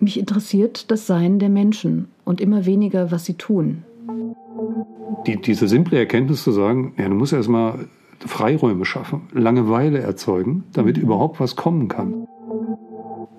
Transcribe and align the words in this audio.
mich 0.00 0.18
interessiert 0.18 0.90
das 0.90 1.06
Sein 1.06 1.38
der 1.38 1.48
Menschen 1.48 2.08
und 2.24 2.40
immer 2.40 2.66
weniger, 2.66 3.10
was 3.10 3.24
sie 3.24 3.34
tun. 3.34 3.84
Die, 5.26 5.40
diese 5.40 5.68
simple 5.68 5.98
Erkenntnis 5.98 6.44
zu 6.44 6.52
sagen, 6.52 6.94
ja, 6.96 7.08
du 7.08 7.14
musst 7.14 7.32
erstmal 7.32 7.86
Freiräume 8.20 8.84
schaffen, 8.84 9.22
Langeweile 9.32 10.00
erzeugen, 10.00 10.64
damit 10.72 10.96
überhaupt 10.98 11.40
was 11.40 11.56
kommen 11.56 11.88
kann. 11.88 12.26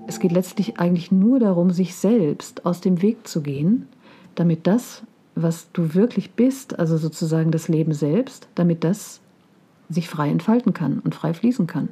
Es 0.08 0.20
geht 0.20 0.32
letztlich 0.32 0.80
eigentlich 0.80 1.12
nur 1.12 1.40
darum, 1.40 1.72
sich 1.72 1.96
selbst 1.96 2.66
aus 2.66 2.82
dem 2.82 3.02
Weg 3.02 3.28
zu 3.28 3.42
gehen, 3.42 3.88
damit 4.36 4.66
das, 4.66 5.04
was 5.36 5.72
du 5.72 5.94
wirklich 5.94 6.32
bist, 6.32 6.80
also 6.80 6.98
sozusagen 6.98 7.52
das 7.52 7.68
Leben 7.68 7.94
selbst, 7.94 8.48
damit 8.56 8.84
das 8.84 9.22
sich 9.90 10.08
frei 10.08 10.30
entfalten 10.30 10.74
kann 10.74 11.00
und 11.00 11.16
frei 11.16 11.34
fließen 11.34 11.68
kann. 11.68 11.90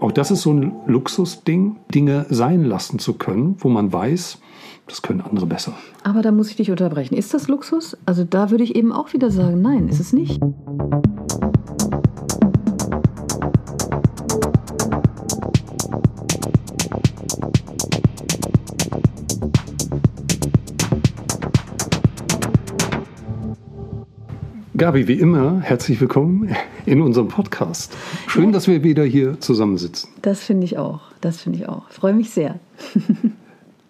Auch 0.00 0.12
das 0.12 0.30
ist 0.30 0.42
so 0.42 0.52
ein 0.52 0.72
Luxusding, 0.86 1.76
Dinge 1.94 2.26
sein 2.30 2.64
lassen 2.64 2.98
zu 2.98 3.14
können, 3.14 3.56
wo 3.58 3.68
man 3.68 3.92
weiß, 3.92 4.38
das 4.86 5.02
können 5.02 5.20
andere 5.20 5.46
besser. 5.46 5.72
Aber 6.04 6.22
da 6.22 6.32
muss 6.32 6.50
ich 6.50 6.56
dich 6.56 6.70
unterbrechen. 6.70 7.14
Ist 7.14 7.34
das 7.34 7.48
Luxus? 7.48 7.96
Also 8.06 8.24
da 8.24 8.50
würde 8.50 8.64
ich 8.64 8.74
eben 8.74 8.92
auch 8.92 9.12
wieder 9.12 9.30
sagen, 9.30 9.62
nein, 9.62 9.88
ist 9.88 10.00
es 10.00 10.12
nicht. 10.12 10.40
Gabi, 24.74 25.06
wie 25.06 25.20
immer, 25.20 25.60
herzlich 25.60 26.00
willkommen 26.00 26.48
in 26.86 27.02
unserem 27.02 27.28
Podcast. 27.28 27.94
Schön, 28.26 28.52
dass 28.52 28.68
wir 28.68 28.82
wieder 28.82 29.04
hier 29.04 29.38
zusammensitzen. 29.38 30.08
Das 30.22 30.42
finde 30.42 30.64
ich 30.64 30.78
auch. 30.78 31.02
Das 31.20 31.42
finde 31.42 31.58
ich 31.58 31.68
auch. 31.68 31.82
Ich 31.90 31.96
freue 31.96 32.14
mich 32.14 32.30
sehr. 32.30 32.58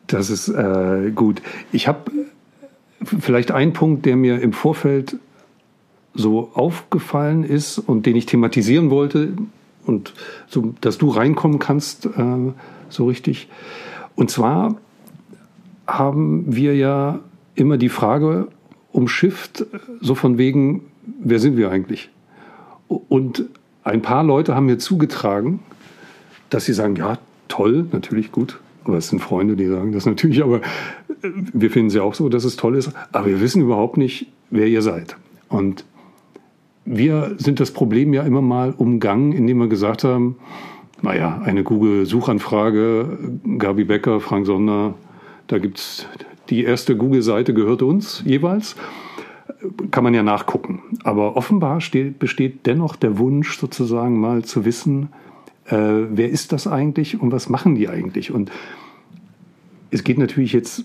das 0.09 0.29
ist 0.29 0.49
äh, 0.49 1.13
gut. 1.15 1.41
Ich 1.71 1.87
habe 1.87 2.11
vielleicht 3.05 3.53
einen 3.53 3.73
Punkt, 3.73 4.06
der 4.06 4.17
mir 4.17 4.41
im 4.41 4.53
Vorfeld 4.53 5.19
so 6.15 6.51
aufgefallen 6.55 7.45
ist 7.45 7.78
und 7.78 8.05
den 8.05 8.17
ich 8.17 8.27
thematisieren 8.27 8.91
wollte 8.91 9.34
und 9.87 10.15
so, 10.49 10.75
dass 10.81 10.99
du 10.99 11.11
reinkommen 11.11 11.61
kannst, 11.61 12.06
äh, 12.06 12.53
so 12.89 13.06
richtig. 13.06 13.49
Und 14.17 14.33
zwar 14.33 14.78
haben 15.87 16.56
wir 16.56 16.75
ja 16.75 17.21
immer 17.55 17.77
die 17.77 17.89
Frage 17.89 18.49
umschifft, 18.93 19.67
so 20.01 20.15
von 20.15 20.39
wegen, 20.39 20.83
wer 21.19 21.39
sind 21.39 21.57
wir 21.57 21.71
eigentlich? 21.71 22.11
Und 22.89 23.45
ein 23.84 24.03
paar 24.03 24.23
Leute 24.23 24.55
haben 24.55 24.67
mir 24.67 24.79
zugetragen, 24.79 25.61
dass 26.51 26.67
sie 26.67 26.73
sagen, 26.73 26.97
ja, 26.97 27.19
toll, 27.49 27.87
natürlich 27.93 28.33
gut. 28.33 28.61
Aber 28.84 28.99
es 28.99 29.09
sind 29.09 29.21
Freunde, 29.21 29.57
die 29.57 29.67
sagen 29.67 29.93
das 29.93 30.07
natürlich, 30.07 30.43
aber 30.43 30.59
äh, 30.59 31.31
wir 31.53 31.71
finden 31.71 31.91
sie 31.91 32.01
auch 32.01 32.15
so, 32.15 32.29
dass 32.29 32.45
es 32.45 32.57
toll 32.57 32.77
ist. 32.77 32.93
Aber 33.12 33.27
wir 33.27 33.41
wissen 33.41 33.62
überhaupt 33.62 33.97
nicht, 33.97 34.27
wer 34.51 34.67
ihr 34.67 34.83
seid. 34.83 35.17
Und 35.49 35.84
wir 36.84 37.34
sind 37.39 37.61
das 37.61 37.71
Problem 37.71 38.12
ja 38.12 38.23
immer 38.25 38.43
mal 38.43 38.75
umgangen, 38.77 39.33
indem 39.33 39.59
wir 39.59 39.69
gesagt 39.69 40.05
haben, 40.05 40.37
naja, 41.01 41.41
eine 41.45 41.62
Google-Suchanfrage, 41.65 43.19
Gabi 43.59 43.84
Becker, 43.84 44.21
Frank 44.21 44.47
Sonder, 44.47 44.95
da 45.47 45.59
gibt 45.59 45.79
es 45.79 46.06
die 46.51 46.65
erste 46.65 46.97
Google-Seite 46.97 47.55
gehört 47.55 47.83
uns 47.83 48.23
jeweils. 48.25 48.77
Kann 49.91 50.05
man 50.05 50.15
ja 50.15 50.23
nachgucken. 50.23 50.83
Aber 51.05 51.37
offenbar 51.37 51.81
steht, 51.81 52.19
besteht 52.19 52.67
dennoch 52.67 52.97
der 52.97 53.19
Wunsch, 53.19 53.59
sozusagen 53.59 54.21
mal 54.21 54.45
zu 54.45 54.65
wissen, 54.65 55.09
äh, 55.67 55.77
wer 55.77 56.29
ist 56.29 56.53
das 56.53 56.67
eigentlich 56.67 57.21
und 57.21 57.33
was 57.33 57.49
machen 57.49 57.75
die 57.75 57.89
eigentlich? 57.89 58.33
Und 58.33 58.51
es 59.91 60.05
geht 60.05 60.19
natürlich 60.19 60.53
jetzt 60.53 60.84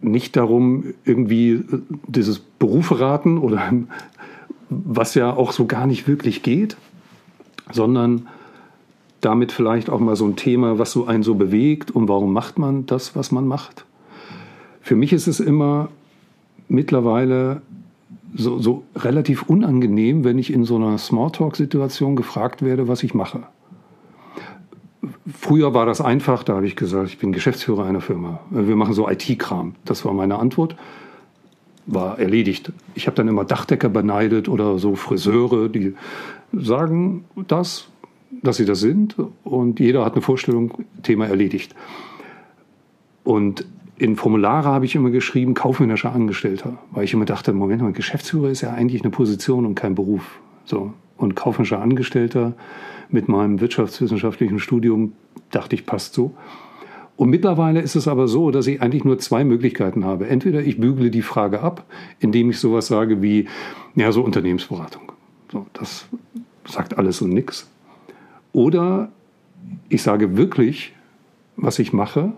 nicht 0.00 0.36
darum, 0.36 0.94
irgendwie 1.04 1.52
äh, 1.52 1.64
dieses 2.06 2.38
Beruferaten 2.38 3.38
oder 3.38 3.72
was 4.70 5.14
ja 5.14 5.32
auch 5.32 5.52
so 5.52 5.66
gar 5.66 5.86
nicht 5.86 6.08
wirklich 6.08 6.42
geht, 6.42 6.76
sondern 7.72 8.28
damit 9.20 9.50
vielleicht 9.52 9.90
auch 9.90 10.00
mal 10.00 10.16
so 10.16 10.26
ein 10.26 10.36
Thema, 10.36 10.78
was 10.78 10.92
so 10.92 11.06
einen 11.06 11.22
so 11.22 11.34
bewegt 11.34 11.90
und 11.90 12.08
warum 12.08 12.32
macht 12.32 12.58
man 12.58 12.86
das, 12.86 13.16
was 13.16 13.32
man 13.32 13.46
macht. 13.46 13.84
Für 14.88 14.96
mich 14.96 15.12
ist 15.12 15.26
es 15.26 15.38
immer 15.38 15.90
mittlerweile 16.66 17.60
so, 18.34 18.58
so 18.58 18.84
relativ 18.96 19.42
unangenehm, 19.42 20.24
wenn 20.24 20.38
ich 20.38 20.50
in 20.50 20.64
so 20.64 20.76
einer 20.76 20.96
Smalltalk-Situation 20.96 22.16
gefragt 22.16 22.62
werde, 22.62 22.88
was 22.88 23.02
ich 23.02 23.12
mache. 23.12 23.42
Früher 25.30 25.74
war 25.74 25.84
das 25.84 26.00
einfach, 26.00 26.42
da 26.42 26.54
habe 26.54 26.66
ich 26.66 26.74
gesagt, 26.74 27.10
ich 27.10 27.18
bin 27.18 27.32
Geschäftsführer 27.32 27.84
einer 27.84 28.00
Firma. 28.00 28.40
Wir 28.48 28.76
machen 28.76 28.94
so 28.94 29.06
IT-Kram. 29.06 29.74
Das 29.84 30.06
war 30.06 30.14
meine 30.14 30.38
Antwort. 30.38 30.74
War 31.84 32.18
erledigt. 32.18 32.72
Ich 32.94 33.06
habe 33.06 33.14
dann 33.14 33.28
immer 33.28 33.44
Dachdecker 33.44 33.90
beneidet 33.90 34.48
oder 34.48 34.78
so 34.78 34.94
Friseure, 34.94 35.68
die 35.68 35.96
sagen 36.54 37.26
das, 37.46 37.88
dass 38.42 38.56
sie 38.56 38.64
das 38.64 38.80
sind 38.80 39.16
und 39.44 39.80
jeder 39.80 40.06
hat 40.06 40.14
eine 40.14 40.22
Vorstellung, 40.22 40.82
Thema 41.02 41.26
erledigt. 41.26 41.74
Und 43.22 43.66
in 43.98 44.14
Formulare 44.16 44.68
habe 44.68 44.84
ich 44.84 44.94
immer 44.94 45.10
geschrieben, 45.10 45.54
kaufmännischer 45.54 46.12
Angestellter, 46.12 46.78
weil 46.92 47.04
ich 47.04 47.12
immer 47.12 47.24
dachte, 47.24 47.52
Moment 47.52 47.82
mal, 47.82 47.92
Geschäftsführer 47.92 48.48
ist 48.48 48.60
ja 48.60 48.72
eigentlich 48.72 49.02
eine 49.02 49.10
Position 49.10 49.66
und 49.66 49.74
kein 49.74 49.94
Beruf. 49.94 50.40
So. 50.64 50.92
Und 51.16 51.34
kaufmännischer 51.34 51.82
Angestellter 51.82 52.54
mit 53.10 53.28
meinem 53.28 53.60
wirtschaftswissenschaftlichen 53.60 54.60
Studium 54.60 55.14
dachte 55.50 55.74
ich, 55.74 55.84
passt 55.84 56.14
so. 56.14 56.32
Und 57.16 57.30
mittlerweile 57.30 57.80
ist 57.80 57.96
es 57.96 58.06
aber 58.06 58.28
so, 58.28 58.52
dass 58.52 58.68
ich 58.68 58.80
eigentlich 58.80 59.04
nur 59.04 59.18
zwei 59.18 59.42
Möglichkeiten 59.42 60.04
habe. 60.04 60.28
Entweder 60.28 60.60
ich 60.60 60.78
bügle 60.78 61.10
die 61.10 61.22
Frage 61.22 61.60
ab, 61.60 61.84
indem 62.20 62.50
ich 62.50 62.60
sowas 62.60 62.86
sage 62.86 63.20
wie, 63.20 63.48
ja, 63.96 64.12
so 64.12 64.22
Unternehmensberatung. 64.22 65.10
So, 65.50 65.66
das 65.72 66.06
sagt 66.64 66.96
alles 66.96 67.20
und 67.20 67.30
nichts. 67.30 67.68
Oder 68.52 69.10
ich 69.88 70.02
sage 70.02 70.36
wirklich, 70.36 70.94
was 71.56 71.80
ich 71.80 71.92
mache 71.92 72.34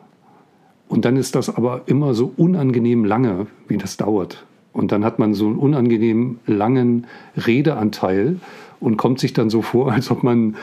und 0.90 1.04
dann 1.04 1.16
ist 1.16 1.36
das 1.36 1.54
aber 1.54 1.82
immer 1.86 2.14
so 2.14 2.34
unangenehm 2.36 3.04
lange, 3.04 3.46
wie 3.68 3.78
das 3.78 3.96
dauert. 3.96 4.44
Und 4.72 4.90
dann 4.90 5.04
hat 5.04 5.20
man 5.20 5.34
so 5.34 5.46
einen 5.46 5.56
unangenehm 5.56 6.40
langen 6.46 7.06
Redeanteil 7.36 8.40
und 8.80 8.96
kommt 8.96 9.20
sich 9.20 9.32
dann 9.32 9.50
so 9.50 9.62
vor, 9.62 9.92
als 9.92 10.10
ob 10.10 10.24
man 10.24 10.56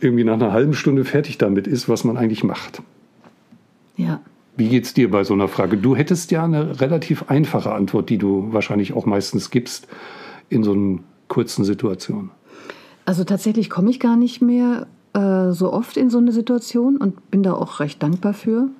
irgendwie 0.00 0.24
nach 0.24 0.34
einer 0.34 0.50
halben 0.50 0.74
Stunde 0.74 1.04
fertig 1.04 1.38
damit 1.38 1.68
ist, 1.68 1.88
was 1.88 2.02
man 2.02 2.16
eigentlich 2.16 2.42
macht. 2.42 2.82
Ja. 3.96 4.20
Wie 4.56 4.68
geht 4.68 4.84
es 4.84 4.94
dir 4.94 5.12
bei 5.12 5.22
so 5.22 5.34
einer 5.34 5.46
Frage? 5.46 5.76
Du 5.76 5.94
hättest 5.94 6.32
ja 6.32 6.42
eine 6.42 6.80
relativ 6.80 7.30
einfache 7.30 7.72
Antwort, 7.72 8.10
die 8.10 8.18
du 8.18 8.52
wahrscheinlich 8.52 8.94
auch 8.94 9.06
meistens 9.06 9.50
gibst 9.50 9.86
in 10.48 10.64
so 10.64 10.72
einer 10.72 10.98
kurzen 11.28 11.64
Situation. 11.64 12.30
Also 13.04 13.22
tatsächlich 13.22 13.70
komme 13.70 13.90
ich 13.90 14.00
gar 14.00 14.16
nicht 14.16 14.42
mehr 14.42 14.88
äh, 15.12 15.52
so 15.52 15.72
oft 15.72 15.96
in 15.96 16.10
so 16.10 16.18
eine 16.18 16.32
Situation 16.32 16.96
und 16.96 17.30
bin 17.30 17.44
da 17.44 17.52
auch 17.52 17.78
recht 17.78 18.02
dankbar 18.02 18.34
für. 18.34 18.70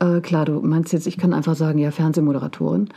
Äh, 0.00 0.20
klar, 0.20 0.44
du 0.44 0.60
meinst 0.60 0.92
jetzt, 0.92 1.06
ich 1.06 1.18
kann 1.18 1.32
einfach 1.32 1.54
sagen, 1.54 1.78
ja, 1.78 1.90
Fernsehmoderatorin. 1.90 2.88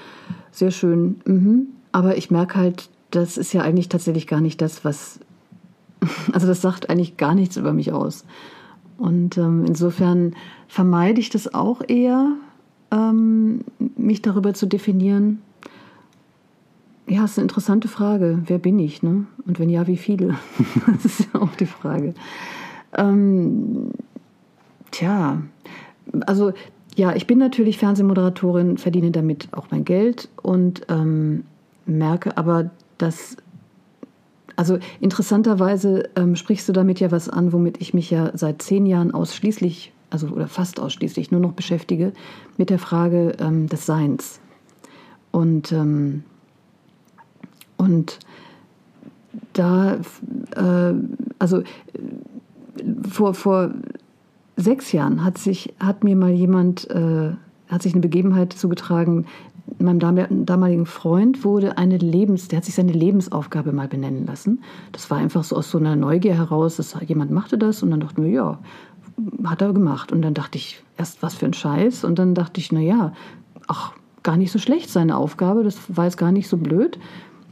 Sehr 0.52 0.72
schön. 0.72 1.22
Mhm. 1.26 1.68
Aber 1.92 2.18
ich 2.18 2.32
merke 2.32 2.56
halt, 2.56 2.90
das 3.12 3.38
ist 3.38 3.54
ja 3.54 3.62
eigentlich 3.62 3.90
tatsächlich 3.90 4.28
gar 4.28 4.42
nicht 4.42 4.62
das, 4.62 4.86
was. 4.86 5.20
Also, 6.32 6.46
das 6.46 6.62
sagt 6.62 6.90
eigentlich 6.90 7.18
gar 7.18 7.34
nichts 7.34 7.58
über 7.58 7.74
mich 7.74 7.92
aus. 7.92 8.24
Und 8.98 9.38
ähm, 9.38 9.66
insofern 9.66 10.36
vermeide 10.68 11.20
ich 11.20 11.30
das 11.30 11.54
auch 11.54 11.82
eher, 11.88 12.34
ähm, 12.92 13.62
mich 13.96 14.22
darüber 14.22 14.54
zu 14.54 14.66
definieren. 14.66 15.42
Ja, 17.08 17.24
ist 17.24 17.38
eine 17.38 17.44
interessante 17.44 17.88
Frage. 17.88 18.40
Wer 18.46 18.58
bin 18.58 18.80
ich? 18.80 19.02
Ne? 19.02 19.26
Und 19.46 19.60
wenn 19.60 19.70
ja, 19.70 19.88
wie 19.88 19.98
viele? 19.98 20.36
das 20.88 21.06
ist 21.06 21.28
ja 21.34 21.42
auch 21.42 21.56
die 21.56 21.66
Frage. 21.66 22.14
Ähm, 22.94 23.92
tja, 24.92 25.42
also 26.26 26.54
ja, 26.98 27.16
ich 27.16 27.28
bin 27.28 27.38
natürlich 27.38 27.78
Fernsehmoderatorin, 27.78 28.80
verdiene 28.80 29.12
damit 29.12 29.50
auch 29.52 29.68
mein 29.70 29.86
Geld 29.86 30.30
und 30.42 30.82
ähm, 30.90 31.46
merke 31.86 32.36
aber, 32.38 32.72
dass, 32.98 33.38
also 34.56 34.80
interessanterweise 35.00 36.10
ähm, 36.16 36.36
sprichst 36.36 36.68
du 36.68 36.74
damit 36.74 37.00
ja 37.00 37.12
was 37.12 37.30
an, 37.30 37.54
womit 37.54 37.80
ich 37.82 37.94
mich 37.94 38.10
ja 38.10 38.32
seit 38.36 38.64
zehn 38.64 38.88
Jahren 38.88 39.14
ausschließlich, 39.14 39.94
also 40.10 40.30
oder 40.30 40.48
fast 40.48 40.80
ausschließlich 40.80 41.30
nur 41.30 41.40
noch 41.40 41.54
beschäftige, 41.54 42.14
mit 42.58 42.72
der 42.72 42.80
Frage 42.80 43.34
ähm, 43.40 43.68
des 43.68 43.86
Seins. 43.86 44.40
Und, 45.32 45.72
ähm, 45.72 46.24
und 47.78 48.18
da, 49.54 50.00
äh, 50.56 50.94
also 51.38 51.62
vor, 53.08 53.36
vor 53.36 53.72
sechs 54.58 54.92
Jahren 54.92 55.24
hat, 55.24 55.38
sich, 55.38 55.74
hat 55.80 56.04
mir 56.04 56.16
mal 56.16 56.32
jemand, 56.32 56.90
äh, 56.90 57.32
hat 57.70 57.84
sich 57.84 57.94
eine 57.94 58.02
Begebenheit 58.02 58.54
zugetragen, 58.54 59.26
meinem 59.80 60.46
damaligen 60.46 60.86
Freund 60.86 61.44
wurde 61.44 61.78
eine 61.78 61.98
Lebens, 61.98 62.48
der 62.48 62.58
hat 62.58 62.66
sich 62.66 62.76
seine 62.76 62.94
Lebensaufgabe 62.94 63.74
mal 63.74 63.88
benennen 63.88 64.26
lassen. 64.26 64.64
Das 64.92 65.10
war 65.12 65.18
einfach 65.18 65.44
so 65.44 65.58
aus 65.58 65.70
so 65.70 65.78
einer 65.78 65.96
Neugier 65.96 66.36
heraus, 66.36 66.78
dass 66.78 66.96
jemand 67.06 67.32
machte 67.32 67.58
das 67.58 67.84
und 67.84 67.92
dann 67.92 68.00
dachten 68.00 68.24
wir, 68.24 68.30
ja, 68.30 68.60
hat 69.46 69.62
er 69.62 69.74
gemacht. 69.74 70.12
Und 70.12 70.22
dann 70.22 70.34
dachte 70.34 70.58
ich, 70.58 70.84
erst 70.98 71.22
was 71.22 71.36
für 71.36 71.46
ein 71.46 71.54
Scheiß. 71.54 72.04
Und 72.04 72.20
dann 72.20 72.36
dachte 72.36 72.60
ich, 72.60 72.72
na 72.72 72.80
ja, 72.80 73.14
ach, 73.68 73.94
gar 74.24 74.38
nicht 74.38 74.52
so 74.52 74.60
schlecht 74.60 74.90
seine 74.90 75.18
Aufgabe. 75.18 75.64
Das 75.64 75.78
war 75.96 76.06
jetzt 76.06 76.18
gar 76.18 76.32
nicht 76.32 76.48
so 76.48 76.58
blöd. 76.58 76.98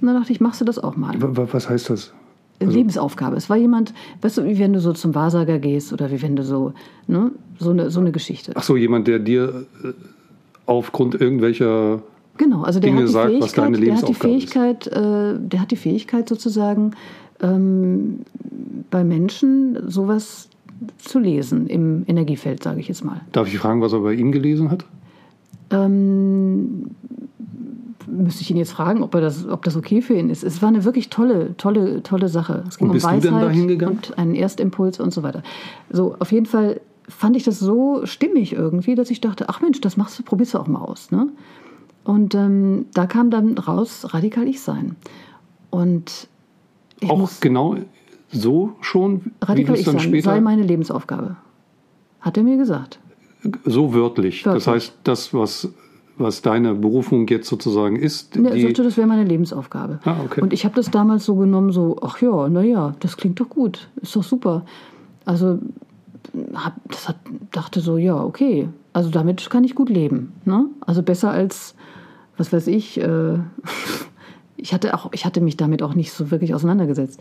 Und 0.02 0.08
dann 0.08 0.16
dachte 0.16 0.32
ich, 0.32 0.42
machst 0.42 0.62
du 0.62 0.66
das 0.66 0.80
auch 0.80 0.96
mal. 0.96 1.16
Was 1.20 1.70
heißt 1.70 1.90
das? 1.90 2.14
Also 2.60 2.78
Lebensaufgabe. 2.78 3.36
Es 3.36 3.50
war 3.50 3.58
jemand, 3.58 3.94
weißt 4.22 4.38
du, 4.38 4.46
wie 4.46 4.58
wenn 4.60 4.74
du 4.74 4.80
so 4.80 4.94
zum 4.94 5.14
Wahrsager 5.14 5.60
gehst 5.60 5.92
oder 5.92 6.12
wie 6.12 6.22
wenn 6.22 6.36
du 6.36 6.44
so, 6.44 6.74
ne, 7.08 7.32
so 7.60 7.72
eine, 7.72 7.92
so 7.92 8.00
eine 8.00 8.12
Geschichte. 8.12 8.54
Ach 8.56 8.64
so, 8.64 8.78
jemand, 8.78 9.08
der 9.08 9.20
dir 9.20 9.66
äh, 9.84 9.90
aufgrund 10.66 11.20
irgendwelcher 11.20 12.02
genau, 12.38 12.64
also 12.64 12.80
der 12.80 12.90
Dinge 12.90 13.02
hat 13.02 13.08
die 13.08 13.12
sagt, 13.12 13.34
was 13.42 13.52
Fähigkeit, 13.52 13.58
deine 13.58 13.78
der 13.78 13.96
hat 13.96 14.08
die 14.08 14.08
Lebensaufgabe 14.08 14.36
ist. 14.36 14.54
Fähigkeit, 14.54 14.88
äh, 14.88 15.40
der 15.40 15.62
hat 15.62 15.72
die 15.72 15.76
Fähigkeit 15.76 16.30
sozusagen 16.30 16.92
ähm, 17.42 18.20
bei 18.90 19.04
Menschen 19.04 19.90
sowas 19.90 20.50
zu 20.98 21.20
lesen 21.20 21.68
im 21.68 22.04
Energiefeld, 22.08 22.64
sage 22.64 22.80
ich 22.80 22.88
jetzt 22.88 23.04
mal. 23.04 23.22
Darf 23.32 23.48
ich 23.48 23.58
fragen, 23.58 23.82
was 23.82 23.94
er 23.94 24.00
bei 24.00 24.14
ihm 24.14 24.32
gelesen 24.32 24.72
hat? 24.72 24.86
Ähm, 25.72 26.92
müsste 28.08 28.42
ich 28.42 28.52
ihn 28.52 28.58
jetzt 28.58 28.72
fragen, 28.72 29.04
ob, 29.04 29.14
er 29.16 29.22
das, 29.22 29.48
ob 29.48 29.64
das 29.64 29.76
okay 29.76 30.02
für 30.02 30.14
ihn 30.14 30.30
ist. 30.30 30.44
Es 30.44 30.62
war 30.62 30.70
eine 30.70 30.84
wirklich 30.84 31.10
tolle, 31.10 31.56
tolle, 31.58 32.04
tolle 32.04 32.30
Sache. 32.30 32.64
Es 32.68 32.78
ging 32.78 32.88
Und 32.88 32.94
bist 32.94 33.06
um 33.06 33.14
du 33.14 33.20
denn 33.20 33.34
Weisheit 33.34 33.50
da 33.50 33.52
hingegangen? 33.52 33.96
und 33.98 34.18
einen 34.18 34.36
Erstimpuls 34.36 35.00
und 35.00 35.14
so 35.14 35.24
weiter. 35.24 35.44
So, 35.90 36.16
auf 36.20 36.32
jeden 36.32 36.46
Fall 36.46 36.82
fand 37.08 37.36
ich 37.36 37.44
das 37.44 37.60
so 37.60 38.06
stimmig 38.06 38.54
irgendwie, 38.54 38.96
dass 38.96 39.10
ich 39.12 39.22
dachte, 39.22 39.50
ach 39.50 39.62
Mensch, 39.62 39.82
das 39.82 39.98
machst 39.98 40.18
du, 40.20 40.24
probierst 40.24 40.54
du 40.54 40.60
auch 40.60 40.68
mal 40.68 40.82
aus. 40.82 41.12
Ne? 41.12 41.30
Und 42.04 42.36
ähm, 42.36 42.86
da 42.94 43.06
kam 43.06 43.30
dann 43.30 43.58
raus, 43.58 44.08
radikal 44.14 44.48
ich 44.48 44.62
sein. 44.62 44.96
Und 45.70 46.28
ich 47.00 47.10
Auch 47.10 47.18
muss 47.18 47.40
genau 47.40 47.76
so 48.32 48.74
schon, 48.82 49.26
wie 49.26 49.32
radikal 49.42 49.74
es 49.76 49.80
ich 49.82 49.86
dann 49.86 50.00
sein, 50.00 50.08
später 50.08 50.32
sei 50.32 50.42
meine 50.42 50.64
Lebensaufgabe. 50.64 51.36
Hat 52.22 52.38
er 52.38 52.44
mir 52.44 52.58
gesagt. 52.58 53.00
so 53.66 53.94
wörtlich. 53.94 54.44
Das 54.44 54.66
Wörtlich. 54.66 54.68
heißt, 54.68 54.94
das, 55.04 55.34
was, 55.34 55.70
was 56.18 56.42
deine 56.42 56.74
Berufung 56.74 57.28
jetzt 57.28 57.48
sozusagen 57.48 57.98
ist, 57.98 58.36
Ne, 58.36 58.50
er 58.50 58.62
sagte, 58.62 58.84
das 58.84 58.98
wäre 58.98 59.08
meine 59.08 59.24
Lebensaufgabe. 59.24 60.00
Ah, 60.06 60.18
okay. 60.24 60.42
Und 60.42 60.54
ich 60.54 60.66
habe 60.66 60.76
das 60.76 60.90
damals 60.92 61.26
so 61.26 61.36
genommen, 61.36 61.72
so, 61.72 61.98
ach 62.02 62.22
ja, 62.22 62.48
naja, 62.48 62.96
das 63.00 63.18
klingt 63.18 63.40
doch 63.40 63.50
gut, 63.50 63.90
ist 64.02 64.16
doch 64.16 64.24
super. 64.24 64.66
Also 65.26 65.60
hab, 66.54 66.76
das 66.90 67.10
hat, 67.10 67.18
dachte 67.52 67.82
so, 67.82 67.98
ja, 67.98 68.22
okay, 68.22 68.70
also 68.94 69.10
damit 69.10 69.50
kann 69.50 69.64
ich 69.64 69.76
gut 69.76 69.90
leben. 69.90 70.34
Ne? 70.46 70.68
Also 70.82 71.04
besser 71.04 71.32
als, 71.32 71.76
was 72.38 72.54
weiß 72.54 72.68
ich, 72.68 73.00
äh, 73.00 73.38
ich, 74.58 74.74
hatte 74.74 74.94
auch, 74.94 75.12
ich 75.14 75.26
hatte 75.26 75.42
mich 75.42 75.58
damit 75.58 75.84
auch 75.84 75.96
nicht 75.96 76.12
so 76.12 76.32
wirklich 76.32 76.54
auseinandergesetzt. 76.54 77.20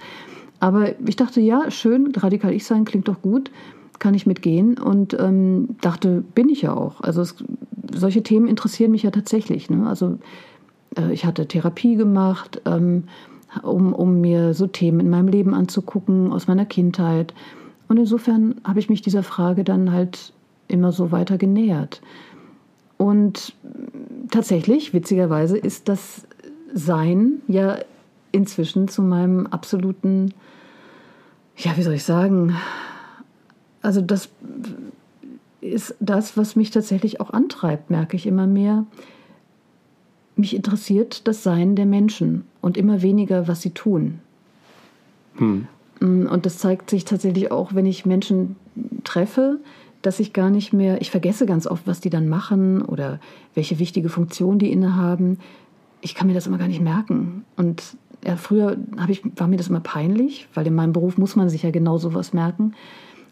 Aber 0.60 0.98
ich 1.06 1.16
dachte, 1.16 1.40
ja, 1.40 1.70
schön, 1.70 2.12
radikal 2.16 2.52
ich 2.52 2.64
sein 2.64 2.84
klingt 2.84 3.08
doch 3.08 3.20
gut, 3.20 3.50
kann 3.98 4.14
ich 4.14 4.26
mitgehen 4.26 4.78
und 4.78 5.16
ähm, 5.18 5.76
dachte, 5.80 6.22
bin 6.34 6.48
ich 6.48 6.62
ja 6.62 6.74
auch. 6.74 7.00
Also 7.00 7.22
es, 7.22 7.36
solche 7.94 8.22
Themen 8.22 8.48
interessieren 8.48 8.90
mich 8.90 9.02
ja 9.02 9.10
tatsächlich. 9.10 9.70
Ne? 9.70 9.86
Also 9.88 10.18
äh, 10.96 11.12
ich 11.12 11.24
hatte 11.24 11.46
Therapie 11.46 11.96
gemacht, 11.96 12.60
ähm, 12.66 13.04
um, 13.62 13.92
um 13.92 14.20
mir 14.20 14.54
so 14.54 14.66
Themen 14.66 15.00
in 15.00 15.10
meinem 15.10 15.28
Leben 15.28 15.54
anzugucken, 15.54 16.32
aus 16.32 16.48
meiner 16.48 16.66
Kindheit. 16.66 17.34
Und 17.88 17.98
insofern 17.98 18.56
habe 18.64 18.80
ich 18.80 18.88
mich 18.88 19.02
dieser 19.02 19.22
Frage 19.22 19.64
dann 19.64 19.92
halt 19.92 20.32
immer 20.68 20.92
so 20.92 21.12
weiter 21.12 21.38
genähert. 21.38 22.00
Und 22.96 23.54
tatsächlich, 24.30 24.94
witzigerweise, 24.94 25.58
ist 25.58 25.88
das 25.88 26.26
Sein 26.72 27.42
ja 27.48 27.76
inzwischen 28.32 28.88
zu 28.88 29.02
meinem 29.02 29.46
absoluten, 29.46 30.32
ja, 31.56 31.76
wie 31.76 31.82
soll 31.82 31.94
ich 31.94 32.04
sagen, 32.04 32.56
also 33.84 34.00
das 34.00 34.30
ist 35.60 35.94
das, 36.00 36.36
was 36.36 36.56
mich 36.56 36.70
tatsächlich 36.70 37.20
auch 37.20 37.30
antreibt, 37.30 37.90
merke 37.90 38.16
ich 38.16 38.26
immer 38.26 38.46
mehr. 38.46 38.84
Mich 40.36 40.56
interessiert 40.56 41.28
das 41.28 41.42
Sein 41.42 41.76
der 41.76 41.86
Menschen 41.86 42.44
und 42.60 42.76
immer 42.76 43.02
weniger, 43.02 43.46
was 43.46 43.62
sie 43.62 43.70
tun. 43.70 44.20
Hm. 45.36 45.68
Und 46.00 46.44
das 46.44 46.58
zeigt 46.58 46.90
sich 46.90 47.04
tatsächlich 47.04 47.50
auch, 47.50 47.74
wenn 47.74 47.86
ich 47.86 48.04
Menschen 48.04 48.56
treffe, 49.04 49.60
dass 50.02 50.20
ich 50.20 50.32
gar 50.32 50.50
nicht 50.50 50.72
mehr, 50.72 51.00
ich 51.00 51.10
vergesse 51.10 51.46
ganz 51.46 51.66
oft, 51.66 51.86
was 51.86 52.00
die 52.00 52.10
dann 52.10 52.28
machen 52.28 52.82
oder 52.82 53.20
welche 53.54 53.78
wichtige 53.78 54.08
Funktion 54.08 54.58
die 54.58 54.70
innehaben. 54.70 55.38
Ich 56.00 56.14
kann 56.14 56.26
mir 56.26 56.34
das 56.34 56.46
immer 56.46 56.58
gar 56.58 56.68
nicht 56.68 56.82
merken. 56.82 57.44
Und 57.56 57.96
ja, 58.26 58.36
früher 58.36 58.76
ich, 59.08 59.22
war 59.36 59.46
mir 59.46 59.56
das 59.56 59.68
immer 59.68 59.80
peinlich, 59.80 60.48
weil 60.52 60.66
in 60.66 60.74
meinem 60.74 60.92
Beruf 60.92 61.16
muss 61.16 61.36
man 61.36 61.48
sich 61.48 61.62
ja 61.62 61.70
genau 61.70 61.96
sowas 61.96 62.32
merken. 62.34 62.74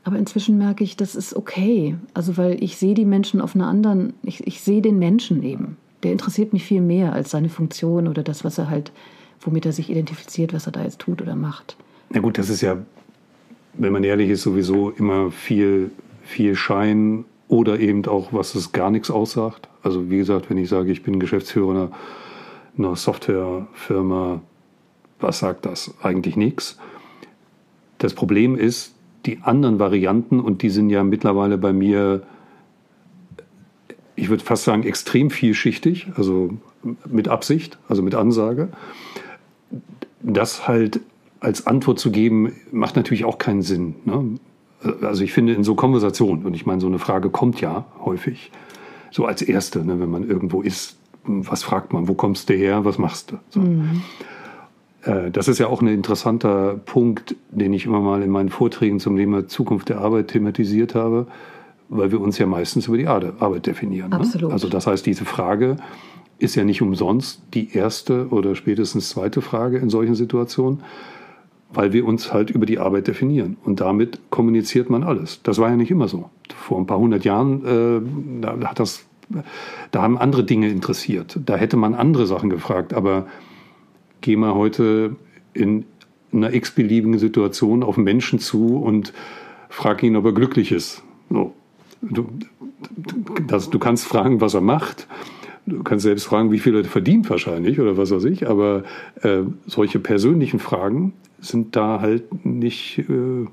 Aber 0.05 0.19
inzwischen 0.19 0.59
merke 0.59 0.83
ich, 0.83 0.97
das 0.97 1.15
ist 1.15 1.37
okay. 1.37 1.97
Also, 2.15 2.37
weil 2.37 2.63
ich 2.63 2.77
sehe 2.77 2.95
die 2.95 3.05
Menschen 3.05 3.41
auf 3.41 3.55
einer 3.55 3.69
anderen, 3.69 4.15
ich, 4.23 4.47
ich 4.47 4.61
sehe 4.61 4.83
den 4.83 4.99
Menschen 4.99 5.43
eben. 5.43 5.77
Der 6.03 6.13
interessiert 6.13 6.53
mich 6.53 6.65
viel 6.65 6.81
mehr 6.81 7.13
als 7.13 7.31
seine 7.31 7.49
Funktion 7.49 8.09
oder 8.09 8.23
das, 8.23 8.45
was 8.45 8.59
er 8.59 8.69
halt, 8.69 8.91
womit 9.41 9.67
er 9.67 9.73
sich 9.73 9.91
identifiziert, 9.91 10.53
was 10.53 10.67
er 10.67 10.73
da 10.73 10.83
jetzt 10.83 10.99
tut 10.99 11.23
oder 11.23 11.37
macht. 11.37 11.77
Na 12.11 12.21
gut, 12.21 12.37
das 12.37 12.51
ist 12.51 12.61
ja, 12.61 12.79
wenn 13.75 13.93
man 13.93 14.03
ehrlich 14.03 14.31
ist, 14.31 14.43
sowieso 14.43 14.91
immer 14.91 15.31
viel, 15.31 15.93
viel 16.25 16.57
Schein 16.57 17.25
oder 17.47 17.79
eben 17.79 18.05
auch, 18.07 18.33
was 18.33 18.55
es 18.57 18.73
gar 18.73 18.91
nichts 18.91 19.11
aussagt. 19.11 19.69
Also 19.83 20.11
wie 20.11 20.17
gesagt, 20.17 20.51
wenn 20.51 20.59
ich 20.59 20.69
sage, 20.69 20.91
ich 20.91 21.03
bin 21.03 21.21
Geschäftsführer 21.21 21.71
einer, 21.71 21.91
einer 22.77 22.97
Softwarefirma, 22.97 24.41
was 25.21 25.39
sagt 25.39 25.67
das? 25.67 25.95
Eigentlich 26.03 26.37
nichts. 26.37 26.79
Das 27.99 28.15
Problem 28.15 28.57
ist, 28.57 28.95
die 29.27 29.39
anderen 29.43 29.79
Varianten, 29.79 30.41
und 30.41 30.63
die 30.63 30.71
sind 30.71 30.91
ja 30.91 31.05
mittlerweile 31.05 31.59
bei 31.59 31.73
mir, 31.73 32.23
ich 34.17 34.29
würde 34.29 34.43
fast 34.43 34.65
sagen, 34.65 34.83
extrem 34.83 35.31
vielschichtig, 35.31 36.09
also 36.17 36.51
mit 37.09 37.29
Absicht, 37.29 37.79
also 37.89 38.03
mit 38.03 38.15
Ansage. 38.15 38.69
Das 40.23 40.69
halt 40.69 41.01
als 41.41 41.67
Antwort 41.67 41.99
zu 41.99 42.11
geben, 42.11 42.53
macht 42.71 42.97
natürlich 42.97 43.25
auch 43.25 43.39
keinen 43.39 43.63
Sinn. 43.63 43.95
Ne? 44.05 44.39
Also 45.03 45.25
ich 45.25 45.33
finde 45.33 45.55
in 45.55 45.65
so 45.65 45.75
Konversationen, 45.75 46.45
und 46.45 46.55
ich 46.55 46.67
meine, 46.67 46.81
so 46.81 46.87
eine 46.87 46.99
Frage 46.99 47.31
kommt 47.31 47.61
ja 47.61 47.87
häufig, 48.05 48.51
so 49.11 49.27
als 49.27 49.43
erste, 49.43 49.85
ne, 49.85 50.01
wenn 50.01 50.11
man 50.11 50.29
irgendwo 50.29 50.63
ist, 50.63 50.97
was 51.25 51.63
fragt 51.63 51.93
man, 51.93 52.09
wo 52.09 52.15
kommst 52.15 52.49
du 52.49 52.55
her, 52.55 52.85
was 52.85 52.99
machst 52.99 53.33
du? 53.33 53.39
So. 53.51 53.61
Äh, 53.61 53.85
Das 55.33 55.49
ist 55.49 55.59
ja 55.59 55.67
auch 55.67 55.83
ein 55.83 55.89
interessanter 55.89 56.75
Punkt, 56.85 57.35
den 57.51 57.73
ich 57.73 57.87
immer 57.87 58.01
mal 58.01 58.23
in 58.23 58.31
meinen 58.31 58.51
Vorträgen 58.51 59.01
zum 59.01 59.17
Thema 59.17 59.49
Zukunft 59.49 59.89
der 59.89 59.99
Arbeit 59.99 60.29
thematisiert 60.29 60.95
habe, 60.95 61.27
weil 61.89 62.13
wir 62.13 62.21
uns 62.21 62.39
ja 62.39 62.47
meistens 62.47 62.87
über 62.87 62.97
die 62.97 63.09
Arbeit 63.09 63.67
definieren. 63.67 64.11
Ne? 64.11 64.17
Absolut. 64.17 64.53
Also 64.53 64.69
das 64.69 64.87
heißt, 64.87 65.05
diese 65.05 65.25
Frage 65.25 65.77
ist 66.39 66.55
ja 66.55 66.65
nicht 66.65 66.83
umsonst 66.83 67.43
die 67.55 67.75
erste 67.75 68.29
oder 68.29 68.55
spätestens 68.55 69.09
zweite 69.09 69.43
Frage 69.43 69.79
in 69.79 69.91
solchen 69.91 70.15
Situationen, 70.15 70.83
weil 71.73 71.93
wir 71.93 72.07
uns 72.07 72.33
halt 72.33 72.51
über 72.51 72.67
die 72.67 72.79
Arbeit 72.79 73.09
definieren. 73.09 73.57
Und 73.65 73.81
damit 73.81 74.21
kommuniziert 74.31 74.89
man 74.89 75.03
alles. 75.03 75.41
Das 75.43 75.59
war 75.59 75.71
ja 75.71 75.77
nicht 75.77 75.91
immer 75.91 76.09
so. 76.09 76.31
Vor 76.55 76.79
ein 76.79 76.87
paar 76.87 76.99
hundert 76.99 77.25
Jahren, 77.25 77.65
äh, 77.65 78.41
da 78.41 78.69
hat 78.69 78.79
das, 78.79 79.05
da 79.91 80.03
haben 80.03 80.19
andere 80.19 80.45
Dinge 80.45 80.69
interessiert. 80.69 81.41
Da 81.45 81.57
hätte 81.57 81.77
man 81.77 81.95
andere 81.95 82.27
Sachen 82.27 82.51
gefragt. 82.51 82.93
Aber 82.93 83.27
geh 84.23 84.37
mal 84.37 84.55
heute 84.55 85.17
in 85.53 85.85
einer 86.33 86.55
x-beliebigen 86.55 87.19
Situation 87.19 87.83
auf 87.83 87.97
einen 87.99 88.05
Menschen 88.05 88.39
zu 88.39 88.79
und 88.79 89.13
frag 89.69 90.03
ihn, 90.03 90.17
ob 90.17 90.25
er 90.25 90.33
glücklich 90.33 90.73
ist. 90.73 91.03
So. 91.29 91.53
Du, 92.01 92.27
das, 93.47 93.69
du 93.71 93.79
kannst 93.79 94.07
fragen, 94.07 94.41
was 94.41 94.55
er 94.55 94.61
macht. 94.63 95.07
Du 95.67 95.83
kannst 95.85 96.03
selbst 96.03 96.25
fragen, 96.25 96.51
wie 96.51 96.59
viel 96.59 96.75
er 96.75 96.85
verdient 96.85 97.31
wahrscheinlich 97.31 97.79
oder 97.79 97.97
was 97.97 98.11
weiß 98.11 98.25
ich. 98.25 98.49
Aber 98.49 98.83
äh, 99.23 99.43
solche 99.67 99.99
persönlichen 100.01 100.59
Fragen 100.59 101.13
sind 101.39 101.77
da 101.77 102.01
halt 102.01 102.45
nicht, 102.45 102.99
äh, 103.01 103.47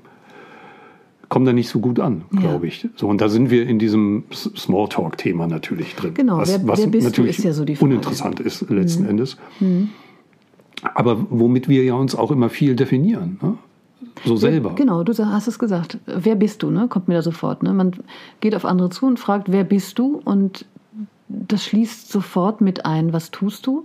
kommen 1.28 1.44
da 1.46 1.52
nicht 1.52 1.68
so 1.68 1.78
gut 1.78 2.00
an, 2.00 2.22
Ja. 2.32 2.40
glaube 2.40 2.66
ich. 2.66 2.88
So, 2.96 3.06
und 3.08 3.20
da 3.20 3.28
sind 3.28 3.50
wir 3.50 3.68
in 3.68 3.78
diesem 3.78 4.24
Smalltalk-Thema 4.32 5.46
natürlich 5.46 5.94
drin. 5.94 6.14
Genau, 6.14 6.38
was, 6.38 6.50
wer- 6.60 6.66
was 6.66 6.80
wer 6.80 6.86
bist 6.88 7.06
du, 7.06 7.10
natürlich 7.10 7.38
ist 7.38 7.44
ja 7.44 7.52
so 7.52 7.64
die 7.64 7.76
Frage. 7.76 7.86
Mhm. 7.86 7.92
uninteressant 7.98 8.40
ist 8.40 8.68
letzten 8.70 9.06
Endes. 9.06 9.36
Aber 10.94 11.26
womit 11.30 11.68
wir 11.68 11.84
ja 11.84 11.94
uns 11.94 12.14
auch 12.14 12.30
immer 12.30 12.48
viel 12.48 12.74
definieren. 12.76 13.38
Ne? 13.42 13.58
So 14.24 14.36
selber. 14.36 14.74
Genau, 14.74 15.02
du 15.02 15.12
hast 15.26 15.46
es 15.46 15.58
gesagt. 15.58 15.98
Wer 16.06 16.34
bist 16.34 16.62
du? 16.62 16.70
Ne? 16.70 16.88
Kommt 16.88 17.08
mir 17.08 17.14
da 17.14 17.22
sofort. 17.22 17.62
Ne? 17.62 17.72
Man 17.72 17.92
geht 18.40 18.54
auf 18.54 18.64
andere 18.64 18.90
zu 18.90 19.06
und 19.06 19.18
fragt, 19.18 19.50
wer 19.50 19.64
bist 19.64 19.98
du? 19.98 20.20
Und 20.24 20.66
das 21.28 21.64
schließt 21.64 22.10
sofort 22.10 22.60
mit 22.60 22.84
ein, 22.84 23.12
was 23.12 23.30
tust 23.30 23.66
du? 23.66 23.84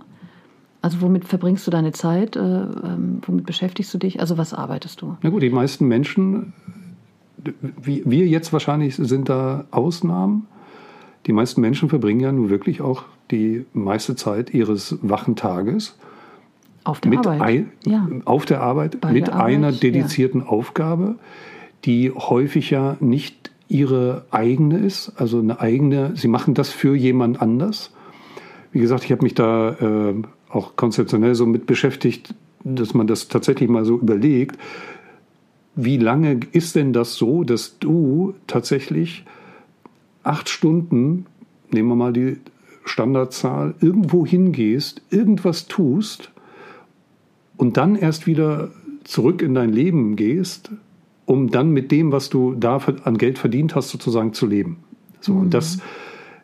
Also 0.82 1.00
womit 1.00 1.24
verbringst 1.24 1.66
du 1.66 1.70
deine 1.70 1.92
Zeit? 1.92 2.36
Äh, 2.36 2.40
ähm, 2.40 3.20
womit 3.22 3.46
beschäftigst 3.46 3.92
du 3.94 3.98
dich? 3.98 4.20
Also 4.20 4.38
was 4.38 4.52
arbeitest 4.52 5.00
du? 5.02 5.16
Na 5.22 5.30
gut, 5.30 5.42
die 5.42 5.50
meisten 5.50 5.86
Menschen, 5.86 6.52
wie 7.82 8.02
wir 8.04 8.26
jetzt 8.26 8.52
wahrscheinlich 8.52 8.96
sind 8.96 9.28
da 9.28 9.64
Ausnahmen. 9.70 10.46
Die 11.26 11.32
meisten 11.32 11.60
Menschen 11.60 11.88
verbringen 11.88 12.20
ja 12.20 12.30
nun 12.30 12.50
wirklich 12.50 12.80
auch 12.80 13.04
die 13.30 13.64
meiste 13.72 14.14
Zeit 14.16 14.54
ihres 14.54 14.98
wachen 15.02 15.34
Tages 15.34 15.96
Auf 16.86 17.00
der 17.00 17.10
mit 17.10 17.26
Arbeit. 17.26 17.40
ein, 17.40 17.72
ja. 17.84 18.08
auf 18.24 18.46
der 18.46 18.60
Arbeit 18.60 19.00
Bei 19.00 19.12
mit 19.12 19.26
der 19.26 19.34
Arbeit, 19.34 19.54
einer 19.54 19.70
ja. 19.70 19.78
dedizierten 19.78 20.42
Aufgabe, 20.42 21.16
die 21.84 22.12
häufig 22.12 22.70
ja 22.70 22.96
nicht 23.00 23.50
ihre 23.68 24.24
eigene 24.30 24.78
ist, 24.78 25.12
also 25.16 25.40
eine 25.40 25.60
eigene, 25.60 26.12
sie 26.14 26.28
machen 26.28 26.54
das 26.54 26.70
für 26.70 26.94
jemand 26.94 27.42
anders. 27.42 27.90
Wie 28.70 28.78
gesagt, 28.78 29.04
ich 29.04 29.10
habe 29.10 29.24
mich 29.24 29.34
da 29.34 29.70
äh, 29.70 30.14
auch 30.48 30.76
konzeptionell 30.76 31.34
so 31.34 31.46
mit 31.46 31.66
beschäftigt, 31.66 32.34
dass 32.62 32.94
man 32.94 33.08
das 33.08 33.26
tatsächlich 33.26 33.68
mal 33.68 33.84
so 33.84 33.98
überlegt. 33.98 34.56
Wie 35.74 35.96
lange 35.96 36.40
ist 36.52 36.76
denn 36.76 36.92
das 36.92 37.14
so, 37.14 37.42
dass 37.42 37.78
du 37.80 38.34
tatsächlich 38.46 39.24
acht 40.22 40.48
Stunden, 40.48 41.26
nehmen 41.70 41.88
wir 41.88 41.96
mal 41.96 42.12
die 42.12 42.36
Standardzahl, 42.84 43.74
irgendwo 43.80 44.24
hingehst, 44.24 45.02
irgendwas 45.10 45.66
tust 45.66 46.30
und 47.56 47.76
dann 47.76 47.96
erst 47.96 48.26
wieder 48.26 48.70
zurück 49.04 49.42
in 49.42 49.54
dein 49.54 49.70
Leben 49.70 50.16
gehst, 50.16 50.70
um 51.24 51.50
dann 51.50 51.70
mit 51.70 51.90
dem, 51.90 52.12
was 52.12 52.28
du 52.28 52.54
da 52.54 52.80
an 53.04 53.18
Geld 53.18 53.38
verdient 53.38 53.74
hast, 53.74 53.90
sozusagen 53.90 54.32
zu 54.32 54.46
leben. 54.46 54.78
So, 55.20 55.34
mhm. 55.34 55.40
Und 55.40 55.54
das 55.54 55.78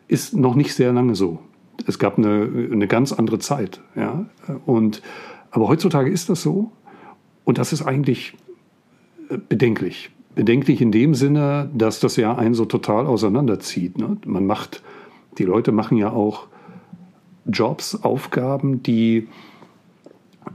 ist 0.07 0.35
noch 0.35 0.55
nicht 0.55 0.73
sehr 0.73 0.93
lange 0.93 1.15
so. 1.15 1.39
Es 1.87 1.99
gab 1.99 2.17
eine, 2.17 2.69
eine 2.71 2.87
ganz 2.87 3.11
andere 3.11 3.39
Zeit. 3.39 3.81
Ja? 3.95 4.25
Und, 4.65 5.01
aber 5.51 5.67
heutzutage 5.67 6.09
ist 6.09 6.29
das 6.29 6.41
so. 6.41 6.71
Und 7.45 7.57
das 7.57 7.73
ist 7.73 7.81
eigentlich 7.81 8.35
äh, 9.29 9.37
bedenklich. 9.37 10.11
Bedenklich 10.35 10.81
in 10.81 10.91
dem 10.91 11.13
Sinne, 11.13 11.69
dass 11.73 11.99
das 11.99 12.15
ja 12.15 12.35
einen 12.35 12.53
so 12.53 12.65
total 12.65 13.05
auseinanderzieht. 13.05 13.97
Ne? 13.97 14.17
Man 14.25 14.45
macht, 14.45 14.81
die 15.37 15.43
Leute 15.43 15.71
machen 15.71 15.97
ja 15.97 16.11
auch 16.11 16.47
Jobs, 17.45 18.03
Aufgaben, 18.03 18.83
die 18.83 19.27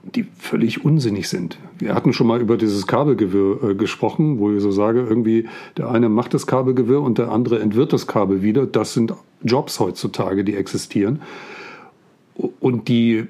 die 0.03 0.27
völlig 0.39 0.85
unsinnig 0.85 1.29
sind. 1.29 1.59
Wir 1.79 1.95
hatten 1.95 2.13
schon 2.13 2.27
mal 2.27 2.41
über 2.41 2.57
dieses 2.57 2.87
Kabelgewirr 2.87 3.71
äh, 3.71 3.75
gesprochen, 3.75 4.39
wo 4.39 4.53
ich 4.53 4.63
so 4.63 4.71
sage, 4.71 5.01
irgendwie 5.01 5.49
der 5.77 5.91
eine 5.91 6.09
macht 6.09 6.35
das 6.35 6.47
Kabelgewirr 6.47 7.03
und 7.03 7.19
der 7.19 7.31
andere 7.31 7.61
entwirrt 7.61 7.93
das 7.93 8.07
Kabel 8.07 8.43
wieder. 8.43 8.67
Das 8.67 8.95
sind 8.95 9.15
Jobs 9.43 9.81
heutzutage, 9.81 10.45
die 10.45 10.57
existieren 10.57 11.21
und 12.61 12.89
die 12.89 13.27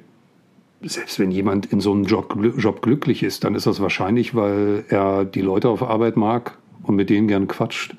selbst 0.81 1.19
wenn 1.19 1.33
jemand 1.33 1.67
in 1.67 1.81
so 1.81 1.93
einem 1.93 2.05
Job, 2.05 2.39
Job 2.57 2.83
glücklich 2.83 3.25
ist, 3.25 3.43
dann 3.43 3.57
ist 3.57 3.67
das 3.67 3.81
wahrscheinlich, 3.81 4.37
weil 4.37 4.85
er 4.89 5.25
die 5.25 5.41
Leute 5.41 5.69
auf 5.69 5.83
Arbeit 5.83 6.17
mag 6.17 6.57
und 6.85 6.95
mit 6.95 7.11
denen 7.11 7.27
gern 7.27 7.49
quatscht. 7.49 7.97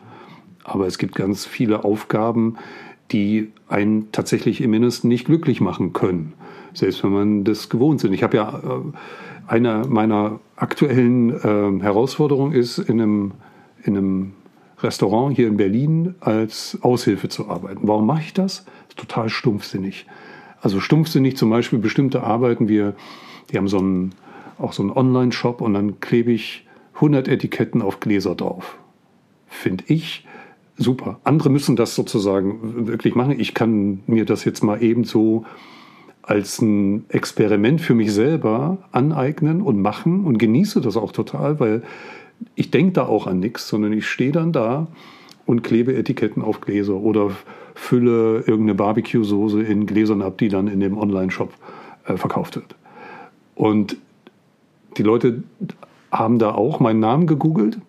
Aber 0.64 0.88
es 0.88 0.98
gibt 0.98 1.14
ganz 1.14 1.46
viele 1.46 1.84
Aufgaben, 1.84 2.56
die 3.12 3.52
einen 3.68 4.12
tatsächlich 4.14 4.62
im 4.62 4.74
Innersten 4.74 5.10
nicht 5.10 5.26
glücklich 5.26 5.60
machen 5.60 5.92
können 5.92 6.34
selbst 6.80 7.04
wenn 7.04 7.12
man 7.12 7.44
das 7.44 7.70
gewohnt 7.70 8.02
sind. 8.02 8.14
Ich 8.14 8.24
habe 8.24 8.38
ja 8.38 8.60
äh, 8.60 8.82
eine 9.48 9.84
meiner 9.88 10.40
aktuellen 10.56 11.30
äh, 11.30 11.84
Herausforderungen 11.84 12.54
ist, 12.54 12.78
in 12.78 13.02
einem, 13.02 13.32
in 13.84 13.98
einem 13.98 14.34
Restaurant 14.82 15.36
hier 15.36 15.48
in 15.48 15.58
Berlin 15.58 16.16
als 16.20 16.78
Aushilfe 16.82 17.30
zu 17.30 17.50
arbeiten. 17.50 17.82
Warum 17.84 18.06
mache 18.06 18.22
ich 18.22 18.34
das? 18.34 18.66
das 18.66 18.90
ist 18.90 19.00
total 19.00 19.30
stumpfsinnig. 19.30 20.06
Also 20.62 20.80
stumpfsinnig 20.80 21.38
zum 21.38 21.50
Beispiel 21.50 21.80
bestimmte 21.80 22.24
Arbeiten, 22.24 22.68
wir, 22.68 22.96
die 23.52 23.58
haben 23.58 23.68
so 23.68 23.80
einen, 23.80 24.14
auch 24.58 24.74
so 24.74 24.84
einen 24.84 24.92
Online-Shop 24.92 25.62
und 25.62 25.74
dann 25.74 26.00
klebe 26.00 26.32
ich 26.32 26.68
100 26.96 27.28
Etiketten 27.28 27.82
auf 27.82 28.00
Gläser 28.00 28.36
drauf. 28.36 28.78
Finde 29.48 29.86
ich 29.88 30.26
super. 30.78 31.20
Andere 31.24 31.50
müssen 31.50 31.76
das 31.76 31.96
sozusagen 31.96 32.88
wirklich 32.88 33.16
machen. 33.16 33.40
Ich 33.40 33.54
kann 33.54 34.02
mir 34.08 34.26
das 34.26 34.44
jetzt 34.46 34.64
mal 34.64 34.82
eben 34.84 35.04
so 35.04 35.46
als 36.30 36.62
ein 36.62 37.06
Experiment 37.10 37.82
für 37.82 37.96
mich 37.96 38.14
selber 38.14 38.78
aneignen 38.92 39.64
und 39.64 39.82
machen 39.82 40.26
und 40.26 40.38
genieße 40.38 40.80
das 40.80 40.96
auch 40.96 41.12
total, 41.12 41.60
weil 41.60 41.82
ich 42.54 42.70
denke 42.70 42.94
da 42.94 43.08
auch 43.08 43.26
an 43.26 43.40
nichts, 43.40 43.68
sondern 43.68 43.94
ich 43.94 44.08
stehe 44.08 44.32
dann 44.32 44.52
da 44.52 44.86
und 45.48 45.64
klebe 45.64 45.96
Etiketten 45.96 46.44
auf 46.44 46.62
Gläser 46.62 46.94
oder 46.94 47.32
fülle 47.74 48.42
irgendeine 48.42 48.76
Barbecue-Soße 48.76 49.64
in 49.64 49.88
Gläsern 49.88 50.22
ab, 50.22 50.38
die 50.38 50.50
dann 50.50 50.68
in 50.68 50.80
dem 50.80 51.00
Online-Shop 51.00 51.52
äh, 52.06 52.16
verkauft 52.16 52.58
wird. 52.58 52.76
Und 53.56 53.98
die 54.98 55.04
Leute 55.04 55.42
haben 56.12 56.38
da 56.38 56.54
auch 56.54 56.80
meinen 56.80 57.00
Namen 57.00 57.26
gegoogelt, 57.26 57.80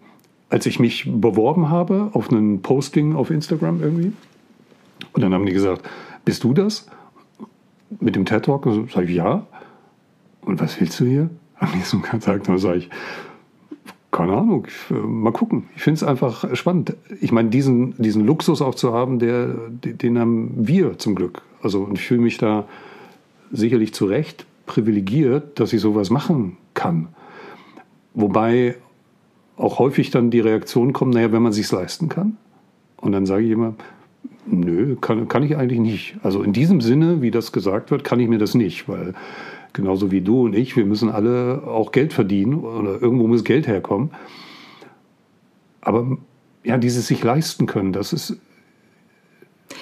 als 0.48 0.64
ich 0.64 0.80
mich 0.80 1.06
beworben 1.06 1.68
habe 1.68 2.08
auf 2.14 2.30
ein 2.30 2.62
Posting 2.62 3.14
auf 3.14 3.28
Instagram 3.28 3.82
irgendwie. 3.82 4.12
Und 5.12 5.20
dann 5.20 5.34
haben 5.34 5.44
die 5.44 5.52
gesagt, 5.52 5.86
bist 6.24 6.42
du 6.42 6.54
das? 6.54 6.86
Mit 7.98 8.16
dem 8.16 8.24
TED 8.24 8.44
Talk? 8.44 8.66
Also, 8.66 8.86
sag 8.92 9.04
ich, 9.04 9.16
ja. 9.16 9.46
Und 10.42 10.60
was 10.60 10.80
willst 10.80 10.98
du 11.00 11.04
hier? 11.04 11.30
Am 11.58 11.70
nächsten 11.72 12.02
Tag 12.02 12.44
dann 12.44 12.58
sage 12.58 12.78
ich, 12.78 12.90
keine 14.10 14.32
Ahnung, 14.32 14.66
ich, 14.66 14.90
äh, 14.90 14.98
mal 14.98 15.32
gucken. 15.32 15.68
Ich 15.76 15.82
finde 15.82 15.96
es 15.96 16.02
einfach 16.02 16.54
spannend. 16.56 16.96
Ich 17.20 17.32
meine, 17.32 17.50
diesen, 17.50 17.94
diesen 18.02 18.24
Luxus 18.26 18.60
auch 18.60 18.74
zu 18.74 18.92
haben, 18.92 19.18
der, 19.18 19.54
den 19.70 20.18
haben 20.18 20.52
wir 20.56 20.98
zum 20.98 21.14
Glück. 21.14 21.42
Also 21.62 21.82
und 21.82 21.98
ich 21.98 22.06
fühle 22.06 22.20
mich 22.20 22.38
da 22.38 22.66
sicherlich 23.52 23.94
zu 23.94 24.06
Recht 24.06 24.46
privilegiert, 24.66 25.60
dass 25.60 25.72
ich 25.72 25.80
sowas 25.80 26.10
machen 26.10 26.56
kann. 26.74 27.08
Wobei 28.14 28.76
auch 29.56 29.78
häufig 29.78 30.10
dann 30.10 30.30
die 30.30 30.40
Reaktion 30.40 30.92
kommt, 30.92 31.14
naja, 31.14 31.32
wenn 31.32 31.42
man 31.42 31.52
sich 31.52 31.70
leisten 31.70 32.08
kann. 32.08 32.36
Und 32.96 33.12
dann 33.12 33.26
sage 33.26 33.44
ich 33.44 33.50
immer, 33.50 33.74
Nö, 34.52 34.96
kann, 34.96 35.28
kann 35.28 35.44
ich 35.44 35.56
eigentlich 35.56 35.78
nicht. 35.78 36.16
Also 36.22 36.42
in 36.42 36.52
diesem 36.52 36.80
Sinne, 36.80 37.22
wie 37.22 37.30
das 37.30 37.52
gesagt 37.52 37.90
wird, 37.90 38.02
kann 38.02 38.18
ich 38.18 38.28
mir 38.28 38.38
das 38.38 38.54
nicht, 38.54 38.88
weil 38.88 39.14
genauso 39.72 40.10
wie 40.10 40.20
du 40.20 40.44
und 40.44 40.56
ich, 40.56 40.76
wir 40.76 40.84
müssen 40.84 41.08
alle 41.08 41.62
auch 41.66 41.92
Geld 41.92 42.12
verdienen 42.12 42.54
oder 42.54 43.00
irgendwo 43.00 43.28
muss 43.28 43.44
Geld 43.44 43.68
herkommen. 43.68 44.10
Aber 45.80 46.18
ja, 46.64 46.78
dieses 46.78 47.06
sich 47.06 47.22
leisten 47.22 47.66
können, 47.66 47.92
das 47.92 48.12
ist 48.12 48.36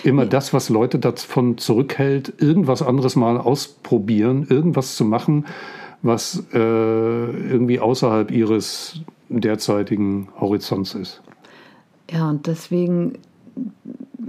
immer 0.05 0.27
das, 0.27 0.53
was 0.53 0.69
Leute 0.69 0.99
davon 0.99 1.57
zurückhält, 1.57 2.35
irgendwas 2.39 2.83
anderes 2.83 3.17
mal 3.17 3.39
ausprobieren, 3.39 4.47
irgendwas 4.49 4.97
zu 4.97 5.05
machen, 5.05 5.47
was 6.03 6.45
äh, 6.53 6.59
irgendwie 6.59 7.81
außerhalb 7.81 8.31
ihres 8.31 9.01
derzeitigen 9.31 10.29
Horizonts 10.39 10.95
ist. 10.95 11.23
Ja, 12.11 12.29
und 12.29 12.47
deswegen 12.47 13.15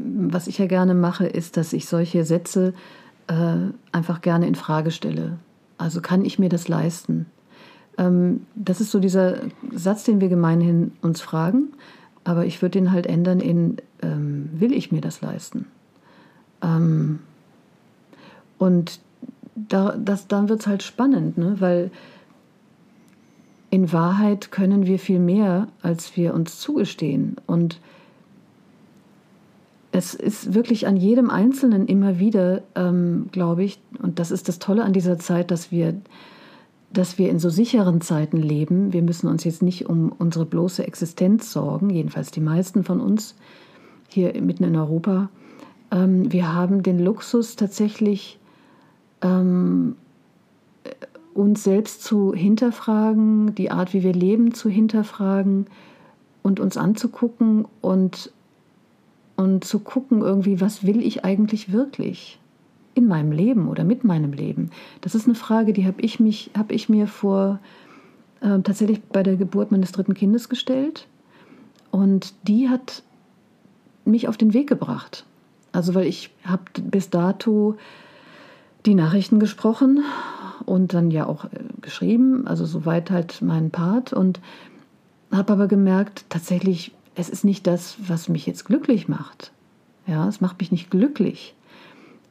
was 0.03 0.48
ich 0.48 0.58
ja 0.58 0.68
gerne 0.68 0.94
mache, 0.94 1.25
ist, 1.25 1.58
dass 1.58 1.74
ich 1.74 1.88
solche 1.88 2.24
Sätze 2.24 2.74
äh, 3.27 3.58
einfach 3.91 4.22
gerne 4.22 4.48
in 4.48 4.56
Frage 4.56 4.91
stelle. 4.91 5.38
Also 5.77 6.01
kann 6.01 6.25
ich 6.25 6.39
mir 6.39 6.50
das 6.50 6.68
leisten? 6.68 7.25
Ähm, 7.98 8.46
das 8.56 8.82
ist 8.82 8.91
so 8.91 9.00
dieser 9.00 9.38
Satz, 9.72 10.03
den 10.03 10.22
wir 10.22 10.29
gemeinhin 10.29 10.91
uns 11.01 11.22
fragen, 11.22 11.70
aber 12.24 12.46
ich 12.46 12.62
würde 12.62 12.79
den 12.79 12.91
halt 12.91 13.08
ändern 13.08 13.39
in 13.39 13.77
ähm, 14.01 14.50
will 14.53 14.74
ich 14.74 14.91
mir 14.91 15.01
das 15.01 15.22
leisten? 15.22 15.65
Ähm, 16.62 17.20
und 18.58 19.00
da, 19.56 19.96
das, 19.98 20.27
dann 20.27 20.50
wird 20.50 20.62
es 20.62 20.68
halt 20.68 20.84
spannend, 20.84 21.38
ne? 21.38 21.56
weil 21.60 21.91
in 23.70 23.91
Wahrheit 23.94 24.51
können 24.51 24.86
wir 24.86 25.00
viel 25.00 25.20
mehr, 25.20 25.68
als 25.82 26.15
wir 26.18 26.34
uns 26.34 26.60
zugestehen. 26.60 27.36
Und 27.46 27.79
es 30.00 30.13
ist 30.13 30.53
wirklich 30.53 30.88
an 30.88 30.96
jedem 30.96 31.29
Einzelnen 31.29 31.86
immer 31.86 32.20
wieder, 32.20 32.62
ähm, 32.74 33.25
glaube 33.34 33.65
ich, 33.65 33.82
und 34.01 34.18
das 34.18 34.32
ist 34.32 34.48
das 34.48 34.58
Tolle 34.58 34.86
an 34.86 34.94
dieser 34.94 35.20
Zeit, 35.20 35.51
dass 35.51 35.74
wir, 35.74 35.94
dass 36.94 37.18
wir 37.18 37.29
in 37.29 37.38
so 37.38 37.50
sicheren 37.50 38.00
Zeiten 38.00 38.38
leben. 38.38 38.94
Wir 38.94 39.01
müssen 39.01 39.27
uns 39.27 39.44
jetzt 39.44 39.62
nicht 39.62 39.89
um 39.89 40.13
unsere 40.18 40.46
bloße 40.46 40.88
Existenz 40.88 41.51
sorgen, 41.51 41.89
jedenfalls 41.89 42.32
die 42.32 42.39
meisten 42.39 42.86
von 42.86 43.01
uns 43.01 43.36
hier 44.08 44.41
mitten 44.41 44.63
in 44.63 44.77
Europa. 44.77 45.29
Ähm, 45.91 46.32
wir 46.32 46.53
haben 46.53 46.82
den 46.82 47.00
Luxus 47.00 47.58
tatsächlich, 47.58 48.39
ähm, 49.22 49.98
uns 51.34 51.65
selbst 51.65 52.06
zu 52.06 52.34
hinterfragen, 52.34 53.53
die 53.53 53.70
Art, 53.70 53.94
wie 53.94 54.03
wir 54.03 54.13
leben, 54.13 54.53
zu 54.53 54.70
hinterfragen 54.70 55.68
und 56.41 56.62
uns 56.62 56.77
anzugucken 56.77 57.68
und 57.82 58.32
und 59.39 59.63
zu 59.63 59.79
gucken 59.79 60.22
irgendwie, 60.22 60.60
was 60.60 60.86
will 60.86 61.01
ich 61.01 61.24
eigentlich 61.24 61.72
wirklich 61.72 62.39
in 62.93 63.08
meinem 63.08 63.31
Leben 63.31 63.69
oder 63.69 63.86
mit 63.86 64.03
meinem 64.03 64.34
Leben. 64.34 64.69
Das 65.00 65.15
ist 65.15 65.27
eine 65.27 65.36
Frage, 65.36 65.72
die 65.72 65.86
habe 65.86 66.01
ich, 66.01 66.19
mich, 66.19 66.51
hab 66.58 66.74
ich 66.74 66.89
mir 66.89 67.08
vor 67.08 67.60
äh, 68.41 68.60
tatsächlich 68.60 69.01
bei 69.01 69.24
der 69.24 69.38
Geburt 69.38 69.72
meines 69.72 69.93
dritten 69.93 70.13
Kindes 70.13 70.50
gestellt 70.50 71.08
und 71.89 72.34
die 72.50 72.67
hat 72.67 73.01
mich 74.03 74.27
auf 74.27 74.36
den 74.36 74.53
Weg 74.53 74.67
gebracht. 74.67 75.24
Also 75.72 75.96
weil 75.96 76.08
ich 76.08 76.31
habe 76.43 76.63
bis 76.81 77.10
dato 77.10 77.77
die 78.86 78.93
Nachrichten 78.93 79.39
gesprochen 79.39 80.03
und 80.65 80.93
dann 80.93 81.12
ja 81.12 81.27
auch 81.27 81.46
äh, 81.46 81.50
geschrieben, 81.79 82.46
also 82.46 82.65
soweit 82.65 83.10
halt 83.10 83.41
mein 83.41 83.72
Part 83.72 84.12
und 84.12 84.41
habe 85.31 85.53
aber 85.53 85.69
gemerkt, 85.69 86.25
tatsächlich 86.27 86.91
es 87.20 87.30
ist 87.30 87.44
nicht 87.44 87.68
das, 87.68 87.98
was 88.08 88.30
mich 88.30 88.46
jetzt 88.46 88.64
glücklich 88.64 89.10
macht. 89.10 89.52
Ja, 90.08 90.28
es 90.28 90.40
macht 90.40 90.60
mich 90.60 90.72
nicht 90.72 90.90
glücklich. 90.90 91.54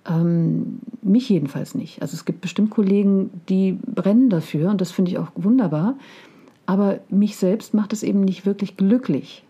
Ähm, 0.06 0.80
mich 1.02 1.28
jedenfalls 1.28 1.74
nicht. 1.74 2.00
Also 2.00 2.14
es 2.14 2.24
gibt 2.24 2.40
bestimmt 2.40 2.70
Kollegen, 2.70 3.30
die 3.48 3.78
brennen 3.84 4.30
dafür 4.30 4.70
und 4.70 4.80
das 4.80 4.90
finde 4.90 5.10
ich 5.10 5.18
auch 5.18 5.28
wunderbar. 5.34 5.96
Aber 6.64 7.00
mich 7.10 7.36
selbst 7.36 7.74
macht 7.74 7.92
es 7.92 8.02
eben 8.02 8.22
nicht 8.22 8.46
wirklich 8.46 8.76
glücklich. 8.78 9.44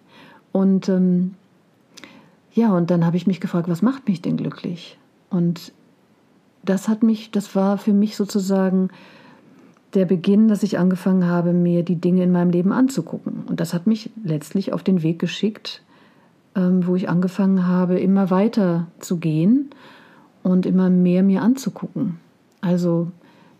Und 0.51 0.89
ähm, 0.89 1.35
ja, 2.53 2.73
und 2.73 2.91
dann 2.91 3.07
habe 3.07 3.17
ich 3.17 3.29
mich 3.29 3.41
gefragt, 3.41 3.69
was 3.69 3.83
macht 3.83 4.09
mich 4.09 4.21
denn 4.21 4.37
glücklich? 4.37 4.99
Und 5.31 5.73
das 6.65 6.89
hat 6.89 7.05
mich, 7.05 7.31
das 7.31 7.55
war 7.55 7.79
für 7.79 7.93
mich 7.93 8.17
sozusagen 8.17 8.89
der 9.95 10.05
Beginn, 10.05 10.49
dass 10.49 10.63
ich 10.63 10.79
angefangen 10.79 11.27
habe, 11.27 11.53
mir 11.53 11.83
die 11.83 11.97
Dinge 11.97 12.23
in 12.23 12.33
meinem 12.33 12.51
Leben 12.51 12.73
anzugucken. 12.73 13.45
Und 13.47 13.61
das 13.61 13.73
hat 13.73 13.87
mich 13.87 14.11
letztlich 14.23 14.73
auf 14.73 14.83
den 14.83 15.03
Weg 15.03 15.19
geschickt, 15.19 15.83
ähm, 16.55 16.87
wo 16.87 16.95
ich 16.95 17.09
angefangen 17.09 17.67
habe, 17.67 17.99
immer 17.99 18.31
weiter 18.31 18.87
zu 19.01 19.17
gehen 19.17 19.71
und 20.43 20.67
immer 20.67 20.91
mehr 20.91 21.23
mir 21.23 21.43
anzugucken. 21.43 22.19
Also 22.61 23.09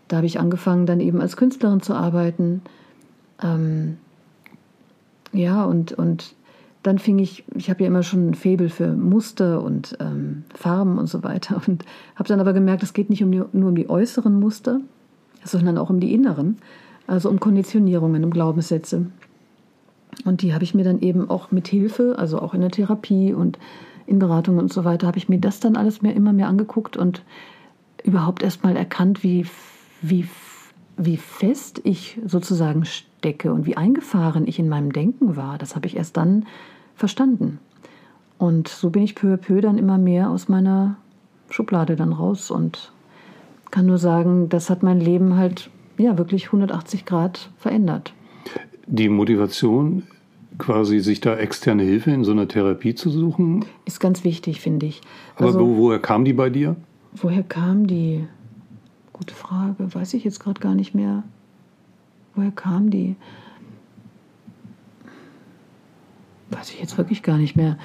da 0.07 0.17
habe 0.17 0.27
ich 0.27 0.39
angefangen, 0.39 0.85
dann 0.85 0.99
eben 0.99 1.21
als 1.21 1.37
Künstlerin 1.37 1.81
zu 1.81 1.93
arbeiten. 1.93 2.61
Ähm, 3.41 3.97
ja, 5.31 5.63
und, 5.65 5.93
und 5.93 6.35
dann 6.83 6.99
fing 6.99 7.19
ich, 7.19 7.43
ich 7.55 7.69
habe 7.69 7.83
ja 7.83 7.87
immer 7.87 8.03
schon 8.03 8.29
ein 8.29 8.33
Faible 8.33 8.69
für 8.69 8.93
Muster 8.93 9.61
und 9.61 9.97
ähm, 9.99 10.43
Farben 10.53 10.97
und 10.97 11.07
so 11.07 11.23
weiter 11.23 11.61
und 11.67 11.85
habe 12.15 12.29
dann 12.29 12.39
aber 12.39 12.53
gemerkt, 12.53 12.83
es 12.83 12.93
geht 12.93 13.09
nicht 13.09 13.23
um 13.23 13.31
die, 13.31 13.41
nur 13.51 13.69
um 13.69 13.75
die 13.75 13.89
äußeren 13.89 14.39
Muster, 14.39 14.81
sondern 15.43 15.77
auch 15.77 15.89
um 15.89 15.99
die 15.99 16.13
inneren, 16.13 16.57
also 17.07 17.29
um 17.29 17.39
Konditionierungen, 17.39 18.23
um 18.23 18.31
Glaubenssätze. 18.31 19.07
Und 20.25 20.41
die 20.41 20.53
habe 20.53 20.63
ich 20.63 20.73
mir 20.73 20.83
dann 20.83 20.99
eben 20.99 21.29
auch 21.29 21.51
mit 21.51 21.67
Hilfe, 21.67 22.15
also 22.17 22.39
auch 22.39 22.53
in 22.53 22.61
der 22.61 22.71
Therapie 22.71 23.33
und 23.33 23.57
in 24.05 24.19
Beratungen 24.19 24.59
und 24.59 24.73
so 24.73 24.83
weiter, 24.83 25.07
habe 25.07 25.17
ich 25.17 25.29
mir 25.29 25.39
das 25.39 25.59
dann 25.59 25.75
alles 25.75 26.01
mehr 26.01 26.15
immer 26.15 26.33
mehr 26.33 26.47
angeguckt 26.47 26.97
und 26.97 27.23
überhaupt 28.03 28.41
erst 28.41 28.63
mal 28.63 28.75
erkannt, 28.75 29.23
wie, 29.23 29.45
wie, 30.01 30.27
wie 30.97 31.17
fest 31.17 31.81
ich 31.83 32.19
sozusagen 32.25 32.85
stecke 32.85 33.53
und 33.53 33.65
wie 33.65 33.77
eingefahren 33.77 34.47
ich 34.47 34.57
in 34.57 34.67
meinem 34.67 34.91
Denken 34.91 35.35
war. 35.35 35.57
Das 35.57 35.75
habe 35.75 35.85
ich 35.85 35.95
erst 35.95 36.17
dann 36.17 36.45
verstanden. 36.95 37.59
Und 38.39 38.67
so 38.67 38.89
bin 38.89 39.03
ich 39.03 39.15
peu 39.15 39.33
à 39.33 39.37
peu 39.37 39.61
dann 39.61 39.77
immer 39.77 39.97
mehr 39.97 40.29
aus 40.29 40.47
meiner 40.47 40.95
Schublade 41.49 41.95
dann 41.95 42.13
raus 42.13 42.51
und 42.51 42.91
kann 43.71 43.85
nur 43.85 43.97
sagen, 43.97 44.49
das 44.49 44.69
hat 44.69 44.83
mein 44.83 44.99
Leben 44.99 45.35
halt 45.35 45.69
ja 45.97 46.17
wirklich 46.17 46.47
180 46.47 47.05
Grad 47.05 47.51
verändert. 47.57 48.13
Die 48.87 49.09
Motivation, 49.09 50.03
quasi 50.57 50.99
sich 50.99 51.21
da 51.21 51.35
externe 51.35 51.83
Hilfe 51.83 52.11
in 52.11 52.23
so 52.23 52.31
einer 52.31 52.47
Therapie 52.47 52.95
zu 52.95 53.09
suchen, 53.09 53.65
ist 53.85 53.99
ganz 53.99 54.23
wichtig, 54.23 54.61
finde 54.61 54.87
ich. 54.87 55.01
Aber 55.35 55.47
also, 55.47 55.77
woher 55.77 55.99
kam 55.99 56.25
die 56.25 56.33
bei 56.33 56.49
dir? 56.49 56.75
Woher 57.13 57.43
kam 57.43 57.87
die? 57.87 58.25
Gute 59.13 59.33
Frage, 59.33 59.93
weiß 59.93 60.13
ich 60.13 60.23
jetzt 60.23 60.39
gerade 60.39 60.61
gar 60.61 60.75
nicht 60.75 60.95
mehr. 60.95 61.23
Woher 62.35 62.51
kam 62.51 62.89
die? 62.89 63.15
Weiß 66.51 66.71
ich 66.71 66.79
jetzt 66.79 66.97
wirklich 66.97 67.21
gar 67.21 67.37
nicht 67.37 67.55
mehr. 67.55 67.77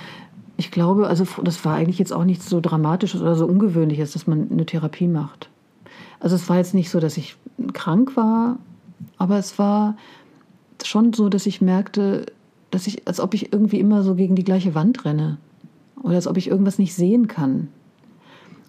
Ich 0.57 0.71
glaube, 0.71 1.09
also 1.09 1.27
das 1.43 1.65
war 1.65 1.75
eigentlich 1.75 1.99
jetzt 1.99 2.13
auch 2.13 2.25
nichts 2.25 2.49
so 2.49 2.61
Dramatisches 2.61 3.21
oder 3.21 3.35
so 3.35 3.47
Ungewöhnliches, 3.47 4.13
dass 4.13 4.29
man 4.29 4.49
eine 4.51 4.65
Therapie 4.65 5.09
macht. 5.09 5.51
Also 6.21 6.37
es 6.37 6.49
war 6.49 6.57
jetzt 6.57 6.75
nicht 6.75 6.91
so, 6.91 7.01
dass 7.01 7.17
ich 7.17 7.37
krank 7.73 8.17
war, 8.17 8.59
aber 9.19 9.39
es 9.39 9.59
war 9.59 9.97
schon 10.83 11.13
so, 11.13 11.29
dass 11.29 11.47
ich 11.47 11.61
merkte, 11.61 12.27
dass 12.71 12.87
ich, 12.87 13.07
als 13.07 13.21
ob 13.21 13.35
ich 13.35 13.53
irgendwie 13.53 13.81
immer 13.81 14.03
so 14.03 14.15
gegen 14.15 14.35
die 14.35 14.45
gleiche 14.45 14.75
Wand 14.75 15.05
renne. 15.05 15.39
Oder 16.03 16.17
als 16.17 16.27
ob 16.27 16.37
ich 16.37 16.49
irgendwas 16.49 16.79
nicht 16.79 16.95
sehen 16.95 17.29
kann. 17.29 17.69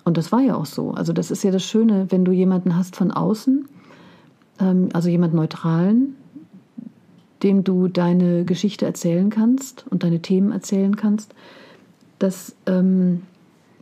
Und 0.03 0.17
das 0.17 0.31
war 0.31 0.39
ja 0.39 0.55
auch 0.55 0.67
so. 0.67 0.91
Also 0.91 1.11
das 1.11 1.31
ist 1.31 1.43
ja 1.43 1.51
das 1.51 1.63
Schöne, 1.63 2.07
wenn 2.09 2.23
du 2.23 2.31
jemanden 2.31 2.77
hast 2.77 2.95
von 2.95 3.11
außen, 3.11 3.67
ähm, 4.59 4.89
also 4.93 5.09
jemand 5.09 5.33
Neutralen, 5.33 6.15
dem 7.43 7.63
du 7.63 7.87
deine 7.87 8.45
Geschichte 8.45 8.85
erzählen 8.85 9.29
kannst 9.29 9.85
und 9.89 10.03
deine 10.03 10.21
Themen 10.21 10.51
erzählen 10.51 10.95
kannst, 10.95 11.33
dass, 12.19 12.55
ähm, 12.65 13.23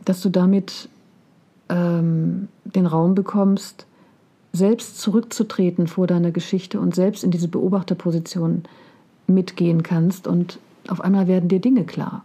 dass 0.04 0.20
du 0.22 0.30
damit 0.30 0.88
ähm, 1.68 2.48
den 2.64 2.86
Raum 2.86 3.14
bekommst, 3.14 3.86
selbst 4.52 5.00
zurückzutreten 5.00 5.86
vor 5.86 6.06
deiner 6.06 6.30
Geschichte 6.30 6.78
und 6.80 6.94
selbst 6.94 7.24
in 7.24 7.30
diese 7.30 7.48
Beobachterposition 7.48 8.62
mitgehen 9.26 9.82
kannst 9.82 10.26
und 10.26 10.58
auf 10.88 11.00
einmal 11.00 11.26
werden 11.26 11.48
dir 11.48 11.60
Dinge 11.60 11.84
klar. 11.84 12.24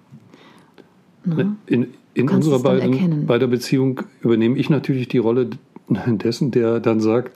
Ne? 1.26 1.56
In, 1.66 1.88
in 2.14 2.30
unserer 2.30 2.60
beiden, 2.60 3.26
beider 3.26 3.48
Beziehung 3.48 4.02
übernehme 4.22 4.58
ich 4.58 4.70
natürlich 4.70 5.08
die 5.08 5.18
Rolle 5.18 5.50
dessen, 5.90 6.52
der 6.52 6.80
dann 6.80 7.00
sagt, 7.00 7.32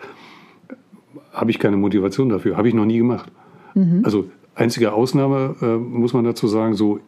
habe 1.32 1.51
ich 1.51 1.60
keine 1.60 1.78
Motivation 1.78 2.30
dafür, 2.30 2.58
habe 2.58 2.67
ich 2.67 2.73
noch 2.73 2.86
nie 2.86 2.97
gemacht. 2.97 3.32
Mhm. 3.73 4.01
Also 4.04 4.25
einzige 4.56 4.93
Ausnahme 4.93 5.56
äh, 5.62 5.78
muss 5.78 6.13
man 6.13 6.23
dazu 6.23 6.47
sagen, 6.47 6.75
so 6.75 6.99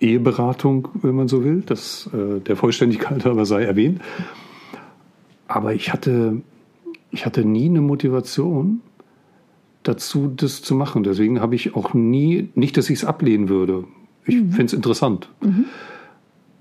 Eheberatung, 0.00 0.88
wenn 1.02 1.14
man 1.14 1.28
so 1.28 1.44
will, 1.44 1.62
das 1.64 2.08
äh, 2.12 2.40
der 2.40 2.56
Vollständigkeit 2.56 3.26
aber 3.26 3.44
sei 3.46 3.62
erwähnt. 3.62 4.00
Aber 5.48 5.74
ich 5.74 5.92
hatte, 5.92 6.42
ich 7.10 7.26
hatte 7.26 7.44
nie 7.44 7.68
eine 7.68 7.80
Motivation 7.80 8.80
dazu, 9.82 10.30
das 10.34 10.62
zu 10.62 10.74
machen. 10.74 11.02
Deswegen 11.02 11.40
habe 11.40 11.54
ich 11.54 11.74
auch 11.74 11.94
nie, 11.94 12.50
nicht, 12.54 12.76
dass 12.76 12.90
ich 12.90 12.98
es 12.98 13.04
ablehnen 13.04 13.48
würde. 13.48 13.84
Ich 14.26 14.36
mhm. 14.36 14.50
finde 14.50 14.66
es 14.66 14.72
interessant. 14.74 15.30
Mhm. 15.40 15.64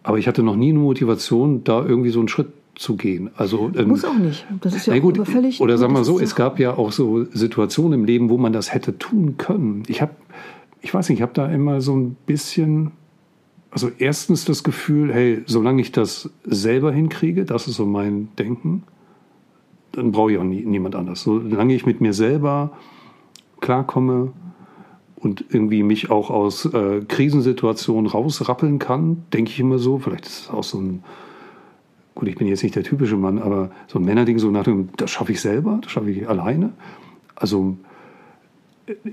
Aber 0.03 0.17
ich 0.17 0.27
hatte 0.27 0.41
noch 0.41 0.55
nie 0.55 0.69
eine 0.69 0.79
Motivation, 0.79 1.63
da 1.65 1.85
irgendwie 1.85 2.11
so 2.11 2.19
einen 2.19 2.29
Schritt 2.29 2.47
zu 2.75 2.95
gehen. 2.95 3.31
Also 3.35 3.71
ähm, 3.75 3.89
muss 3.89 4.05
auch 4.05 4.17
nicht. 4.17 4.45
Das 4.61 4.73
ist 4.73 4.87
ja 4.87 4.97
gut, 4.99 5.17
völlig. 5.27 5.59
Oder 5.59 5.77
sagen 5.77 5.93
wir 5.93 6.03
so, 6.03 6.19
es 6.19 6.35
gab 6.35 6.59
ja 6.59 6.77
auch 6.77 6.91
so 6.91 7.25
Situationen 7.25 7.99
im 7.99 8.05
Leben, 8.05 8.29
wo 8.29 8.37
man 8.37 8.53
das 8.53 8.73
hätte 8.73 8.97
tun 8.97 9.35
können. 9.37 9.83
Ich 9.87 10.01
habe, 10.01 10.13
ich 10.81 10.93
weiß 10.93 11.09
nicht, 11.09 11.19
ich 11.19 11.21
habe 11.21 11.33
da 11.33 11.47
immer 11.51 11.81
so 11.81 11.95
ein 11.95 12.15
bisschen, 12.25 12.91
also 13.71 13.91
erstens 13.97 14.45
das 14.45 14.63
Gefühl, 14.63 15.13
hey, 15.13 15.43
solange 15.45 15.81
ich 15.81 15.91
das 15.91 16.29
selber 16.45 16.91
hinkriege, 16.91 17.45
das 17.45 17.67
ist 17.67 17.75
so 17.75 17.85
mein 17.85 18.29
Denken, 18.37 18.83
dann 19.91 20.11
brauche 20.11 20.31
ich 20.31 20.37
auch 20.37 20.43
nie, 20.43 20.63
niemand 20.65 20.95
anders. 20.95 21.23
Solange 21.23 21.73
ich 21.73 21.85
mit 21.85 22.01
mir 22.01 22.13
selber 22.13 22.71
klarkomme, 23.59 24.33
und 25.19 25.45
irgendwie 25.49 25.83
mich 25.83 26.11
auch 26.11 26.29
aus 26.29 26.65
äh, 26.65 27.01
Krisensituationen 27.07 28.09
rausrappeln 28.09 28.79
kann, 28.79 29.23
denke 29.33 29.51
ich 29.51 29.59
immer 29.59 29.79
so. 29.79 29.97
Vielleicht 29.97 30.25
ist 30.25 30.41
es 30.41 30.49
auch 30.49 30.63
so 30.63 30.79
ein, 30.79 31.03
gut, 32.13 32.27
ich 32.27 32.35
bin 32.35 32.47
jetzt 32.47 32.63
nicht 32.63 32.75
der 32.75 32.83
typische 32.83 33.17
Mann, 33.17 33.39
aber 33.39 33.71
so 33.87 33.99
ein 33.99 34.05
Männerding, 34.05 34.37
so 34.37 34.51
nach 34.51 34.63
dem, 34.63 34.89
das 34.97 35.09
schaffe 35.09 35.31
ich 35.31 35.41
selber, 35.41 35.79
das 35.81 35.91
schaffe 35.91 36.11
ich 36.11 36.29
alleine. 36.29 36.71
Also, 37.35 37.77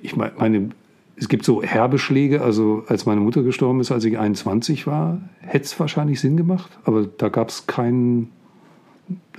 ich 0.02 0.14
meine, 0.14 0.70
es 1.16 1.28
gibt 1.28 1.44
so 1.44 1.62
Herbeschläge, 1.62 2.42
also 2.42 2.84
als 2.88 3.06
meine 3.06 3.20
Mutter 3.20 3.42
gestorben 3.42 3.80
ist, 3.80 3.92
als 3.92 4.04
ich 4.04 4.18
21 4.18 4.86
war, 4.86 5.20
hätte 5.40 5.64
es 5.64 5.78
wahrscheinlich 5.78 6.20
Sinn 6.20 6.36
gemacht, 6.36 6.70
aber 6.84 7.06
da 7.06 7.28
gab 7.28 7.50
es 7.50 7.66
kein 7.66 8.30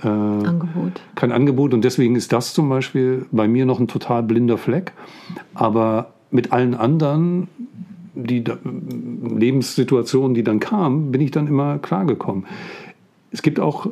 äh, 0.02 0.08
Angebot. 0.08 1.00
Kein 1.14 1.32
Angebot 1.32 1.74
und 1.74 1.84
deswegen 1.84 2.16
ist 2.16 2.32
das 2.32 2.54
zum 2.54 2.68
Beispiel 2.68 3.26
bei 3.30 3.48
mir 3.48 3.66
noch 3.66 3.80
ein 3.80 3.88
total 3.88 4.22
blinder 4.22 4.58
Fleck. 4.58 4.92
Aber 5.54 6.12
mit 6.30 6.52
allen 6.52 6.74
anderen 6.74 7.48
die 8.16 8.42
da, 8.42 8.56
Lebenssituationen, 8.64 10.34
die 10.34 10.42
dann 10.42 10.58
kamen, 10.58 11.12
bin 11.12 11.20
ich 11.20 11.30
dann 11.30 11.46
immer 11.46 11.78
klargekommen. 11.78 12.46
Es 13.30 13.42
gibt 13.42 13.60
auch 13.60 13.88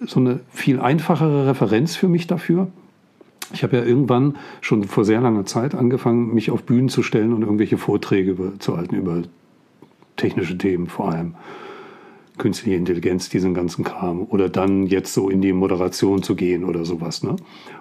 so 0.00 0.20
eine 0.20 0.40
viel 0.50 0.80
einfachere 0.80 1.46
Referenz 1.46 1.96
für 1.96 2.08
mich 2.08 2.26
dafür. 2.26 2.68
Ich 3.52 3.62
habe 3.62 3.76
ja 3.76 3.84
irgendwann 3.84 4.36
schon 4.60 4.84
vor 4.84 5.04
sehr 5.04 5.20
langer 5.20 5.46
Zeit 5.46 5.74
angefangen, 5.74 6.34
mich 6.34 6.50
auf 6.50 6.62
Bühnen 6.62 6.88
zu 6.88 7.02
stellen 7.02 7.32
und 7.32 7.42
irgendwelche 7.42 7.78
Vorträge 7.78 8.36
zu 8.58 8.76
halten 8.76 8.96
über 8.96 9.22
technische 10.16 10.56
Themen 10.56 10.86
vor 10.86 11.12
allem 11.12 11.34
künstliche 12.38 12.76
Intelligenz, 12.76 13.28
diesen 13.28 13.54
ganzen 13.54 13.84
Kram. 13.84 14.26
Oder 14.28 14.48
dann 14.48 14.86
jetzt 14.86 15.14
so 15.14 15.30
in 15.30 15.40
die 15.40 15.52
Moderation 15.52 16.22
zu 16.22 16.34
gehen 16.34 16.64
oder 16.64 16.84
sowas. 16.84 17.22
Ne? 17.22 17.36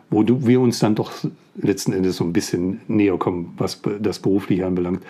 Wo 0.09 0.23
du, 0.23 0.45
wir 0.45 0.61
uns 0.61 0.79
dann 0.79 0.95
doch 0.95 1.11
letzten 1.55 1.93
Endes 1.93 2.17
so 2.17 2.23
ein 2.23 2.33
bisschen 2.33 2.81
näher 2.87 3.17
kommen, 3.17 3.53
was 3.57 3.81
das 3.99 4.19
Berufliche 4.19 4.65
anbelangt. 4.65 5.01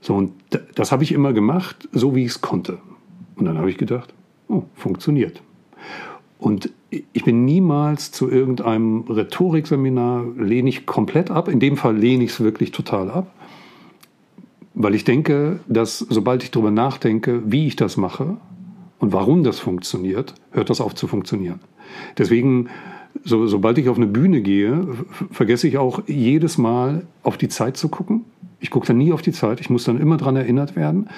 So, 0.00 0.14
und 0.14 0.32
das 0.74 0.92
habe 0.92 1.02
ich 1.02 1.12
immer 1.12 1.32
gemacht, 1.32 1.88
so 1.92 2.14
wie 2.14 2.24
ich 2.24 2.30
es 2.30 2.40
konnte. 2.40 2.78
Und 3.36 3.46
dann 3.46 3.58
habe 3.58 3.70
ich 3.70 3.76
gedacht, 3.76 4.14
oh, 4.48 4.62
funktioniert. 4.74 5.42
Und 6.38 6.70
ich 6.90 7.24
bin 7.24 7.44
niemals 7.44 8.12
zu 8.12 8.30
irgendeinem 8.30 9.02
Rhetorikseminar, 9.08 10.24
lehne 10.38 10.68
ich 10.68 10.86
komplett 10.86 11.30
ab. 11.30 11.48
In 11.48 11.60
dem 11.60 11.76
Fall 11.76 11.96
lehne 11.96 12.24
ich 12.24 12.30
es 12.30 12.40
wirklich 12.40 12.70
total 12.70 13.10
ab. 13.10 13.34
Weil 14.74 14.94
ich 14.94 15.04
denke, 15.04 15.60
dass 15.68 15.98
sobald 15.98 16.44
ich 16.44 16.50
darüber 16.50 16.70
nachdenke, 16.70 17.42
wie 17.44 17.66
ich 17.66 17.76
das 17.76 17.96
mache 17.96 18.36
und 19.00 19.12
warum 19.12 19.42
das 19.42 19.58
funktioniert, 19.58 20.34
hört 20.52 20.70
das 20.70 20.80
auf 20.80 20.94
zu 20.94 21.08
funktionieren. 21.08 21.60
Deswegen, 22.16 22.68
so, 23.24 23.46
sobald 23.46 23.78
ich 23.78 23.88
auf 23.88 23.96
eine 23.96 24.06
Bühne 24.06 24.40
gehe, 24.40 24.86
vergesse 25.32 25.66
ich 25.66 25.78
auch 25.78 26.02
jedes 26.06 26.58
Mal 26.58 27.06
auf 27.24 27.36
die 27.36 27.48
Zeit 27.48 27.76
zu 27.76 27.88
gucken. 27.88 28.24
Ich 28.60 28.70
gucke 28.70 28.86
dann 28.86 28.98
nie 28.98 29.12
auf 29.12 29.22
die 29.22 29.32
Zeit, 29.32 29.60
ich 29.60 29.70
muss 29.70 29.84
dann 29.84 30.00
immer 30.00 30.16
daran 30.16 30.36
erinnert 30.36 30.76
werden, 30.76 31.08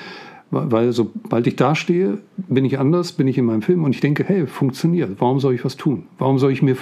weil 0.51 0.93
sobald 0.93 1.47
ich 1.47 1.57
da 1.57 1.75
stehe, 1.75 2.19
bin 2.37 2.65
ich 2.65 2.79
anders, 2.79 3.13
bin 3.13 3.29
ich 3.29 3.39
in 3.39 3.45
meinem 3.45 3.63
Film 3.63 3.85
und 3.85 3.95
ich 3.95 4.01
denke, 4.01 4.25
hey, 4.25 4.47
funktioniert. 4.47 5.21
Warum 5.21 5.39
soll 5.39 5.55
ich 5.55 5.65
was 5.65 5.77
tun? 5.77 6.05
Warum 6.19 6.39
soll 6.39 6.51
ich 6.51 6.63
mir 6.63 6.77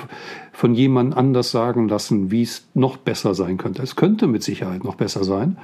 von 0.52 0.74
jemand 0.74 1.16
anders 1.16 1.50
sagen 1.50 1.88
lassen, 1.88 2.30
wie 2.30 2.42
es 2.42 2.66
noch 2.74 2.96
besser 2.96 3.34
sein 3.34 3.58
könnte? 3.58 3.82
Es 3.82 3.94
könnte 3.94 4.26
mit 4.26 4.42
Sicherheit 4.42 4.84
noch 4.84 4.94
besser 4.94 5.24
sein. 5.24 5.58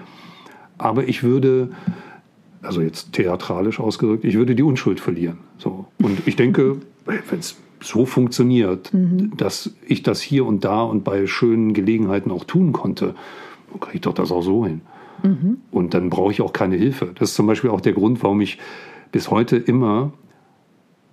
Aber 0.76 1.08
ich 1.08 1.22
würde 1.22 1.70
also 2.64 2.80
jetzt 2.80 3.12
theatralisch 3.12 3.80
ausgedrückt, 3.80 4.24
ich 4.24 4.34
würde 4.34 4.54
die 4.54 4.62
Unschuld 4.62 5.00
verlieren. 5.00 5.38
So. 5.58 5.86
Und 6.02 6.26
ich 6.26 6.36
denke, 6.36 6.76
wenn 7.04 7.38
es 7.38 7.56
so 7.80 8.06
funktioniert, 8.06 8.92
mhm. 8.92 9.36
dass 9.36 9.70
ich 9.86 10.02
das 10.02 10.20
hier 10.20 10.46
und 10.46 10.64
da 10.64 10.82
und 10.82 11.04
bei 11.04 11.26
schönen 11.26 11.74
Gelegenheiten 11.74 12.30
auch 12.30 12.44
tun 12.44 12.72
konnte, 12.72 13.14
dann 13.70 13.80
kriege 13.80 13.96
ich 13.96 14.00
doch 14.00 14.14
das 14.14 14.32
auch 14.32 14.42
so 14.42 14.64
hin. 14.64 14.80
Mhm. 15.24 15.58
Und 15.70 15.94
dann 15.94 16.10
brauche 16.10 16.30
ich 16.30 16.42
auch 16.42 16.52
keine 16.52 16.76
Hilfe. 16.76 17.10
Das 17.14 17.30
ist 17.30 17.34
zum 17.34 17.46
Beispiel 17.46 17.70
auch 17.70 17.80
der 17.80 17.94
Grund, 17.94 18.22
warum 18.22 18.40
ich 18.40 18.58
bis 19.10 19.30
heute 19.30 19.56
immer, 19.56 20.12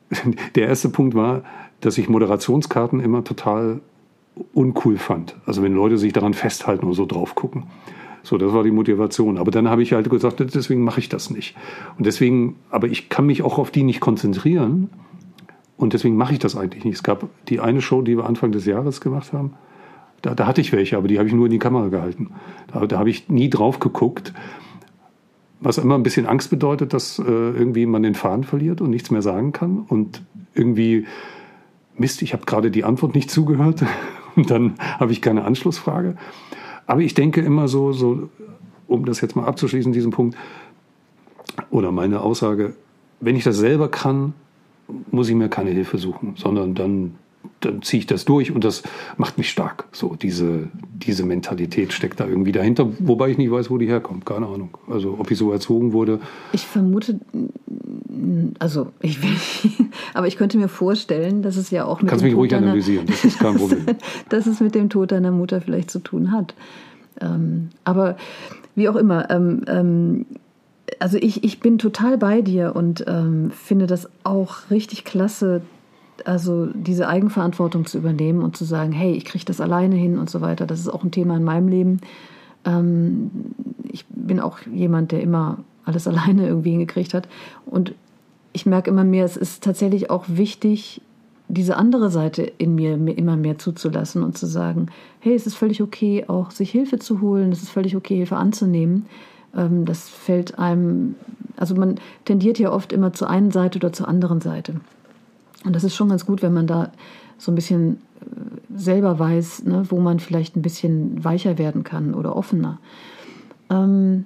der 0.56 0.68
erste 0.68 0.90
Punkt 0.90 1.16
war, 1.16 1.44
dass 1.80 1.98
ich 1.98 2.10
Moderationskarten 2.10 3.00
immer 3.00 3.24
total 3.24 3.82
uncool 4.54 4.98
fand. 4.98 5.36
Also 5.46 5.64
wenn 5.64 5.74
Leute 5.74 5.98
sich 5.98 6.14
daran 6.14 6.34
festhalten 6.34 6.86
und 6.86 6.94
so 6.94 7.06
drauf 7.06 7.36
gucken. 7.36 7.64
So, 8.24 8.38
das 8.38 8.54
war 8.54 8.64
die 8.64 8.72
Motivation. 8.72 9.38
Aber 9.38 9.50
dann 9.50 9.70
habe 9.70 9.82
ich 9.82 9.94
halt 9.94 10.10
gesagt, 10.10 10.40
deswegen 10.40 10.84
mache 10.84 11.00
ich 11.00 11.10
das 11.10 11.32
nicht. 11.32 11.56
Und 11.98 12.06
deswegen, 12.06 12.58
aber 12.70 12.88
ich 12.88 13.10
kann 13.10 13.26
mich 13.26 13.42
auch 13.42 13.58
auf 13.58 13.72
die 13.72 13.84
nicht 13.84 14.00
konzentrieren. 14.00 14.90
Und 15.78 15.94
deswegen 15.94 16.18
mache 16.18 16.34
ich 16.34 16.40
das 16.40 16.56
eigentlich 16.56 16.86
nicht. 16.86 16.96
Es 16.96 17.04
gab 17.04 17.28
die 17.48 17.60
eine 17.60 17.82
Show, 17.82 18.04
die 18.04 18.18
wir 18.18 18.26
Anfang 18.26 18.52
des 18.52 18.66
Jahres 18.66 19.02
gemacht 19.02 19.34
haben. 19.34 19.54
Da, 20.22 20.36
da 20.36 20.46
hatte 20.46 20.62
ich 20.62 20.72
welche, 20.72 20.98
aber 20.98 21.08
die 21.08 21.18
habe 21.18 21.28
ich 21.28 21.34
nur 21.34 21.46
in 21.46 21.52
die 21.52 21.60
Kamera 21.60 21.88
gehalten. 21.88 22.32
Da, 22.72 22.86
da 22.86 23.00
habe 23.00 23.10
ich 23.10 23.30
nie 23.30 23.50
drauf 23.50 23.80
geguckt. 23.80 24.34
Was 25.60 25.78
immer 25.78 25.96
ein 25.96 26.04
bisschen 26.04 26.26
Angst 26.26 26.50
bedeutet, 26.50 26.94
dass 26.94 27.20
äh, 27.20 27.24
irgendwie 27.24 27.86
man 27.86 28.04
den 28.04 28.16
Faden 28.16 28.44
verliert 28.44 28.82
und 28.82 28.90
nichts 28.90 29.12
mehr 29.12 29.22
sagen 29.22 29.52
kann. 29.52 29.86
Und 29.88 30.24
irgendwie, 30.54 31.06
Mist, 31.96 32.22
ich 32.22 32.34
habe 32.34 32.46
gerade 32.46 32.72
die 32.72 32.84
Antwort 32.84 33.16
nicht 33.16 33.30
zugehört. 33.30 33.84
Und 34.36 34.50
dann 34.50 34.76
habe 34.98 35.12
ich 35.12 35.22
keine 35.22 35.44
Anschlussfrage. 35.44 36.16
Aber 36.88 37.02
ich 37.02 37.14
denke 37.14 37.42
immer 37.42 37.68
so, 37.68 37.92
so, 37.92 38.30
um 38.88 39.06
das 39.06 39.20
jetzt 39.20 39.36
mal 39.36 39.46
abzuschließen, 39.46 39.92
diesen 39.92 40.12
Punkt, 40.12 40.38
oder 41.70 41.92
meine 41.92 42.22
Aussage, 42.22 42.76
wenn 43.20 43.36
ich 43.36 43.44
das 43.44 43.58
selber 43.58 43.90
kann, 43.90 44.34
muss 45.12 45.30
ich 45.30 45.36
mir 45.36 45.50
keine 45.50 45.72
Hilfe 45.72 45.98
suchen, 45.98 46.34
sondern 46.38 46.76
dann, 46.76 47.16
dann 47.62 47.82
ziehe 47.82 48.00
ich 48.00 48.08
das 48.08 48.26
durch 48.26 48.52
und 48.52 48.64
das 48.64 48.84
macht 49.18 49.38
mich 49.38 49.50
stark. 49.50 49.86
So, 49.92 50.16
diese, 50.16 50.70
diese 50.94 51.24
Mentalität 51.24 51.94
steckt 51.94 52.20
da 52.20 52.28
irgendwie 52.28 52.52
dahinter, 52.52 52.88
wobei 53.00 53.30
ich 53.30 53.38
nicht 53.38 53.52
weiß, 53.52 53.70
wo 53.70 53.78
die 53.78 53.88
herkommt. 53.88 54.26
Keine 54.26 54.48
Ahnung. 54.48 54.78
Also, 54.90 55.18
ob 55.20 55.30
ich 55.32 55.38
so 55.38 55.52
erzogen 55.52 55.94
wurde. 55.94 56.20
Ich 56.54 56.66
vermute, 56.66 57.20
also 58.60 58.88
ich 59.00 59.22
will, 59.22 59.36
aber 60.14 60.28
ich 60.28 60.38
könnte 60.38 60.58
mir 60.58 60.68
vorstellen, 60.68 61.42
dass 61.42 61.56
es 61.56 61.72
ja 61.72 61.86
auch 61.86 62.02
mit 62.02 62.10
Kannst 62.10 62.24
mich 62.24 62.36
ruhig 62.36 62.54
analysieren, 62.56 63.06
das 63.06 63.24
ist 63.24 63.40
kein 63.40 63.56
Problem. 63.56 63.86
dass 64.30 64.48
es 64.48 64.60
mit 64.60 64.76
dem 64.76 64.90
Tod 64.90 65.12
deiner 65.12 65.32
Mutter 65.32 65.62
vielleicht 65.62 65.92
zu 65.92 66.00
tun 66.00 66.32
hat. 66.32 66.56
Ähm, 67.20 67.70
aber 67.84 68.18
wie 68.76 68.90
auch 68.90 68.96
immer, 68.96 69.30
ähm, 69.30 69.64
ähm, 69.68 70.26
also 71.00 71.18
ich, 71.18 71.44
ich 71.44 71.60
bin 71.60 71.78
total 71.78 72.18
bei 72.18 72.42
dir 72.42 72.76
und 72.76 73.06
ähm, 73.08 73.52
finde 73.52 73.88
das 73.88 74.10
auch 74.24 74.70
richtig 74.70 75.06
klasse, 75.06 75.62
also 76.26 76.68
diese 76.68 77.08
Eigenverantwortung 77.08 77.86
zu 77.86 77.98
übernehmen 77.98 78.42
und 78.42 78.56
zu 78.58 78.66
sagen, 78.66 78.92
hey, 78.92 79.14
ich 79.14 79.26
kriege 79.26 79.46
das 79.46 79.62
alleine 79.62 79.96
hin 79.96 80.18
und 80.18 80.30
so 80.30 80.42
weiter. 80.42 80.66
Das 80.66 80.80
ist 80.80 80.90
auch 80.90 81.04
ein 81.04 81.12
Thema 81.12 81.38
in 81.38 81.44
meinem 81.44 81.68
Leben. 81.68 82.02
Ähm, 82.66 83.32
ich 83.90 84.06
bin 84.08 84.40
auch 84.40 84.60
jemand, 84.72 85.12
der 85.12 85.22
immer 85.22 85.60
alles 85.86 86.08
alleine 86.08 86.48
irgendwie 86.48 86.72
hingekriegt 86.72 87.14
hat. 87.14 87.28
Und 87.66 87.94
ich 88.54 88.66
merke 88.66 88.90
immer 88.90 89.04
mehr, 89.04 89.26
es 89.26 89.38
ist 89.38 89.64
tatsächlich 89.64 90.10
auch 90.10 90.26
wichtig, 90.28 91.02
diese 91.48 91.76
andere 91.76 92.10
Seite 92.10 92.44
in 92.44 92.76
mir, 92.76 92.94
immer 92.94 93.36
mehr 93.36 93.58
zuzulassen 93.58 94.24
und 94.24 94.38
zu 94.38 94.46
sagen, 94.46 94.88
hey, 95.20 95.36
es 95.36 95.46
ist 95.46 95.56
völlig 95.56 95.82
okay, 95.82 96.26
auch 96.28 96.52
sich 96.52 96.72
Hilfe 96.72 96.98
zu 96.98 97.20
holen, 97.20 97.52
es 97.52 97.62
ist 97.62 97.70
völlig 97.70 97.96
okay, 97.96 98.16
Hilfe 98.16 98.38
anzunehmen. 98.38 99.06
Ähm, 99.56 99.86
das 99.86 100.08
fällt 100.08 100.58
einem, 100.60 101.16
also 101.58 101.76
man 101.76 101.96
tendiert 102.24 102.58
ja 102.58 102.72
oft 102.72 102.94
immer 102.94 103.12
zur 103.12 103.30
einen 103.30 103.52
Seite 103.52 103.80
oder 103.80 103.92
zur 103.92 104.08
anderen 104.08 104.40
Seite. 104.40 104.76
Und 105.64 105.76
das 105.76 105.84
ist 105.84 105.96
schon 105.96 106.10
ganz 106.10 106.26
gut, 106.26 106.42
wenn 106.42 106.54
man 106.54 106.68
da 106.68 106.92
so 107.38 107.52
ein 107.52 107.56
bisschen 107.56 107.98
äh, 108.22 108.78
selber 108.78 109.20
weiß, 109.20 109.64
ne, 109.64 109.86
wo 109.90 110.00
man 110.00 110.20
vielleicht 110.20 110.56
ein 110.56 110.62
bisschen 110.62 111.24
weicher 111.24 111.58
werden 111.58 111.84
kann 111.84 112.14
oder 112.14 112.36
offener. 112.36 112.80
Ähm, 113.70 114.26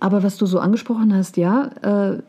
aber 0.00 0.22
was 0.22 0.36
du 0.36 0.46
so 0.46 0.58
angesprochen 0.58 1.14
hast, 1.14 1.36
ja, 1.36 1.70
äh, 1.82 2.22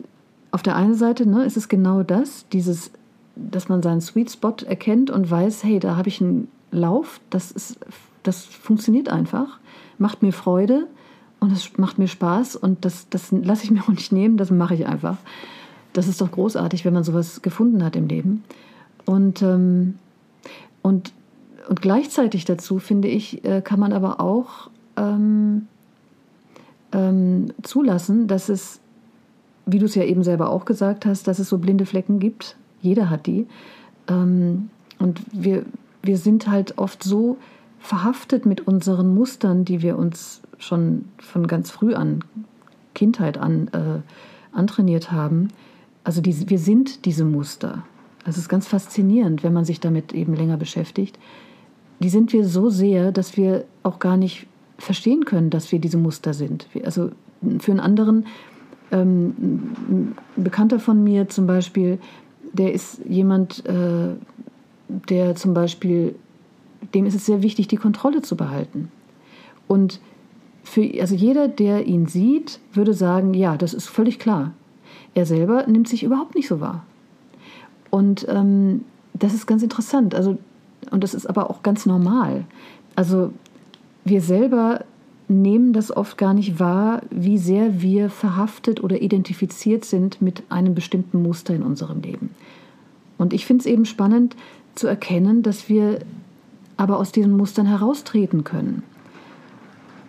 auf 0.51 0.63
der 0.63 0.75
einen 0.75 0.95
Seite 0.95 1.27
ne, 1.27 1.43
ist 1.43 1.57
es 1.57 1.69
genau 1.69 2.03
das, 2.03 2.47
dieses, 2.49 2.91
dass 3.35 3.69
man 3.69 3.81
seinen 3.81 4.01
Sweet 4.01 4.31
Spot 4.31 4.55
erkennt 4.65 5.09
und 5.09 5.29
weiß, 5.29 5.63
hey, 5.63 5.79
da 5.79 5.95
habe 5.95 6.09
ich 6.09 6.21
einen 6.21 6.47
Lauf, 6.71 7.19
das, 7.29 7.51
ist, 7.51 7.79
das 8.23 8.45
funktioniert 8.45 9.09
einfach, 9.09 9.59
macht 9.97 10.21
mir 10.23 10.33
Freude 10.33 10.87
und 11.39 11.51
es 11.51 11.77
macht 11.77 11.99
mir 11.99 12.07
Spaß 12.07 12.55
und 12.55 12.85
das, 12.85 13.09
das 13.09 13.31
lasse 13.31 13.65
ich 13.65 13.71
mir 13.71 13.81
auch 13.81 13.89
nicht 13.89 14.11
nehmen, 14.11 14.37
das 14.37 14.51
mache 14.51 14.73
ich 14.73 14.87
einfach. 14.87 15.17
Das 15.97 16.07
ist 16.07 16.21
doch 16.21 16.29
großartig, 16.29 16.85
wenn 16.85 16.93
man 16.93 17.03
sowas 17.03 17.41
gefunden 17.41 17.83
hat 17.83 17.95
im 17.95 18.07
Leben. 18.07 18.43
Und, 19.05 19.41
ähm, 19.41 19.97
und, 20.83 21.11
und 21.67 21.81
gleichzeitig 21.81 22.45
dazu, 22.45 22.77
finde 22.77 23.07
ich, 23.07 23.43
äh, 23.43 23.61
kann 23.61 23.79
man 23.79 23.93
aber 23.93 24.21
auch 24.21 24.69
ähm, 24.95 25.65
ähm, 26.91 27.47
zulassen, 27.63 28.27
dass 28.27 28.47
es, 28.47 28.79
wie 29.65 29.79
du 29.79 29.85
es 29.85 29.95
ja 29.95 30.03
eben 30.03 30.23
selber 30.23 30.51
auch 30.51 30.65
gesagt 30.65 31.07
hast, 31.07 31.27
dass 31.27 31.39
es 31.39 31.49
so 31.49 31.57
blinde 31.57 31.87
Flecken 31.87 32.19
gibt. 32.19 32.57
Jeder 32.79 33.09
hat 33.09 33.25
die. 33.25 33.47
Ähm, 34.07 34.69
und 34.99 35.21
wir, 35.31 35.65
wir 36.03 36.19
sind 36.19 36.47
halt 36.47 36.77
oft 36.77 37.01
so 37.01 37.37
verhaftet 37.79 38.45
mit 38.45 38.67
unseren 38.67 39.15
Mustern, 39.15 39.65
die 39.65 39.81
wir 39.81 39.97
uns 39.97 40.41
schon 40.59 41.05
von 41.17 41.47
ganz 41.47 41.71
früh 41.71 41.95
an, 41.95 42.23
Kindheit 42.93 43.39
an, 43.39 43.67
äh, 43.69 44.55
antrainiert 44.55 45.11
haben. 45.11 45.47
Also 46.07 46.21
die, 46.21 46.49
wir 46.49 46.57
sind 46.57 47.03
diese 47.03 47.25
Muster. 47.25 47.83
Das 48.23 48.37
ist 48.37 48.47
ganz 48.47 48.65
faszinierend, 48.65 49.43
wenn 49.43 49.51
man 49.51 49.65
sich 49.65 49.81
damit 49.81 50.13
eben 50.13 50.35
länger 50.35 50.55
beschäftigt. 50.55 51.19
Die 51.99 52.07
sind 52.07 52.31
wir 52.31 52.45
so 52.45 52.69
sehr, 52.69 53.11
dass 53.11 53.35
wir 53.35 53.65
auch 53.83 53.99
gar 53.99 54.15
nicht 54.15 54.47
verstehen 54.77 55.25
können, 55.25 55.49
dass 55.49 55.69
wir 55.69 55.79
diese 55.79 55.97
Muster 55.97 56.33
sind. 56.33 56.69
Also 56.85 57.11
für 57.59 57.71
einen 57.71 57.81
anderen, 57.81 58.25
ähm, 58.89 59.35
ein 59.89 60.17
Bekannter 60.37 60.79
von 60.79 61.03
mir 61.03 61.27
zum 61.27 61.45
Beispiel, 61.45 61.99
der 62.53 62.71
ist 62.71 63.01
jemand, 63.05 63.65
äh, 63.65 64.13
der 64.87 65.35
zum 65.35 65.53
Beispiel, 65.53 66.15
dem 66.93 67.05
ist 67.05 67.15
es 67.15 67.25
sehr 67.25 67.41
wichtig, 67.41 67.67
die 67.67 67.75
Kontrolle 67.75 68.21
zu 68.21 68.37
behalten. 68.37 68.93
Und 69.67 69.99
für, 70.63 70.89
also 71.01 71.15
jeder, 71.15 71.49
der 71.49 71.85
ihn 71.85 72.07
sieht, 72.07 72.61
würde 72.71 72.93
sagen, 72.93 73.33
ja, 73.33 73.57
das 73.57 73.73
ist 73.73 73.89
völlig 73.89 74.19
klar. 74.19 74.53
Er 75.13 75.25
selber 75.25 75.65
nimmt 75.67 75.87
sich 75.87 76.03
überhaupt 76.03 76.35
nicht 76.35 76.47
so 76.47 76.59
wahr. 76.59 76.85
Und 77.89 78.27
ähm, 78.29 78.83
das 79.13 79.33
ist 79.33 79.47
ganz 79.47 79.63
interessant. 79.63 80.13
Also, 80.13 80.37
und 80.91 81.03
das 81.03 81.13
ist 81.13 81.25
aber 81.25 81.49
auch 81.49 81.63
ganz 81.63 81.85
normal. 81.85 82.43
Also 82.95 83.31
wir 84.05 84.21
selber 84.21 84.83
nehmen 85.27 85.73
das 85.73 85.95
oft 85.95 86.17
gar 86.17 86.33
nicht 86.33 86.59
wahr, 86.59 87.01
wie 87.09 87.37
sehr 87.37 87.81
wir 87.81 88.09
verhaftet 88.09 88.81
oder 88.81 89.01
identifiziert 89.01 89.83
sind 89.83 90.21
mit 90.21 90.43
einem 90.49 90.73
bestimmten 90.73 91.21
Muster 91.21 91.53
in 91.53 91.63
unserem 91.63 92.01
Leben. 92.01 92.29
Und 93.17 93.33
ich 93.33 93.45
finde 93.45 93.61
es 93.61 93.65
eben 93.65 93.85
spannend 93.85 94.35
zu 94.75 94.87
erkennen, 94.87 95.43
dass 95.43 95.69
wir 95.69 95.99
aber 96.77 96.99
aus 96.99 97.11
diesen 97.11 97.35
Mustern 97.35 97.65
heraustreten 97.65 98.43
können. 98.43 98.83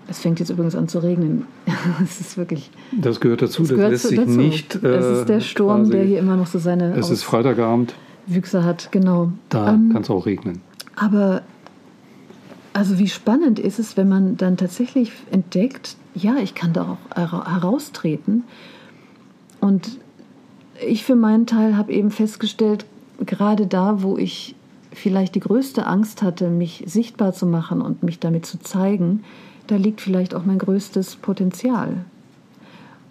Es 0.08 0.20
fängt 0.20 0.40
jetzt 0.40 0.48
übrigens 0.50 0.74
an 0.74 0.88
zu 0.88 1.00
regnen. 1.00 1.46
Es 2.02 2.20
ist 2.20 2.38
wirklich. 2.38 2.70
Das 2.92 3.20
gehört 3.20 3.42
dazu. 3.42 3.62
Das, 3.62 3.70
gehört 3.70 3.90
lässt 3.90 4.08
sich 4.08 4.18
dazu. 4.18 4.30
nicht. 4.30 4.82
Äh, 4.82 4.88
es 4.88 5.18
ist 5.20 5.28
der 5.28 5.40
Sturm, 5.40 5.82
quasi, 5.82 5.90
der 5.90 6.04
hier 6.04 6.18
immer 6.18 6.36
noch 6.36 6.46
so 6.46 6.58
seine. 6.58 6.96
Es 6.96 7.10
ist 7.10 7.22
Freitagabend. 7.24 7.94
Wüchse 8.26 8.64
hat, 8.64 8.90
genau. 8.92 9.32
Da 9.48 9.74
ähm, 9.74 9.90
kann 9.92 10.02
es 10.02 10.10
auch 10.10 10.26
regnen. 10.26 10.60
Aber 10.96 11.42
also 12.72 12.98
wie 12.98 13.08
spannend 13.08 13.58
ist 13.58 13.78
es, 13.78 13.96
wenn 13.96 14.08
man 14.08 14.36
dann 14.36 14.56
tatsächlich 14.56 15.12
entdeckt, 15.30 15.96
ja, 16.14 16.36
ich 16.36 16.54
kann 16.54 16.72
da 16.72 16.96
auch 17.16 17.36
heraustreten. 17.46 18.44
Und 19.60 19.98
ich 20.86 21.04
für 21.04 21.16
meinen 21.16 21.46
Teil 21.46 21.76
habe 21.76 21.92
eben 21.92 22.10
festgestellt, 22.10 22.86
gerade 23.24 23.66
da, 23.66 24.02
wo 24.02 24.16
ich 24.16 24.54
vielleicht 24.92 25.34
die 25.34 25.40
größte 25.40 25.86
Angst 25.86 26.22
hatte, 26.22 26.50
mich 26.50 26.84
sichtbar 26.86 27.32
zu 27.32 27.46
machen 27.46 27.80
und 27.80 28.02
mich 28.02 28.20
damit 28.20 28.46
zu 28.46 28.58
zeigen, 28.60 29.24
da 29.68 29.76
liegt 29.76 30.00
vielleicht 30.00 30.34
auch 30.34 30.44
mein 30.44 30.58
größtes 30.58 31.16
Potenzial. 31.16 32.04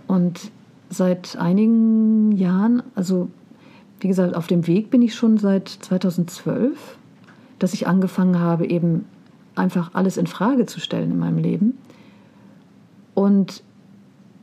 Und 0.07 0.51
seit 0.89 1.37
einigen 1.37 2.31
Jahren, 2.33 2.83
also 2.95 3.29
wie 3.99 4.07
gesagt, 4.07 4.35
auf 4.35 4.47
dem 4.47 4.67
Weg 4.67 4.89
bin 4.89 5.01
ich 5.01 5.15
schon 5.15 5.37
seit 5.37 5.69
2012, 5.69 6.97
dass 7.59 7.73
ich 7.73 7.87
angefangen 7.87 8.39
habe, 8.39 8.67
eben 8.67 9.05
einfach 9.55 9.91
alles 9.93 10.17
in 10.17 10.27
Frage 10.27 10.65
zu 10.65 10.79
stellen 10.79 11.11
in 11.11 11.19
meinem 11.19 11.37
Leben. 11.37 11.77
Und 13.13 13.63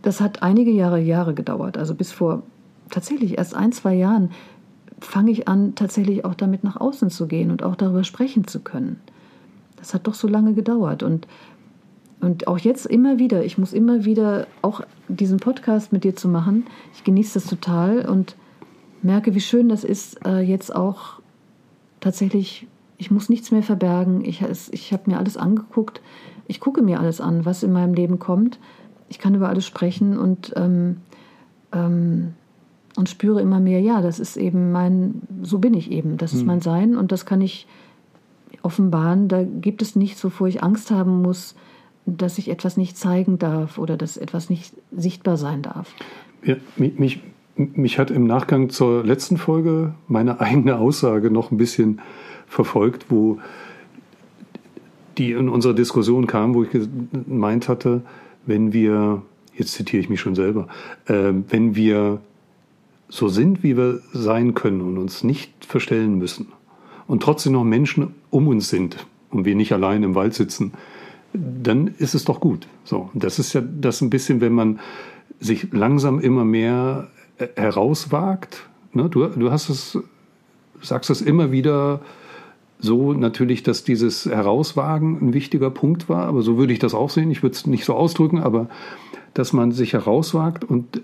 das 0.02 0.20
hat 0.20 0.42
einige 0.42 0.70
Jahre, 0.70 1.00
Jahre 1.00 1.34
gedauert. 1.34 1.78
Also 1.78 1.94
bis 1.94 2.12
vor 2.12 2.42
tatsächlich 2.90 3.38
erst 3.38 3.54
ein, 3.54 3.72
zwei 3.72 3.94
Jahren 3.94 4.30
fange 5.00 5.30
ich 5.30 5.48
an, 5.48 5.74
tatsächlich 5.74 6.24
auch 6.24 6.34
damit 6.34 6.64
nach 6.64 6.80
außen 6.80 7.10
zu 7.10 7.26
gehen 7.26 7.50
und 7.50 7.62
auch 7.62 7.76
darüber 7.76 8.04
sprechen 8.04 8.46
zu 8.46 8.60
können. 8.60 9.00
Das 9.76 9.94
hat 9.94 10.06
doch 10.06 10.14
so 10.14 10.28
lange 10.28 10.54
gedauert. 10.54 11.02
Und, 11.02 11.26
und 12.24 12.48
auch 12.48 12.58
jetzt 12.58 12.86
immer 12.86 13.18
wieder, 13.18 13.44
ich 13.44 13.58
muss 13.58 13.72
immer 13.72 14.04
wieder 14.04 14.46
auch 14.62 14.80
diesen 15.08 15.38
Podcast 15.38 15.92
mit 15.92 16.04
dir 16.04 16.16
zu 16.16 16.28
machen. 16.28 16.66
Ich 16.94 17.04
genieße 17.04 17.34
das 17.34 17.48
total 17.48 18.08
und 18.08 18.36
merke, 19.02 19.34
wie 19.34 19.40
schön 19.40 19.68
das 19.68 19.84
ist, 19.84 20.24
äh, 20.26 20.40
jetzt 20.40 20.74
auch 20.74 21.20
tatsächlich, 22.00 22.66
ich 22.96 23.10
muss 23.10 23.28
nichts 23.28 23.50
mehr 23.50 23.62
verbergen. 23.62 24.24
Ich, 24.24 24.42
ich 24.70 24.92
habe 24.92 25.10
mir 25.10 25.18
alles 25.18 25.36
angeguckt. 25.36 26.00
Ich 26.46 26.60
gucke 26.60 26.82
mir 26.82 27.00
alles 27.00 27.20
an, 27.20 27.44
was 27.44 27.62
in 27.62 27.72
meinem 27.72 27.94
Leben 27.94 28.18
kommt. 28.18 28.58
Ich 29.08 29.18
kann 29.18 29.34
über 29.34 29.48
alles 29.48 29.66
sprechen 29.66 30.18
und, 30.18 30.52
ähm, 30.56 30.98
ähm, 31.72 32.34
und 32.96 33.08
spüre 33.08 33.42
immer 33.42 33.60
mehr, 33.60 33.80
ja, 33.80 34.00
das 34.00 34.18
ist 34.18 34.36
eben 34.36 34.72
mein, 34.72 35.22
so 35.42 35.58
bin 35.58 35.74
ich 35.74 35.90
eben, 35.90 36.16
das 36.16 36.32
ist 36.32 36.40
hm. 36.40 36.46
mein 36.46 36.60
Sein 36.60 36.96
und 36.96 37.12
das 37.12 37.26
kann 37.26 37.40
ich 37.40 37.66
offenbaren. 38.62 39.28
Da 39.28 39.42
gibt 39.42 39.82
es 39.82 39.96
nichts, 39.96 40.24
wovor 40.24 40.48
ich 40.48 40.62
Angst 40.62 40.90
haben 40.90 41.20
muss, 41.20 41.54
dass 42.06 42.38
ich 42.38 42.48
etwas 42.50 42.76
nicht 42.76 42.98
zeigen 42.98 43.38
darf 43.38 43.78
oder 43.78 43.96
dass 43.96 44.16
etwas 44.16 44.50
nicht 44.50 44.74
sichtbar 44.92 45.36
sein 45.36 45.62
darf. 45.62 45.92
Ja, 46.42 46.56
mich, 46.76 47.20
mich 47.56 47.98
hat 47.98 48.10
im 48.10 48.26
Nachgang 48.26 48.68
zur 48.70 49.04
letzten 49.04 49.36
Folge 49.36 49.94
meine 50.08 50.40
eigene 50.40 50.78
Aussage 50.78 51.30
noch 51.30 51.50
ein 51.50 51.56
bisschen 51.56 52.00
verfolgt, 52.46 53.06
wo 53.08 53.38
die 55.18 55.32
in 55.32 55.48
unserer 55.48 55.74
Diskussion 55.74 56.26
kam, 56.26 56.54
wo 56.54 56.64
ich 56.64 56.70
gemeint 56.70 57.68
hatte, 57.68 58.02
wenn 58.46 58.72
wir, 58.72 59.22
jetzt 59.54 59.72
zitiere 59.72 60.00
ich 60.00 60.08
mich 60.08 60.20
schon 60.20 60.34
selber, 60.34 60.66
äh, 61.06 61.32
wenn 61.48 61.76
wir 61.76 62.20
so 63.08 63.28
sind, 63.28 63.62
wie 63.62 63.76
wir 63.76 64.00
sein 64.12 64.54
können 64.54 64.80
und 64.80 64.98
uns 64.98 65.22
nicht 65.22 65.64
verstellen 65.64 66.18
müssen 66.18 66.48
und 67.06 67.22
trotzdem 67.22 67.52
noch 67.52 67.64
Menschen 67.64 68.14
um 68.30 68.48
uns 68.48 68.68
sind 68.68 69.06
und 69.30 69.44
wir 69.44 69.54
nicht 69.54 69.72
allein 69.72 70.02
im 70.02 70.14
Wald 70.14 70.34
sitzen, 70.34 70.72
dann 71.34 71.88
ist 71.98 72.14
es 72.14 72.24
doch 72.24 72.40
gut. 72.40 72.66
So, 72.84 73.10
das 73.14 73.38
ist 73.38 73.52
ja 73.52 73.60
das 73.60 74.00
ein 74.00 74.10
bisschen, 74.10 74.40
wenn 74.40 74.52
man 74.52 74.80
sich 75.40 75.72
langsam 75.72 76.20
immer 76.20 76.44
mehr 76.44 77.08
äh, 77.38 77.48
herauswagt. 77.56 78.68
Ne? 78.92 79.08
Du, 79.08 79.26
du 79.26 79.50
hast 79.50 79.68
es, 79.68 79.98
sagst 80.80 81.10
es 81.10 81.20
immer 81.20 81.50
wieder 81.52 82.00
so 82.78 83.12
natürlich, 83.12 83.62
dass 83.62 83.84
dieses 83.84 84.26
Herauswagen 84.26 85.18
ein 85.20 85.32
wichtiger 85.32 85.70
Punkt 85.70 86.08
war, 86.08 86.26
aber 86.26 86.42
so 86.42 86.56
würde 86.56 86.72
ich 86.72 86.78
das 86.78 86.94
auch 86.94 87.10
sehen. 87.10 87.30
Ich 87.30 87.42
würde 87.42 87.54
es 87.54 87.66
nicht 87.66 87.84
so 87.84 87.94
ausdrücken, 87.94 88.38
aber 88.38 88.68
dass 89.32 89.52
man 89.52 89.72
sich 89.72 89.94
herauswagt 89.94 90.64
und 90.64 91.02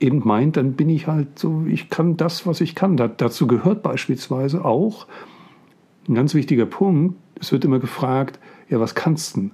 eben 0.00 0.22
meint, 0.24 0.56
dann 0.56 0.72
bin 0.72 0.88
ich 0.88 1.06
halt 1.06 1.38
so, 1.38 1.64
ich 1.66 1.90
kann 1.90 2.16
das, 2.16 2.46
was 2.46 2.60
ich 2.60 2.74
kann. 2.74 2.96
Da, 2.96 3.06
dazu 3.06 3.46
gehört 3.46 3.82
beispielsweise 3.82 4.64
auch 4.64 5.06
ein 6.08 6.14
ganz 6.14 6.34
wichtiger 6.34 6.66
Punkt. 6.66 7.16
Es 7.38 7.52
wird 7.52 7.64
immer 7.64 7.78
gefragt, 7.78 8.40
ja, 8.70 8.80
was 8.80 8.94
kannst 8.94 9.36
du? 9.36 9.50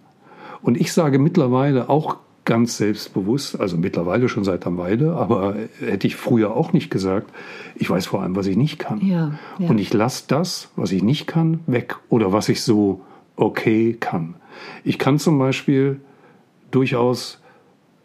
Und 0.62 0.80
ich 0.80 0.92
sage 0.92 1.18
mittlerweile 1.18 1.88
auch 1.88 2.18
ganz 2.44 2.76
selbstbewusst, 2.76 3.58
also 3.60 3.76
mittlerweile 3.76 4.28
schon 4.28 4.44
seit 4.44 4.66
einer 4.66 4.78
Weile, 4.78 5.14
aber 5.14 5.56
hätte 5.80 6.06
ich 6.06 6.16
früher 6.16 6.54
auch 6.54 6.72
nicht 6.72 6.90
gesagt, 6.90 7.30
ich 7.74 7.90
weiß 7.90 8.06
vor 8.06 8.22
allem, 8.22 8.36
was 8.36 8.46
ich 8.46 8.56
nicht 8.56 8.78
kann. 8.78 9.04
Ja, 9.04 9.32
ja. 9.58 9.68
Und 9.68 9.78
ich 9.78 9.92
lasse 9.92 10.24
das, 10.28 10.70
was 10.76 10.92
ich 10.92 11.02
nicht 11.02 11.26
kann, 11.26 11.60
weg 11.66 11.96
oder 12.08 12.32
was 12.32 12.48
ich 12.48 12.62
so 12.62 13.00
okay 13.34 13.96
kann. 13.98 14.36
Ich 14.84 14.98
kann 14.98 15.18
zum 15.18 15.38
Beispiel 15.38 16.00
durchaus, 16.70 17.42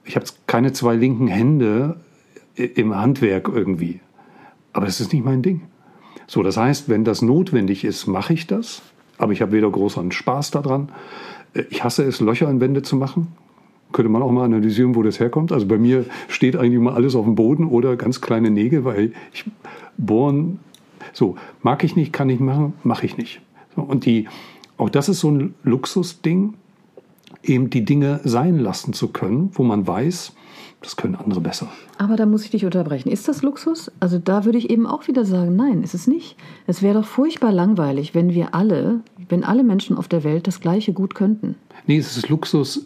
ich 0.03 0.15
habe 0.15 0.25
keine 0.47 0.73
zwei 0.73 0.95
linken 0.95 1.27
Hände 1.27 1.97
im 2.55 2.95
Handwerk 2.95 3.47
irgendwie, 3.47 4.01
aber 4.73 4.87
es 4.87 4.99
ist 4.99 5.13
nicht 5.13 5.23
mein 5.23 5.43
Ding. 5.43 5.61
So, 6.25 6.43
das 6.43 6.57
heißt, 6.57 6.89
wenn 6.89 7.03
das 7.03 7.21
notwendig 7.21 7.83
ist, 7.83 8.07
mache 8.07 8.33
ich 8.33 8.47
das, 8.47 8.81
aber 9.21 9.31
ich 9.31 9.41
habe 9.41 9.51
weder 9.53 9.69
großen 9.69 10.11
Spaß 10.11 10.51
daran. 10.51 10.89
Ich 11.69 11.83
hasse 11.83 12.03
es, 12.03 12.19
Löcher 12.19 12.49
in 12.49 12.59
Wände 12.59 12.81
zu 12.81 12.95
machen 12.95 13.27
könnte 13.91 14.09
man 14.09 14.21
auch 14.21 14.31
mal 14.31 14.45
analysieren, 14.45 14.95
wo 14.95 15.03
das 15.03 15.19
herkommt. 15.19 15.51
Also 15.51 15.65
bei 15.65 15.77
mir 15.77 16.05
steht 16.27 16.55
eigentlich 16.55 16.75
immer 16.75 16.95
alles 16.95 17.15
auf 17.15 17.25
dem 17.25 17.35
Boden 17.35 17.65
oder 17.65 17.95
ganz 17.95 18.21
kleine 18.21 18.49
Nägel, 18.49 18.85
weil 18.85 19.11
ich 19.33 19.45
bohren, 19.97 20.59
so, 21.13 21.35
mag 21.61 21.83
ich 21.83 21.95
nicht, 21.95 22.13
kann 22.13 22.29
ich 22.29 22.39
machen, 22.39 22.73
mache 22.83 23.05
ich 23.05 23.17
nicht. 23.17 23.41
Und 23.75 24.05
die, 24.05 24.27
auch 24.77 24.89
das 24.89 25.09
ist 25.09 25.19
so 25.19 25.29
ein 25.29 25.55
Luxusding, 25.63 26.53
eben 27.43 27.69
die 27.69 27.85
Dinge 27.85 28.21
sein 28.23 28.59
lassen 28.59 28.93
zu 28.93 29.09
können, 29.09 29.49
wo 29.53 29.63
man 29.63 29.87
weiß, 29.87 30.33
das 30.81 30.95
können 30.95 31.15
andere 31.15 31.41
besser. 31.41 31.67
Aber 31.99 32.15
da 32.15 32.25
muss 32.25 32.43
ich 32.43 32.49
dich 32.49 32.65
unterbrechen. 32.65 33.09
Ist 33.09 33.27
das 33.27 33.43
Luxus? 33.43 33.91
Also 33.99 34.17
da 34.17 34.45
würde 34.45 34.57
ich 34.57 34.69
eben 34.69 34.87
auch 34.87 35.07
wieder 35.07 35.25
sagen, 35.25 35.55
nein, 35.55 35.83
ist 35.83 35.93
es 35.93 36.07
nicht. 36.07 36.35
Es 36.65 36.81
wäre 36.81 36.99
doch 36.99 37.07
furchtbar 37.07 37.51
langweilig, 37.51 38.15
wenn 38.15 38.33
wir 38.33 38.55
alle, 38.55 39.01
wenn 39.29 39.43
alle 39.43 39.63
Menschen 39.63 39.95
auf 39.95 40.07
der 40.07 40.23
Welt 40.23 40.47
das 40.47 40.59
Gleiche 40.59 40.91
gut 40.91 41.13
könnten. 41.13 41.55
Nee, 41.85 41.97
es 41.97 42.17
ist 42.17 42.29
Luxus 42.29 42.85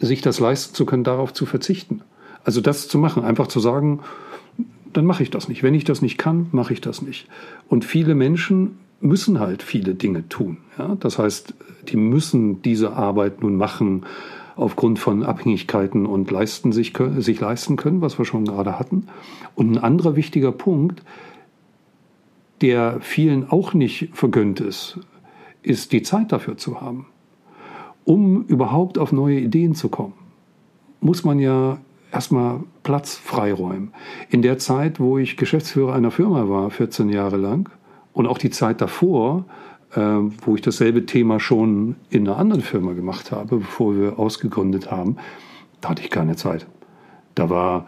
sich 0.00 0.22
das 0.22 0.40
leisten 0.40 0.74
zu 0.74 0.86
können, 0.86 1.04
darauf 1.04 1.32
zu 1.32 1.46
verzichten. 1.46 2.00
Also 2.42 2.60
das 2.60 2.88
zu 2.88 2.98
machen, 2.98 3.22
einfach 3.22 3.48
zu 3.48 3.60
sagen, 3.60 4.00
dann 4.92 5.04
mache 5.04 5.22
ich 5.22 5.30
das 5.30 5.48
nicht. 5.48 5.62
Wenn 5.62 5.74
ich 5.74 5.84
das 5.84 6.02
nicht 6.02 6.16
kann, 6.16 6.46
mache 6.52 6.72
ich 6.72 6.80
das 6.80 7.02
nicht. 7.02 7.28
Und 7.68 7.84
viele 7.84 8.14
Menschen 8.14 8.78
müssen 9.00 9.38
halt 9.38 9.62
viele 9.62 9.94
Dinge 9.94 10.28
tun. 10.28 10.58
Ja? 10.78 10.96
Das 10.98 11.18
heißt, 11.18 11.54
die 11.88 11.96
müssen 11.96 12.62
diese 12.62 12.94
Arbeit 12.94 13.42
nun 13.42 13.56
machen 13.56 14.04
aufgrund 14.60 14.98
von 14.98 15.22
Abhängigkeiten 15.22 16.06
und 16.06 16.30
leisten 16.30 16.72
sich, 16.72 16.92
sich 17.18 17.40
leisten 17.40 17.76
können, 17.76 18.00
was 18.00 18.18
wir 18.18 18.24
schon 18.24 18.44
gerade 18.44 18.78
hatten. 18.78 19.06
Und 19.54 19.72
ein 19.72 19.78
anderer 19.78 20.16
wichtiger 20.16 20.52
Punkt, 20.52 21.02
der 22.60 23.00
vielen 23.00 23.50
auch 23.50 23.74
nicht 23.74 24.10
vergönnt 24.12 24.60
ist, 24.60 25.00
ist 25.62 25.92
die 25.92 26.02
Zeit 26.02 26.32
dafür 26.32 26.56
zu 26.56 26.80
haben 26.80 27.06
um 28.04 28.44
überhaupt 28.46 28.98
auf 28.98 29.12
neue 29.12 29.38
Ideen 29.38 29.74
zu 29.74 29.88
kommen, 29.88 30.14
muss 31.00 31.24
man 31.24 31.38
ja 31.38 31.78
erstmal 32.12 32.60
Platz 32.82 33.14
freiräumen. 33.14 33.92
In 34.30 34.42
der 34.42 34.58
Zeit, 34.58 34.98
wo 34.98 35.18
ich 35.18 35.36
Geschäftsführer 35.36 35.94
einer 35.94 36.10
Firma 36.10 36.48
war, 36.48 36.70
14 36.70 37.08
Jahre 37.08 37.36
lang, 37.36 37.70
und 38.12 38.26
auch 38.26 38.38
die 38.38 38.50
Zeit 38.50 38.80
davor, 38.80 39.44
wo 39.94 40.54
ich 40.54 40.62
dasselbe 40.62 41.04
Thema 41.06 41.40
schon 41.40 41.96
in 42.10 42.28
einer 42.28 42.38
anderen 42.38 42.62
Firma 42.62 42.92
gemacht 42.92 43.32
habe, 43.32 43.58
bevor 43.58 43.96
wir 43.96 44.18
ausgegründet 44.18 44.90
haben, 44.90 45.16
da 45.80 45.90
hatte 45.90 46.02
ich 46.02 46.10
keine 46.10 46.36
Zeit. 46.36 46.66
Da 47.34 47.50
war 47.50 47.86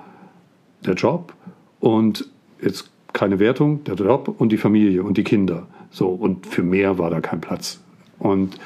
der 0.85 0.95
Job 0.95 1.35
und 1.79 2.29
jetzt 2.61 2.91
keine 3.13 3.39
Wertung, 3.39 3.85
der 3.85 3.95
Job 3.95 4.35
und 4.39 4.51
die 4.51 4.57
Familie 4.57 5.03
und 5.05 5.17
die 5.17 5.25
Kinder. 5.25 5.67
So, 5.91 6.09
und 6.09 6.47
für 6.47 6.63
mehr 6.63 6.99
war 6.99 7.11
da 7.11 7.21
kein 7.21 7.41
Platz. 7.41 7.81
Und 8.19 8.59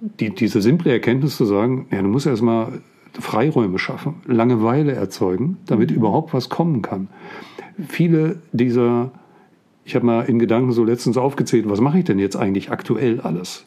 die, 0.00 0.34
diese 0.34 0.60
simple 0.62 0.92
Erkenntnis 0.92 1.36
zu 1.36 1.44
sagen, 1.44 1.86
ja, 1.90 2.00
du 2.00 2.08
musst 2.08 2.26
erstmal 2.26 2.80
Freiräume 3.18 3.78
schaffen, 3.78 4.16
Langeweile 4.26 4.92
erzeugen, 4.92 5.58
damit 5.66 5.90
überhaupt 5.90 6.32
was 6.32 6.48
kommen 6.48 6.82
kann. 6.82 7.08
Viele 7.88 8.40
dieser, 8.52 9.10
ich 9.84 9.94
habe 9.94 10.06
mal 10.06 10.22
in 10.22 10.38
Gedanken 10.38 10.72
so 10.72 10.84
letztens 10.84 11.16
aufgezählt, 11.16 11.68
was 11.68 11.80
mache 11.80 11.98
ich 11.98 12.04
denn 12.04 12.18
jetzt 12.18 12.36
eigentlich 12.36 12.70
aktuell 12.70 13.20
alles? 13.20 13.66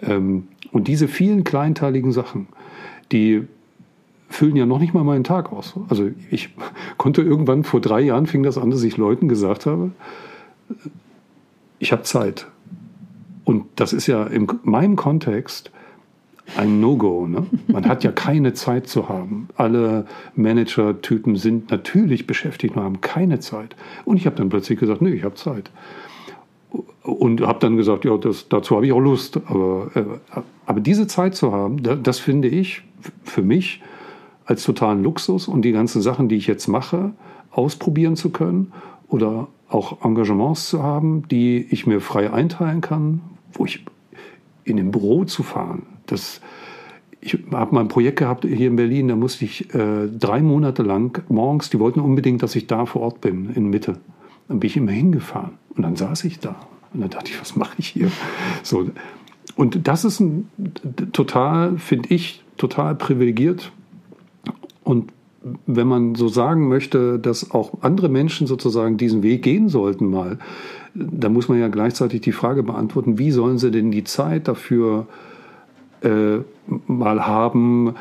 Ähm, 0.00 0.48
und 0.70 0.88
diese 0.88 1.08
vielen 1.08 1.44
kleinteiligen 1.44 2.12
Sachen, 2.12 2.48
die 3.12 3.46
füllen 4.28 4.56
ja 4.56 4.66
noch 4.66 4.78
nicht 4.78 4.94
mal 4.94 5.04
meinen 5.04 5.24
Tag 5.24 5.52
aus. 5.52 5.74
Also 5.88 6.10
ich 6.30 6.50
konnte 6.96 7.22
irgendwann 7.22 7.64
vor 7.64 7.80
drei 7.80 8.00
Jahren 8.00 8.26
fing 8.26 8.42
das 8.42 8.58
an, 8.58 8.70
dass 8.70 8.82
ich 8.82 8.96
Leuten 8.96 9.28
gesagt 9.28 9.66
habe, 9.66 9.92
ich 11.78 11.92
habe 11.92 12.02
Zeit. 12.02 12.46
Und 13.44 13.66
das 13.76 13.92
ist 13.92 14.06
ja 14.06 14.24
in 14.24 14.46
meinem 14.62 14.96
Kontext 14.96 15.70
ein 16.56 16.80
No-Go. 16.80 17.26
Ne? 17.26 17.46
Man 17.68 17.86
hat 17.86 18.04
ja 18.04 18.12
keine 18.12 18.52
Zeit 18.52 18.86
zu 18.88 19.08
haben. 19.08 19.48
Alle 19.56 20.06
Manager-Typen 20.34 21.36
sind 21.36 21.70
natürlich 21.70 22.26
beschäftigt 22.26 22.76
und 22.76 22.82
haben 22.82 23.00
keine 23.00 23.40
Zeit. 23.40 23.76
Und 24.04 24.16
ich 24.16 24.26
habe 24.26 24.36
dann 24.36 24.48
plötzlich 24.48 24.78
gesagt, 24.78 25.02
nee, 25.02 25.12
ich 25.12 25.24
habe 25.24 25.34
Zeit. 25.34 25.70
Und 27.02 27.40
habe 27.42 27.58
dann 27.60 27.76
gesagt, 27.76 28.04
ja, 28.04 28.16
das, 28.16 28.48
dazu 28.48 28.76
habe 28.76 28.86
ich 28.86 28.92
auch 28.92 29.00
Lust. 29.00 29.40
Aber, 29.46 29.90
äh, 29.94 30.04
aber 30.66 30.80
diese 30.80 31.06
Zeit 31.06 31.34
zu 31.34 31.52
haben, 31.52 31.82
das, 31.82 31.98
das 32.02 32.18
finde 32.18 32.48
ich 32.48 32.82
für 33.24 33.42
mich 33.42 33.82
als 34.44 34.64
totalen 34.64 35.02
Luxus 35.02 35.48
und 35.48 35.62
die 35.62 35.72
ganzen 35.72 36.02
Sachen, 36.02 36.28
die 36.28 36.36
ich 36.36 36.46
jetzt 36.46 36.68
mache, 36.68 37.12
ausprobieren 37.50 38.16
zu 38.16 38.30
können 38.30 38.72
oder 39.08 39.48
auch 39.68 40.04
Engagements 40.04 40.68
zu 40.68 40.82
haben, 40.82 41.26
die 41.28 41.66
ich 41.70 41.86
mir 41.86 42.00
frei 42.00 42.32
einteilen 42.32 42.80
kann, 42.80 43.20
wo 43.52 43.64
ich 43.64 43.84
in 44.64 44.76
dem 44.76 44.90
Büro 44.90 45.24
zu 45.24 45.42
fahren. 45.42 45.82
Das, 46.12 46.40
ich 47.20 47.38
habe 47.52 47.74
mal 47.74 47.80
ein 47.80 47.88
Projekt 47.88 48.18
gehabt 48.18 48.44
hier 48.44 48.66
in 48.66 48.76
Berlin, 48.76 49.08
da 49.08 49.16
musste 49.16 49.44
ich 49.44 49.72
äh, 49.74 50.08
drei 50.08 50.42
Monate 50.42 50.82
lang 50.82 51.22
morgens, 51.28 51.70
die 51.70 51.78
wollten 51.78 52.00
unbedingt, 52.00 52.42
dass 52.42 52.54
ich 52.54 52.66
da 52.66 52.84
vor 52.84 53.02
Ort 53.02 53.20
bin, 53.20 53.50
in 53.54 53.70
Mitte. 53.70 53.98
Dann 54.48 54.60
bin 54.60 54.68
ich 54.68 54.76
immer 54.76 54.92
hingefahren 54.92 55.52
und 55.76 55.82
dann 55.82 55.96
saß 55.96 56.24
ich 56.24 56.38
da. 56.38 56.56
Und 56.92 57.00
dann 57.00 57.10
dachte 57.10 57.30
ich, 57.30 57.40
was 57.40 57.56
mache 57.56 57.74
ich 57.78 57.88
hier? 57.88 58.10
So. 58.62 58.90
Und 59.56 59.88
das 59.88 60.04
ist 60.04 60.20
ein 60.20 60.48
total, 61.12 61.78
finde 61.78 62.14
ich, 62.14 62.42
total 62.56 62.94
privilegiert. 62.94 63.72
Und 64.84 65.12
wenn 65.66 65.86
man 65.86 66.14
so 66.14 66.28
sagen 66.28 66.68
möchte, 66.68 67.18
dass 67.18 67.50
auch 67.50 67.82
andere 67.82 68.08
Menschen 68.08 68.46
sozusagen 68.46 68.96
diesen 68.96 69.22
Weg 69.22 69.42
gehen 69.42 69.68
sollten 69.68 70.06
mal, 70.06 70.38
da 70.94 71.28
muss 71.28 71.48
man 71.48 71.58
ja 71.58 71.68
gleichzeitig 71.68 72.20
die 72.20 72.32
Frage 72.32 72.62
beantworten, 72.62 73.18
wie 73.18 73.30
sollen 73.30 73.58
sie 73.58 73.70
denn 73.70 73.90
die 73.90 74.04
Zeit 74.04 74.48
dafür 74.48 75.06
äh, 75.08 75.31
mal 76.86 77.26
haben, 77.26 77.94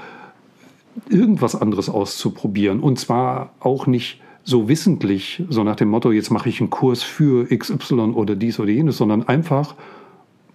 irgendwas 1.10 1.56
anderes 1.56 1.90
auszuprobieren. 1.90 2.80
Und 2.80 3.00
zwar 3.00 3.54
auch 3.60 3.88
nicht 3.88 4.22
so 4.44 4.68
wissentlich, 4.68 5.44
so 5.50 5.64
nach 5.64 5.76
dem 5.76 5.90
Motto, 5.90 6.12
jetzt 6.12 6.32
mache 6.32 6.50
ich 6.50 6.60
einen 6.60 6.70
Kurs 6.70 7.04
für 7.04 7.46
XY 7.46 8.14
oder 8.14 8.36
dies 8.36 8.60
oder 8.60 8.70
jenes, 8.70 8.98
sondern 8.98 9.28
einfach 9.28 9.76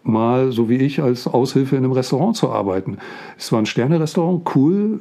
mal, 0.02 0.52
so 0.52 0.68
wie 0.68 0.76
ich, 0.76 1.02
als 1.02 1.26
Aushilfe 1.26 1.76
in 1.76 1.84
einem 1.84 1.92
Restaurant 1.92 2.36
zu 2.36 2.50
arbeiten. 2.50 2.98
Es 3.38 3.50
war 3.52 3.60
ein 3.60 3.66
Sterne-Restaurant, 3.66 4.48
cool, 4.54 5.00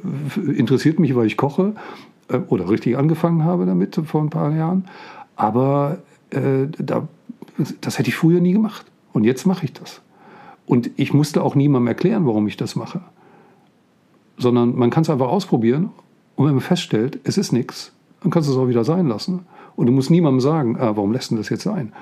interessiert 0.56 0.98
mich, 0.98 1.14
weil 1.14 1.26
ich 1.26 1.36
koche 1.36 1.74
äh, 2.28 2.38
oder 2.48 2.68
richtig 2.68 2.96
angefangen 2.96 3.44
habe 3.44 3.66
damit 3.66 4.00
vor 4.04 4.20
ein 4.20 4.30
paar 4.30 4.54
Jahren. 4.54 4.86
Aber 5.36 5.98
äh, 6.30 6.66
da, 6.78 7.06
das 7.80 7.98
hätte 7.98 8.08
ich 8.08 8.16
früher 8.16 8.40
nie 8.40 8.52
gemacht. 8.52 8.86
Und 9.12 9.24
jetzt 9.24 9.46
mache 9.46 9.64
ich 9.64 9.72
das. 9.72 10.02
Und 10.66 10.90
ich 10.96 11.14
musste 11.14 11.42
auch 11.42 11.54
niemandem 11.54 11.88
erklären, 11.88 12.26
warum 12.26 12.46
ich 12.48 12.56
das 12.56 12.76
mache. 12.76 13.00
Sondern 14.36 14.74
man 14.74 14.90
kann 14.90 15.02
es 15.02 15.10
einfach 15.10 15.28
ausprobieren. 15.28 15.90
Und 16.34 16.46
wenn 16.46 16.54
man 16.54 16.60
feststellt, 16.60 17.20
es 17.24 17.38
ist 17.38 17.52
nichts, 17.52 17.92
dann 18.20 18.30
kannst 18.30 18.48
du 18.48 18.52
es 18.52 18.58
auch 18.58 18.68
wieder 18.68 18.84
sein 18.84 19.06
lassen. 19.06 19.46
Und 19.76 19.86
du 19.86 19.92
musst 19.92 20.10
niemandem 20.10 20.40
sagen, 20.40 20.76
ah, 20.78 20.96
warum 20.96 21.12
lässt 21.12 21.30
du 21.30 21.36
das 21.36 21.48
jetzt 21.48 21.62
sein? 21.62 21.92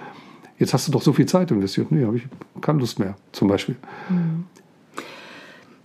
Jetzt 0.59 0.73
hast 0.73 0.89
du 0.89 0.93
doch 0.93 1.03
so 1.03 1.13
viel 1.13 1.27
Zeit 1.27 1.51
investiert. 1.51 1.91
Nee, 1.91 2.05
habe 2.05 2.17
ich 2.17 2.27
keine 2.61 2.79
Lust 2.79 2.99
mehr, 2.99 3.17
zum 3.33 3.49
Beispiel. 3.49 3.77
Mhm. 4.09 4.45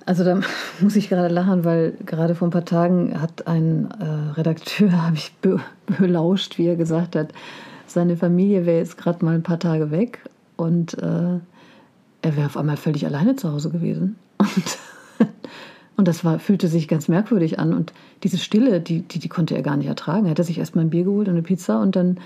Also 0.05 0.23
da 0.23 0.39
muss 0.81 0.95
ich 0.95 1.09
gerade 1.09 1.33
lachen, 1.33 1.65
weil 1.65 1.93
gerade 2.05 2.33
vor 2.33 2.47
ein 2.47 2.51
paar 2.51 2.65
Tagen 2.65 3.19
hat 3.19 3.47
ein 3.47 3.89
äh, 3.99 4.31
Redakteur, 4.33 4.91
habe 5.05 5.15
ich 5.15 5.33
be 5.41 5.59
belauscht, 5.99 6.57
wie 6.57 6.67
er 6.67 6.75
gesagt 6.75 7.15
hat, 7.15 7.33
seine 7.85 8.17
Familie 8.17 8.65
wäre 8.65 8.77
jetzt 8.77 8.97
gerade 8.97 9.25
mal 9.25 9.35
ein 9.35 9.43
paar 9.43 9.59
Tage 9.59 9.91
weg 9.91 10.19
und 10.55 10.95
äh, 10.99 11.39
er 12.21 12.35
wäre 12.35 12.47
auf 12.47 12.57
einmal 12.57 12.77
völlig 12.77 13.05
alleine 13.05 13.35
zu 13.35 13.51
Hause 13.51 13.69
gewesen. 13.69 14.17
Und, 14.37 14.77
und 15.97 16.07
das 16.07 16.23
war, 16.25 16.39
fühlte 16.39 16.67
sich 16.67 16.87
ganz 16.87 17.07
merkwürdig 17.07 17.59
an. 17.59 17.73
Und 17.73 17.93
diese 18.23 18.37
Stille, 18.37 18.81
die, 18.81 19.01
die, 19.01 19.19
die 19.19 19.29
konnte 19.29 19.55
er 19.55 19.61
gar 19.61 19.77
nicht 19.77 19.87
ertragen. 19.87 20.25
Er 20.25 20.31
hat 20.31 20.45
sich 20.45 20.59
erstmal 20.59 20.85
ein 20.85 20.89
Bier 20.89 21.03
geholt 21.03 21.27
und 21.27 21.35
eine 21.35 21.43
Pizza 21.43 21.81
und 21.81 21.95
dann 21.95 22.17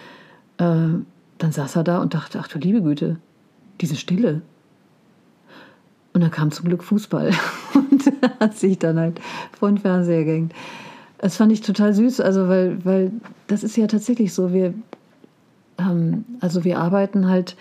äh, 0.58 1.04
dann 1.44 1.52
saß 1.52 1.76
er 1.76 1.84
da 1.84 2.02
und 2.02 2.14
dachte, 2.14 2.40
ach 2.40 2.48
du 2.48 2.58
liebe 2.60 2.82
Güte, 2.82 3.18
diese 3.82 3.96
Stille. 3.96 4.42
Und 6.14 6.22
dann 6.22 6.32
kam 6.32 6.52
zum 6.52 6.68
Glück 6.68 6.84
Fußball 6.84 7.32
und 7.74 8.04
hat 8.40 8.58
sich 8.58 8.80
dann 8.80 9.00
halt 9.00 9.20
vor 9.58 9.70
den 9.70 9.78
Fernseher 9.78 10.24
gehängt. 10.24 10.54
Das 11.18 11.38
fand 11.38 11.52
ich 11.52 11.62
total 11.62 11.94
süß, 11.94 12.22
also 12.22 12.48
weil, 12.48 12.84
weil 12.86 13.12
das 13.48 13.64
ist 13.64 13.78
ja 13.78 13.88
tatsächlich 13.88 14.34
so, 14.34 14.54
wir, 14.54 14.74
ähm, 15.78 16.26
also 16.40 16.64
wir 16.64 16.80
arbeiten 16.80 17.30
halt, 17.30 17.56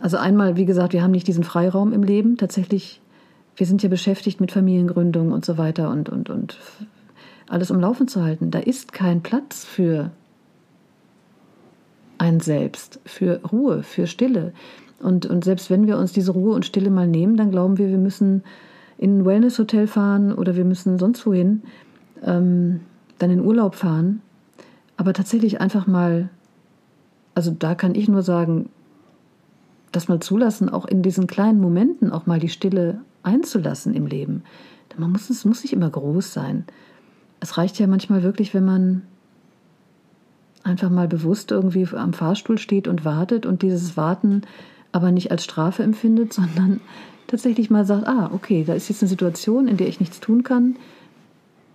also 0.00 0.16
einmal, 0.16 0.56
wie 0.56 0.64
gesagt, 0.64 0.92
wir 0.92 1.02
haben 1.02 1.10
nicht 1.10 1.26
diesen 1.26 1.44
Freiraum 1.44 1.92
im 1.92 2.02
Leben, 2.02 2.36
tatsächlich, 2.36 3.00
wir 3.56 3.66
sind 3.66 3.82
ja 3.82 3.88
beschäftigt 3.88 4.40
mit 4.40 4.52
Familiengründung 4.52 5.32
und 5.32 5.44
so 5.44 5.58
weiter 5.58 5.90
und, 5.90 6.08
und, 6.08 6.30
und 6.30 6.58
alles 7.48 7.70
um 7.70 7.80
Laufen 7.80 8.08
zu 8.08 8.22
halten. 8.22 8.50
Da 8.50 8.58
ist 8.58 8.92
kein 8.92 9.22
Platz 9.22 9.64
für 9.64 10.10
ein 12.18 12.40
Selbst, 12.40 13.00
für 13.04 13.40
Ruhe, 13.50 13.82
für 13.82 14.06
Stille. 14.06 14.52
Und, 15.00 15.26
und 15.26 15.44
selbst 15.44 15.70
wenn 15.70 15.86
wir 15.86 15.98
uns 15.98 16.12
diese 16.12 16.32
Ruhe 16.32 16.54
und 16.54 16.64
Stille 16.64 16.90
mal 16.90 17.08
nehmen, 17.08 17.36
dann 17.36 17.50
glauben 17.50 17.78
wir, 17.78 17.88
wir 17.88 17.98
müssen 17.98 18.44
in 18.96 19.18
ein 19.18 19.24
Wellness-Hotel 19.24 19.88
fahren 19.88 20.32
oder 20.32 20.54
wir 20.54 20.64
müssen 20.64 20.98
sonst 20.98 21.26
wohin, 21.26 21.62
ähm, 22.24 22.80
dann 23.18 23.30
in 23.30 23.40
Urlaub 23.40 23.74
fahren. 23.74 24.22
Aber 24.96 25.12
tatsächlich 25.12 25.60
einfach 25.60 25.88
mal, 25.88 26.28
also 27.34 27.50
da 27.50 27.74
kann 27.74 27.96
ich 27.96 28.08
nur 28.08 28.22
sagen, 28.22 28.68
das 29.92 30.08
mal 30.08 30.20
zulassen, 30.20 30.68
auch 30.68 30.86
in 30.86 31.02
diesen 31.02 31.26
kleinen 31.26 31.60
Momenten 31.60 32.10
auch 32.10 32.26
mal 32.26 32.40
die 32.40 32.48
Stille 32.48 33.00
einzulassen 33.22 33.94
im 33.94 34.06
Leben. 34.06 34.42
Man 34.96 35.12
muss, 35.12 35.30
es 35.30 35.44
muss 35.44 35.62
nicht 35.62 35.72
immer 35.72 35.88
groß 35.88 36.32
sein. 36.32 36.64
Es 37.40 37.56
reicht 37.56 37.78
ja 37.78 37.86
manchmal 37.86 38.22
wirklich, 38.22 38.52
wenn 38.54 38.64
man 38.64 39.02
einfach 40.64 40.90
mal 40.90 41.08
bewusst 41.08 41.50
irgendwie 41.50 41.86
am 41.96 42.12
Fahrstuhl 42.12 42.58
steht 42.58 42.88
und 42.88 43.04
wartet 43.04 43.46
und 43.46 43.62
dieses 43.62 43.96
Warten 43.96 44.42
aber 44.92 45.10
nicht 45.10 45.30
als 45.30 45.44
Strafe 45.44 45.82
empfindet, 45.82 46.32
sondern 46.34 46.80
tatsächlich 47.26 47.70
mal 47.70 47.84
sagt, 47.84 48.06
ah, 48.06 48.30
okay, 48.32 48.64
da 48.66 48.74
ist 48.74 48.88
jetzt 48.88 49.02
eine 49.02 49.08
Situation, 49.08 49.68
in 49.68 49.76
der 49.76 49.88
ich 49.88 50.00
nichts 50.00 50.20
tun 50.20 50.42
kann. 50.42 50.76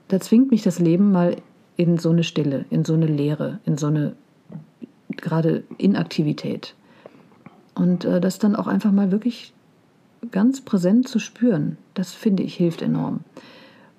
Da 0.08 0.20
zwingt 0.20 0.52
mich 0.52 0.64
das 0.64 0.80
Leben 0.80 1.12
mal 1.12 1.38
in 1.76 1.98
so 1.98 2.12
eine 2.12 2.24
Stille, 2.24 2.66
in 2.70 2.86
so 2.86 2.94
eine 2.94 3.08
Leere, 3.08 3.60
in 3.66 3.78
so 3.78 3.88
eine 3.88 4.16
gerade 5.10 5.64
Inaktivität. 5.78 6.76
Und 7.78 8.06
äh, 8.06 8.20
das 8.20 8.40
dann 8.40 8.56
auch 8.56 8.68
einfach 8.68 8.92
mal 8.92 9.12
wirklich 9.12 9.54
ganz 10.32 10.62
präsent 10.62 11.08
zu 11.08 11.20
spüren, 11.20 11.78
das 11.94 12.14
finde 12.14 12.44
ich 12.44 12.56
hilft 12.56 12.82
enorm. 12.82 13.20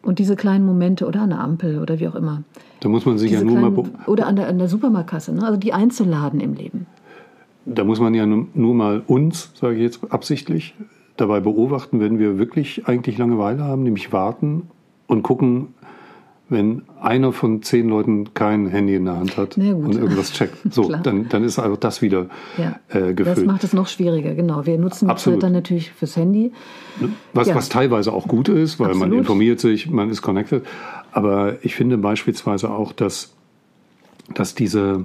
Und 0.03 0.19
diese 0.19 0.37
kleinen 0.37 0.65
Momente 0.65 1.07
oder 1.07 1.23
an 1.23 1.31
der 1.31 1.41
Ampel 1.41 1.79
oder 1.81 1.99
wie 1.99 2.09
auch 2.09 2.15
immer. 2.15 2.43
Da 2.81 2.89
muss 2.89 3.05
man 3.05 3.19
sich 3.19 3.33
ja 3.33 3.43
nur 3.43 3.59
kleinen, 3.59 3.75
mal. 3.77 3.91
Oder 4.07 4.27
an 4.27 4.37
der, 4.37 4.49
an 4.49 4.59
der 4.59 4.69
Supermarktkasse, 4.69 5.35
ne? 5.35 5.45
also 5.45 5.59
die 5.59 5.73
einzuladen 5.73 6.41
im 6.41 6.55
Leben. 6.55 6.87
Da 7.67 7.85
muss 7.85 8.01
man 8.01 8.15
ja 8.15 8.25
nur 8.27 8.75
mal 8.75 9.03
uns, 9.07 9.51
sage 9.55 9.77
ich 9.77 9.83
jetzt 9.83 10.01
absichtlich, 10.11 10.75
dabei 11.17 11.41
beobachten, 11.41 12.01
wenn 12.01 12.19
wir 12.19 12.39
wirklich 12.39 12.87
eigentlich 12.87 13.19
Langeweile 13.19 13.65
haben, 13.65 13.83
nämlich 13.83 14.13
warten 14.13 14.71
und 15.07 15.23
gucken, 15.23 15.75
wenn 16.51 16.83
einer 17.01 17.33
von 17.33 17.63
zehn 17.63 17.89
Leuten 17.89 18.33
kein 18.33 18.69
Handy 18.69 18.95
in 18.95 19.05
der 19.05 19.17
Hand 19.17 19.37
hat 19.37 19.59
und 19.59 19.95
irgendwas 19.95 20.33
checkt. 20.33 20.57
So, 20.71 20.91
dann, 20.91 21.29
dann 21.29 21.45
ist 21.45 21.59
also 21.59 21.77
das 21.77 22.03
wieder 22.03 22.27
ja. 22.57 22.79
äh, 22.89 23.13
gefüllt. 23.13 23.39
Das 23.39 23.45
macht 23.45 23.65
es 23.65 23.73
noch 23.73 23.89
schwieriger, 23.89 24.35
genau. 24.35 24.65
Wir 24.65 24.79
nutzen 24.79 25.11
Absolut. 25.11 25.39
die 25.39 25.41
Zeit 25.41 25.47
dann 25.47 25.53
natürlich 25.53 25.91
fürs 25.93 26.17
Handy. 26.17 26.53
Ne? 27.01 27.11
Was, 27.33 27.49
ja. 27.49 27.55
was 27.55 27.69
teilweise 27.69 28.13
auch 28.13 28.29
gut 28.29 28.49
ist, 28.49 28.81
weil 28.81 28.89
Absolut. 28.89 29.09
man 29.09 29.19
informiert 29.19 29.61
sich, 29.61 29.91
man 29.91 30.11
ist 30.11 30.23
connected. 30.23 30.65
Aber 31.13 31.57
ich 31.63 31.75
finde 31.75 31.99
beispielsweise 31.99 32.71
auch, 32.71 32.93
dass, 32.93 33.35
dass 34.35 34.55
diese, 34.55 35.05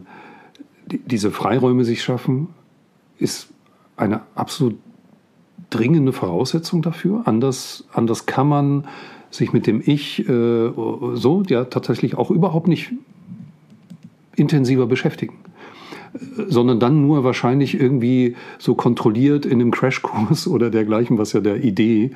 diese 0.86 1.32
Freiräume 1.32 1.86
sich 1.86 2.04
schaffen, 2.04 2.50
ist 3.18 3.50
eine 3.96 4.22
absolut 4.36 4.78
dringende 5.70 6.14
Voraussetzung 6.14 6.82
dafür. 6.82 7.24
Anders, 7.26 7.86
anders 7.94 8.26
kann 8.26 8.48
man 8.48 8.88
sich 9.34 9.54
mit 9.54 9.68
dem 9.68 9.82
Ich 9.86 10.28
äh, 10.28 10.72
so 11.14 11.44
ja 11.48 11.66
tatsächlich 11.66 12.16
auch 12.16 12.32
überhaupt 12.32 12.68
nicht 12.68 12.92
intensiver 14.36 14.88
beschäftigen 14.88 15.36
sondern 16.48 16.80
dann 16.80 17.02
nur 17.02 17.24
wahrscheinlich 17.24 17.80
irgendwie 17.80 18.36
so 18.60 18.76
kontrolliert 18.76 19.46
in 19.46 19.54
einem 19.54 19.72
Crashkurs 19.72 20.48
oder 20.48 20.70
dergleichen, 20.70 21.18
was 21.18 21.34
ja 21.34 21.40
der 21.40 21.64
Idee 21.64 22.12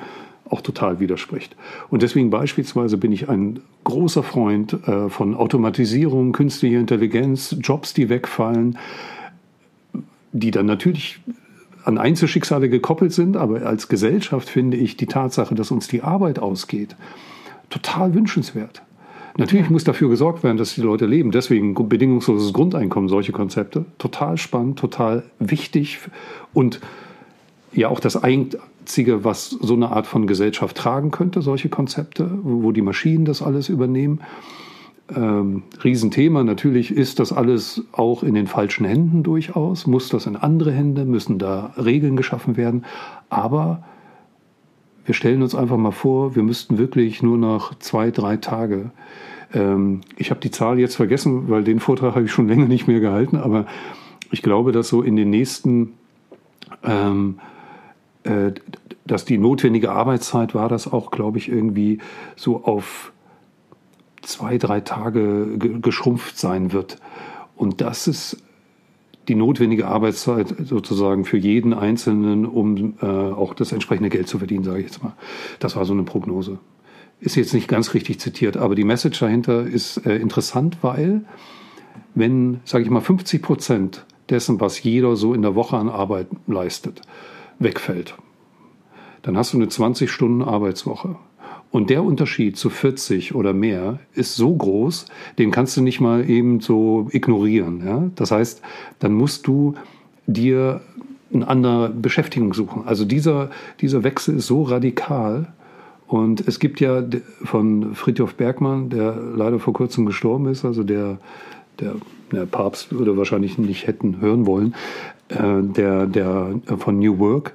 auch 0.48 0.60
total 0.62 0.98
widerspricht. 0.98 1.56
Und 1.90 2.02
deswegen 2.02 2.30
beispielsweise 2.30 2.96
bin 2.96 3.12
ich 3.12 3.28
ein 3.28 3.60
großer 3.84 4.22
Freund 4.22 4.72
äh, 4.86 5.08
von 5.08 5.34
Automatisierung, 5.34 6.32
künstlicher 6.32 6.78
Intelligenz, 6.78 7.56
Jobs, 7.60 7.92
die 7.92 8.08
wegfallen, 8.08 8.78
die 10.32 10.50
dann 10.50 10.66
natürlich 10.66 11.20
an 11.84 11.98
Einzelschicksale 11.98 12.68
gekoppelt 12.68 13.12
sind, 13.12 13.36
aber 13.36 13.62
als 13.62 13.88
Gesellschaft 13.88 14.48
finde 14.48 14.76
ich 14.76 14.96
die 14.96 15.06
Tatsache, 15.06 15.54
dass 15.54 15.70
uns 15.70 15.88
die 15.88 16.02
Arbeit 16.02 16.38
ausgeht, 16.38 16.96
total 17.70 18.14
wünschenswert. 18.14 18.82
Natürlich 19.36 19.70
muss 19.70 19.84
dafür 19.84 20.08
gesorgt 20.08 20.42
werden, 20.42 20.56
dass 20.56 20.74
die 20.74 20.80
Leute 20.80 21.06
leben. 21.06 21.30
Deswegen 21.30 21.74
bedingungsloses 21.88 22.52
Grundeinkommen, 22.52 23.08
solche 23.08 23.30
Konzepte, 23.30 23.84
total 23.98 24.36
spannend, 24.36 24.80
total 24.80 25.22
wichtig 25.38 26.00
und 26.52 26.80
ja 27.72 27.88
auch 27.88 28.00
das 28.00 28.16
Einzige, 28.16 29.22
was 29.22 29.50
so 29.50 29.74
eine 29.74 29.90
Art 29.90 30.08
von 30.08 30.26
Gesellschaft 30.26 30.76
tragen 30.76 31.12
könnte, 31.12 31.40
solche 31.40 31.68
Konzepte, 31.68 32.28
wo 32.42 32.72
die 32.72 32.82
Maschinen 32.82 33.24
das 33.24 33.40
alles 33.40 33.68
übernehmen 33.68 34.20
ähm, 35.14 35.62
Riesenthema. 35.82 36.44
Natürlich 36.44 36.90
ist 36.90 37.18
das 37.18 37.32
alles 37.32 37.84
auch 37.92 38.22
in 38.22 38.34
den 38.34 38.46
falschen 38.46 38.84
Händen 38.84 39.22
durchaus, 39.22 39.86
muss 39.86 40.08
das 40.08 40.26
in 40.26 40.36
andere 40.36 40.72
Hände, 40.72 41.04
müssen 41.04 41.38
da 41.38 41.72
Regeln 41.76 42.16
geschaffen 42.16 42.56
werden. 42.56 42.84
Aber 43.30 43.84
wir 45.06 45.14
stellen 45.14 45.42
uns 45.42 45.54
einfach 45.54 45.78
mal 45.78 45.92
vor, 45.92 46.36
wir 46.36 46.42
müssten 46.42 46.78
wirklich 46.78 47.22
nur 47.22 47.38
noch 47.38 47.74
zwei, 47.78 48.10
drei 48.10 48.36
Tage. 48.36 48.90
Ähm, 49.54 50.02
ich 50.16 50.30
habe 50.30 50.40
die 50.40 50.50
Zahl 50.50 50.78
jetzt 50.78 50.96
vergessen, 50.96 51.48
weil 51.48 51.64
den 51.64 51.80
Vortrag 51.80 52.14
habe 52.14 52.26
ich 52.26 52.32
schon 52.32 52.48
länger 52.48 52.66
nicht 52.66 52.86
mehr 52.86 53.00
gehalten, 53.00 53.36
aber 53.36 53.66
ich 54.30 54.42
glaube, 54.42 54.72
dass 54.72 54.88
so 54.88 55.00
in 55.02 55.16
den 55.16 55.30
nächsten, 55.30 55.94
ähm, 56.84 57.38
äh, 58.24 58.52
dass 59.06 59.24
die 59.24 59.38
notwendige 59.38 59.92
Arbeitszeit 59.92 60.54
war 60.54 60.68
das 60.68 60.92
auch, 60.92 61.10
glaube 61.10 61.38
ich, 61.38 61.48
irgendwie 61.48 61.98
so 62.36 62.64
auf 62.64 63.12
zwei, 64.28 64.58
drei 64.58 64.80
Tage 64.80 65.58
geschrumpft 65.80 66.38
sein 66.38 66.72
wird. 66.72 66.98
Und 67.56 67.80
das 67.80 68.06
ist 68.06 68.42
die 69.28 69.34
notwendige 69.34 69.86
Arbeitszeit 69.88 70.54
sozusagen 70.64 71.24
für 71.24 71.36
jeden 71.36 71.74
Einzelnen, 71.74 72.46
um 72.46 72.94
äh, 73.00 73.06
auch 73.06 73.54
das 73.54 73.72
entsprechende 73.72 74.08
Geld 74.08 74.28
zu 74.28 74.38
verdienen, 74.38 74.64
sage 74.64 74.80
ich 74.80 74.86
jetzt 74.86 75.02
mal. 75.02 75.14
Das 75.58 75.76
war 75.76 75.84
so 75.84 75.92
eine 75.92 76.02
Prognose. 76.02 76.58
Ist 77.20 77.36
jetzt 77.36 77.52
nicht 77.52 77.68
ganz 77.68 77.94
richtig 77.94 78.20
zitiert, 78.20 78.56
aber 78.56 78.74
die 78.74 78.84
Message 78.84 79.18
dahinter 79.18 79.66
ist 79.66 80.06
äh, 80.06 80.16
interessant, 80.16 80.78
weil 80.82 81.24
wenn, 82.14 82.60
sage 82.64 82.84
ich 82.84 82.90
mal, 82.90 83.00
50 83.00 83.42
Prozent 83.42 84.06
dessen, 84.30 84.60
was 84.60 84.82
jeder 84.82 85.16
so 85.16 85.34
in 85.34 85.42
der 85.42 85.54
Woche 85.54 85.76
an 85.76 85.88
Arbeit 85.88 86.28
leistet, 86.46 87.02
wegfällt, 87.58 88.14
dann 89.22 89.36
hast 89.36 89.52
du 89.52 89.58
eine 89.58 89.68
20 89.68 90.10
Stunden 90.10 90.42
Arbeitswoche. 90.42 91.16
Und 91.70 91.90
der 91.90 92.02
Unterschied 92.02 92.56
zu 92.56 92.70
40 92.70 93.34
oder 93.34 93.52
mehr 93.52 93.98
ist 94.14 94.36
so 94.36 94.54
groß, 94.54 95.06
den 95.38 95.50
kannst 95.50 95.76
du 95.76 95.82
nicht 95.82 96.00
mal 96.00 96.28
eben 96.28 96.60
so 96.60 97.08
ignorieren. 97.10 97.82
Ja? 97.84 98.10
Das 98.14 98.30
heißt, 98.30 98.62
dann 99.00 99.12
musst 99.12 99.46
du 99.46 99.74
dir 100.26 100.80
eine 101.32 101.46
andere 101.46 101.90
Beschäftigung 101.90 102.54
suchen. 102.54 102.84
Also 102.86 103.04
dieser, 103.04 103.50
dieser 103.80 104.02
Wechsel 104.02 104.36
ist 104.36 104.46
so 104.46 104.62
radikal. 104.62 105.52
Und 106.06 106.46
es 106.48 106.58
gibt 106.58 106.80
ja 106.80 107.04
von 107.44 107.94
Friedhof 107.94 108.34
Bergmann, 108.34 108.88
der 108.88 109.14
leider 109.14 109.58
vor 109.58 109.74
kurzem 109.74 110.06
gestorben 110.06 110.46
ist, 110.46 110.64
also 110.64 110.82
der, 110.82 111.18
der, 111.80 111.96
der 112.32 112.46
Papst 112.46 112.92
würde 112.92 113.18
wahrscheinlich 113.18 113.58
nicht 113.58 113.86
hätten 113.86 114.18
hören 114.20 114.46
wollen, 114.46 114.74
äh, 115.28 115.62
der, 115.62 116.06
der 116.06 116.60
von 116.78 116.98
New 116.98 117.18
Work, 117.18 117.52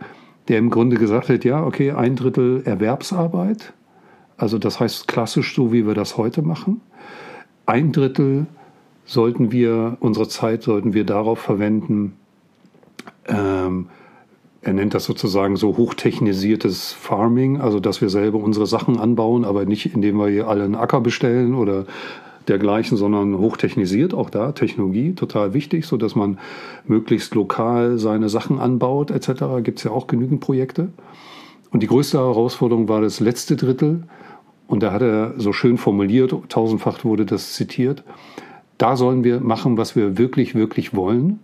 der 0.49 0.59
im 0.59 0.69
Grunde 0.69 0.97
gesagt 0.97 1.29
hat, 1.29 1.43
ja, 1.43 1.65
okay, 1.65 1.93
ein 1.93 2.15
Drittel 2.15 2.61
Erwerbsarbeit, 2.63 3.73
also 4.43 4.57
das 4.57 4.81
heißt 4.81 5.07
klassisch 5.07 5.55
so, 5.55 5.71
wie 5.71 5.87
wir 5.87 5.93
das 5.93 6.17
heute 6.17 6.41
machen. 6.41 6.81
Ein 7.65 7.93
Drittel 7.93 8.45
sollten 9.05 9.53
wir, 9.53 9.95
unsere 10.01 10.27
Zeit 10.27 10.63
sollten 10.63 10.93
wir 10.93 11.05
darauf 11.05 11.39
verwenden, 11.39 12.17
ähm, 13.27 13.87
er 14.61 14.73
nennt 14.73 14.93
das 14.93 15.05
sozusagen 15.05 15.55
so 15.55 15.77
hochtechnisiertes 15.77 16.91
Farming, 16.91 17.61
also 17.61 17.79
dass 17.79 18.01
wir 18.01 18.09
selber 18.09 18.37
unsere 18.37 18.67
Sachen 18.67 18.99
anbauen, 18.99 19.45
aber 19.45 19.63
nicht 19.63 19.93
indem 19.93 20.17
wir 20.17 20.27
hier 20.27 20.47
alle 20.49 20.65
einen 20.65 20.75
Acker 20.75 20.99
bestellen 20.99 21.55
oder 21.55 21.85
dergleichen, 22.49 22.97
sondern 22.97 23.37
hochtechnisiert, 23.37 24.13
auch 24.13 24.29
da 24.29 24.51
Technologie 24.51 25.13
total 25.13 25.53
wichtig, 25.53 25.85
so 25.85 25.95
dass 25.95 26.15
man 26.15 26.37
möglichst 26.85 27.33
lokal 27.33 27.97
seine 27.97 28.27
Sachen 28.27 28.59
anbaut 28.59 29.09
etc. 29.09 29.63
Gibt 29.63 29.77
es 29.77 29.85
ja 29.85 29.91
auch 29.91 30.07
genügend 30.07 30.41
Projekte. 30.41 30.89
Und 31.71 31.81
die 31.81 31.87
größte 31.87 32.17
Herausforderung 32.17 32.89
war 32.89 32.99
das 32.99 33.21
letzte 33.21 33.55
Drittel. 33.55 34.03
Und 34.67 34.83
da 34.83 34.91
hat 34.91 35.01
er 35.01 35.33
so 35.37 35.53
schön 35.53 35.77
formuliert, 35.77 36.33
tausendfach 36.49 37.03
wurde 37.03 37.25
das 37.25 37.53
zitiert. 37.53 38.03
Da 38.77 38.95
sollen 38.95 39.23
wir 39.23 39.39
machen, 39.39 39.77
was 39.77 39.95
wir 39.95 40.17
wirklich, 40.17 40.55
wirklich 40.55 40.95
wollen. 40.95 41.39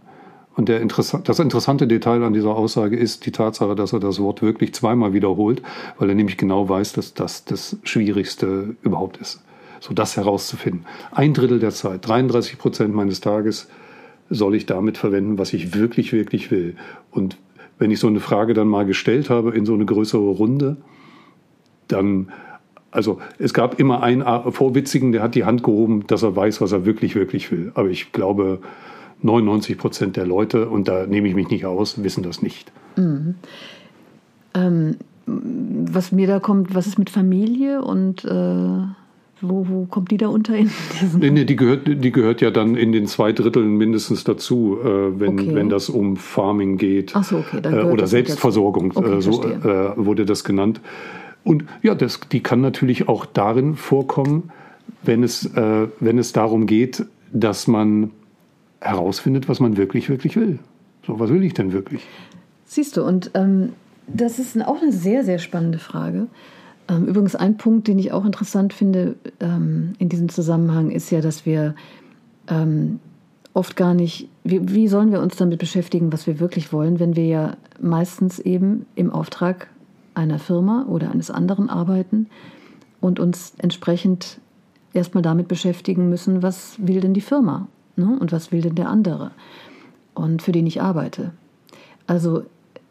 Und 0.56 0.68
der 0.68 0.82
Interessa 0.82 1.20
das 1.20 1.40
interessante 1.40 1.88
Detail 1.88 2.24
an 2.24 2.34
dieser 2.34 2.56
Aussage 2.56 2.98
ist 2.98 3.26
die 3.26 3.32
Tatsache, 3.32 3.76
dass 3.76 3.94
er 3.94 4.00
das 4.00 4.20
Wort 4.20 4.42
wirklich 4.42 4.74
zweimal 4.74 5.14
wiederholt, 5.14 5.62
weil 5.98 6.10
er 6.10 6.16
nämlich 6.16 6.38
genau 6.38 6.68
weiß, 6.68 6.94
dass 6.94 7.14
das 7.14 7.46
das 7.46 7.78
Schwierigste 7.84 8.76
überhaupt 8.82 9.18
ist 9.18 9.42
so 9.80 9.94
das 9.94 10.18
herauszufinden. 10.18 10.86
Ein 11.12 11.34
Drittel 11.34 11.60
der 11.60 11.72
Zeit, 11.72 12.08
33 12.08 12.58
Prozent 12.58 12.94
meines 12.94 13.22
Tages 13.22 13.70
soll 14.30 14.56
ich 14.56 14.66
damit 14.66 14.98
verwenden, 14.98 15.38
was 15.38 15.54
ich 15.54 15.74
wirklich, 15.74 16.14
wirklich 16.14 16.52
will. 16.52 16.76
Und 17.12 17.38
wenn 17.78 17.92
ich 17.92 18.00
so 18.00 18.08
eine 18.08 18.20
Frage 18.20 18.54
dann 18.54 18.68
mal 18.68 18.86
gestellt 18.86 19.30
habe 19.30 19.56
in 19.56 19.66
so 19.66 19.74
eine 19.74 19.86
größere 19.86 20.22
Runde, 20.22 20.78
dann, 21.88 22.32
also 22.92 23.20
es 23.38 23.54
gab 23.54 23.80
immer 23.80 24.02
einen 24.02 24.24
Vorwitzigen, 24.52 25.12
der 25.12 25.22
hat 25.22 25.36
die 25.36 25.46
Hand 25.46 25.64
gehoben, 25.64 26.06
dass 26.08 26.24
er 26.24 26.36
weiß, 26.36 26.62
was 26.62 26.72
er 26.72 26.86
wirklich, 26.86 27.16
wirklich 27.16 27.52
will. 27.52 27.72
Aber 27.76 27.90
ich 27.90 28.12
glaube, 28.12 28.60
99 29.22 29.78
Prozent 29.78 30.18
der 30.18 30.26
Leute, 30.26 30.70
und 30.70 30.88
da 30.88 31.06
nehme 31.06 31.28
ich 31.28 31.36
mich 31.36 31.50
nicht 31.50 31.66
aus, 31.66 32.04
wissen 32.04 32.24
das 32.24 32.42
nicht. 32.42 32.72
Mhm. 32.96 33.36
Ähm, 34.54 34.96
was 35.26 36.12
mir 36.12 36.28
da 36.28 36.40
kommt, 36.40 36.74
was 36.74 36.88
ist 36.88 36.98
mit 36.98 37.10
Familie 37.10 37.84
und 37.84 38.26
äh 38.26 39.00
wo, 39.42 39.66
wo 39.70 39.86
kommt 39.86 40.12
die 40.12 40.18
da 40.18 40.28
unter 40.28 40.56
in 40.56 40.70
diesem? 41.02 41.20
Nee, 41.20 41.30
nee, 41.30 41.46
die 41.46 41.56
gehört, 41.56 41.88
die 41.88 42.12
gehört 42.12 42.42
ja 42.42 42.52
dann 42.52 42.76
in 42.76 42.92
den 42.92 43.08
zwei 43.08 43.32
Dritteln 43.32 43.78
mindestens 43.78 44.24
dazu, 44.24 44.78
äh, 44.84 45.20
wenn, 45.20 45.40
okay. 45.40 45.56
wenn 45.56 45.70
das 45.70 45.90
um 45.90 46.18
Farming 46.18 46.78
geht. 46.78 47.14
Ach 47.16 47.24
so, 47.24 47.38
okay. 47.38 47.60
Dann 47.62 47.74
äh, 47.74 47.84
oder 47.84 48.08
Selbstversorgung, 48.08 48.92
okay, 48.96 49.18
äh, 49.18 49.22
so 49.22 49.44
äh, 49.44 49.94
wurde 49.96 50.26
das 50.26 50.44
genannt. 50.44 50.82
Und 51.44 51.66
ja, 51.82 51.96
das, 51.96 52.20
die 52.32 52.42
kann 52.42 52.62
natürlich 52.62 53.08
auch 53.08 53.26
darin 53.26 53.76
vorkommen, 53.76 54.52
wenn 55.04 55.24
es, 55.24 55.46
äh, 55.46 55.88
wenn 56.00 56.18
es 56.18 56.34
darum 56.34 56.66
geht, 56.66 57.06
dass 57.32 57.68
man 57.68 58.12
herausfindet, 58.82 59.50
was 59.50 59.60
man 59.60 59.78
wirklich, 59.78 60.10
wirklich 60.10 60.36
will. 60.36 60.60
So, 61.06 61.20
was 61.20 61.30
will 61.30 61.44
ich 61.44 61.54
denn 61.54 61.74
wirklich? 61.74 62.06
Siehst 62.66 62.98
du, 62.98 63.04
und 63.04 63.32
ähm, 63.34 63.74
das 64.08 64.40
ist 64.40 64.60
auch 64.62 64.82
eine 64.82 64.92
sehr, 64.92 65.24
sehr 65.24 65.40
spannende 65.40 65.80
Frage. 65.80 66.28
Ähm, 66.88 67.06
übrigens 67.06 67.36
ein 67.36 67.58
Punkt, 67.58 67.88
den 67.88 68.00
ich 68.00 68.12
auch 68.12 68.26
interessant 68.26 68.74
finde 68.74 69.16
ähm, 69.40 69.94
in 70.00 70.10
diesem 70.10 70.30
Zusammenhang, 70.30 70.92
ist 70.92 71.12
ja, 71.12 71.22
dass 71.22 71.46
wir 71.46 71.76
ähm, 72.48 73.00
oft 73.54 73.76
gar 73.76 73.94
nicht, 73.94 74.30
wie, 74.44 74.74
wie 74.74 74.88
sollen 74.88 75.12
wir 75.12 75.22
uns 75.22 75.36
damit 75.36 75.60
beschäftigen, 75.60 76.12
was 76.12 76.28
wir 76.28 76.40
wirklich 76.40 76.74
wollen, 76.74 77.00
wenn 77.00 77.16
wir 77.16 77.26
ja 77.26 77.58
meistens 77.80 78.40
eben 78.40 78.86
im 78.96 79.12
Auftrag 79.12 79.68
einer 80.14 80.40
Firma 80.40 80.86
oder 80.88 81.12
eines 81.12 81.32
anderen 81.32 81.70
arbeiten 81.70 82.28
und 83.02 83.20
uns 83.20 83.54
entsprechend 83.58 84.40
erstmal 84.94 85.22
damit 85.22 85.48
beschäftigen 85.48 86.10
müssen, 86.10 86.42
was 86.42 86.76
will 86.80 87.02
denn 87.02 87.14
die 87.14 87.22
Firma 87.22 87.68
ne? 87.96 88.18
und 88.20 88.32
was 88.32 88.52
will 88.52 88.62
denn 88.62 88.76
der 88.76 88.90
andere 88.90 89.32
und 90.14 90.42
für 90.42 90.52
den 90.52 90.68
ich 90.68 90.82
arbeite. 90.82 91.32
Also 92.08 92.44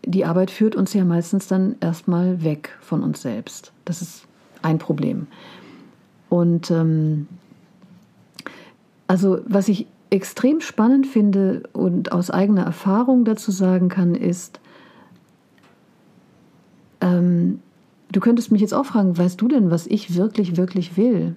die 0.04 0.24
Arbeit 0.24 0.50
führt 0.50 0.76
uns 0.76 0.94
ja 0.94 1.04
meistens 1.04 1.48
dann 1.48 1.76
erstmal 1.80 2.42
weg 2.42 2.76
von 2.80 3.02
uns 3.02 3.20
selbst. 3.20 3.72
Das 3.84 4.00
ist 4.00 4.26
ein 4.62 4.78
Problem. 4.78 5.26
Und 6.28 6.70
ähm, 6.70 7.26
also 9.06 9.40
was 9.46 9.68
ich 9.68 9.86
extrem 10.10 10.60
spannend 10.60 11.06
finde 11.06 11.64
und 11.72 12.12
aus 12.12 12.30
eigener 12.30 12.62
Erfahrung 12.62 13.24
dazu 13.24 13.50
sagen 13.50 13.88
kann, 13.88 14.14
ist, 14.14 14.60
ähm, 17.00 17.60
du 18.12 18.20
könntest 18.20 18.52
mich 18.52 18.60
jetzt 18.60 18.74
auch 18.74 18.86
fragen, 18.86 19.16
weißt 19.16 19.40
du 19.40 19.48
denn, 19.48 19.70
was 19.70 19.86
ich 19.86 20.14
wirklich, 20.14 20.56
wirklich 20.56 20.96
will? 20.96 21.34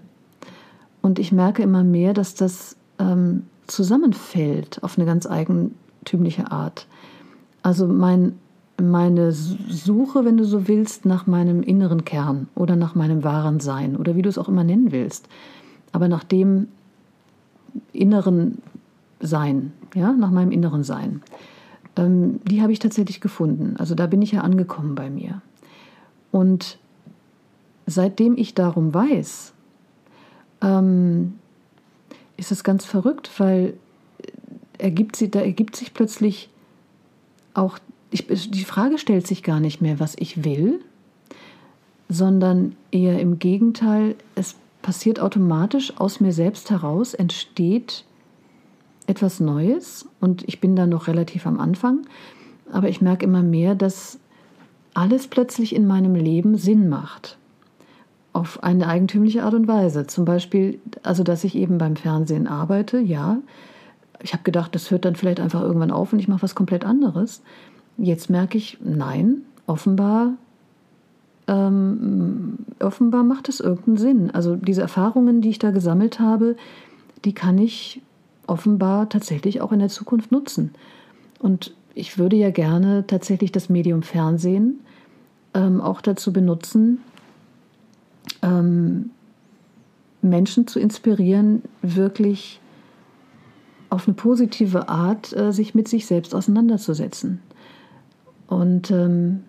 Und 1.01 1.19
ich 1.19 1.31
merke 1.31 1.63
immer 1.63 1.83
mehr, 1.83 2.13
dass 2.13 2.35
das 2.35 2.75
ähm, 2.99 3.43
zusammenfällt 3.67 4.83
auf 4.83 4.97
eine 4.97 5.05
ganz 5.05 5.25
eigentümliche 5.25 6.51
Art. 6.51 6.87
Also 7.63 7.87
mein 7.87 8.33
meine 8.81 9.31
Suche, 9.31 10.25
wenn 10.25 10.37
du 10.37 10.43
so 10.43 10.67
willst, 10.67 11.05
nach 11.05 11.27
meinem 11.27 11.61
inneren 11.61 12.03
Kern 12.03 12.47
oder 12.55 12.75
nach 12.75 12.95
meinem 12.95 13.23
wahren 13.23 13.59
Sein 13.59 13.95
oder 13.95 14.15
wie 14.15 14.21
du 14.21 14.29
es 14.29 14.37
auch 14.37 14.49
immer 14.49 14.63
nennen 14.63 14.91
willst. 14.91 15.27
Aber 15.91 16.07
nach 16.07 16.23
dem 16.23 16.67
inneren 17.93 18.61
Sein, 19.19 19.71
ja, 19.93 20.11
nach 20.11 20.31
meinem 20.31 20.51
inneren 20.51 20.83
Sein. 20.83 21.21
Ähm, 21.95 22.39
die 22.45 22.61
habe 22.61 22.71
ich 22.71 22.79
tatsächlich 22.79 23.21
gefunden. 23.21 23.75
Also 23.77 23.95
da 23.95 24.07
bin 24.07 24.21
ich 24.21 24.31
ja 24.31 24.41
angekommen 24.41 24.95
bei 24.95 25.09
mir. 25.09 25.41
Und 26.31 26.77
seitdem 27.85 28.37
ich 28.37 28.53
darum 28.53 28.93
weiß, 28.93 29.53
ähm, 30.61 31.39
ist 32.37 32.51
es 32.51 32.63
ganz 32.63 32.85
verrückt, 32.85 33.29
weil 33.37 33.75
ergibt 34.77 35.15
sie, 35.15 35.29
da 35.29 35.41
ergibt 35.41 35.75
sich 35.75 35.93
plötzlich 35.93 36.49
auch 37.53 37.77
ich, 38.11 38.27
die 38.27 38.65
Frage 38.65 38.97
stellt 38.97 39.25
sich 39.25 39.41
gar 39.41 39.59
nicht 39.59 39.81
mehr, 39.81 39.99
was 39.99 40.15
ich 40.19 40.43
will, 40.43 40.81
sondern 42.09 42.75
eher 42.91 43.19
im 43.19 43.39
Gegenteil, 43.39 44.15
es 44.35 44.55
passiert 44.81 45.19
automatisch 45.19 45.93
aus 45.97 46.19
mir 46.19 46.33
selbst 46.33 46.69
heraus, 46.69 47.13
entsteht 47.13 48.05
etwas 49.07 49.39
Neues. 49.39 50.07
Und 50.19 50.43
ich 50.47 50.59
bin 50.59 50.75
da 50.75 50.85
noch 50.85 51.07
relativ 51.07 51.45
am 51.45 51.59
Anfang, 51.59 52.05
aber 52.71 52.89
ich 52.89 53.01
merke 53.01 53.25
immer 53.25 53.43
mehr, 53.43 53.75
dass 53.75 54.19
alles 54.93 55.27
plötzlich 55.27 55.75
in 55.75 55.87
meinem 55.87 56.15
Leben 56.15 56.57
Sinn 56.57 56.89
macht. 56.89 57.37
Auf 58.33 58.63
eine 58.63 58.87
eigentümliche 58.87 59.43
Art 59.43 59.53
und 59.53 59.67
Weise. 59.67 60.07
Zum 60.07 60.25
Beispiel, 60.25 60.79
also 61.03 61.23
dass 61.23 61.43
ich 61.43 61.55
eben 61.55 61.77
beim 61.77 61.95
Fernsehen 61.95 62.47
arbeite, 62.47 62.99
ja. 62.99 63.37
Ich 64.23 64.33
habe 64.33 64.43
gedacht, 64.43 64.75
das 64.75 64.91
hört 64.91 65.05
dann 65.05 65.15
vielleicht 65.15 65.39
einfach 65.39 65.61
irgendwann 65.61 65.91
auf 65.91 66.13
und 66.13 66.19
ich 66.19 66.27
mache 66.27 66.43
was 66.43 66.55
komplett 66.55 66.85
anderes. 66.85 67.41
Jetzt 67.97 68.29
merke 68.29 68.57
ich, 68.57 68.77
nein, 68.83 69.41
offenbar, 69.67 70.33
ähm, 71.47 72.59
offenbar 72.79 73.23
macht 73.23 73.49
es 73.49 73.59
irgendeinen 73.59 73.97
Sinn. 73.97 74.31
Also 74.31 74.55
diese 74.55 74.81
Erfahrungen, 74.81 75.41
die 75.41 75.49
ich 75.49 75.59
da 75.59 75.71
gesammelt 75.71 76.19
habe, 76.19 76.55
die 77.25 77.33
kann 77.33 77.57
ich 77.57 78.01
offenbar 78.47 79.09
tatsächlich 79.09 79.61
auch 79.61 79.71
in 79.71 79.79
der 79.79 79.89
Zukunft 79.89 80.31
nutzen. 80.31 80.71
Und 81.39 81.73
ich 81.93 82.17
würde 82.17 82.35
ja 82.35 82.51
gerne 82.51 83.05
tatsächlich 83.07 83.51
das 83.51 83.69
Medium 83.69 84.03
Fernsehen 84.03 84.79
ähm, 85.53 85.81
auch 85.81 86.01
dazu 86.01 86.31
benutzen, 86.31 86.99
ähm, 88.41 89.11
Menschen 90.21 90.67
zu 90.67 90.79
inspirieren, 90.79 91.63
wirklich 91.81 92.59
auf 93.89 94.07
eine 94.07 94.15
positive 94.15 94.87
Art 94.87 95.35
äh, 95.35 95.51
sich 95.51 95.75
mit 95.75 95.87
sich 95.87 96.05
selbst 96.05 96.33
auseinanderzusetzen. 96.33 97.41
Und 98.47 98.91
ähm, 98.91 99.43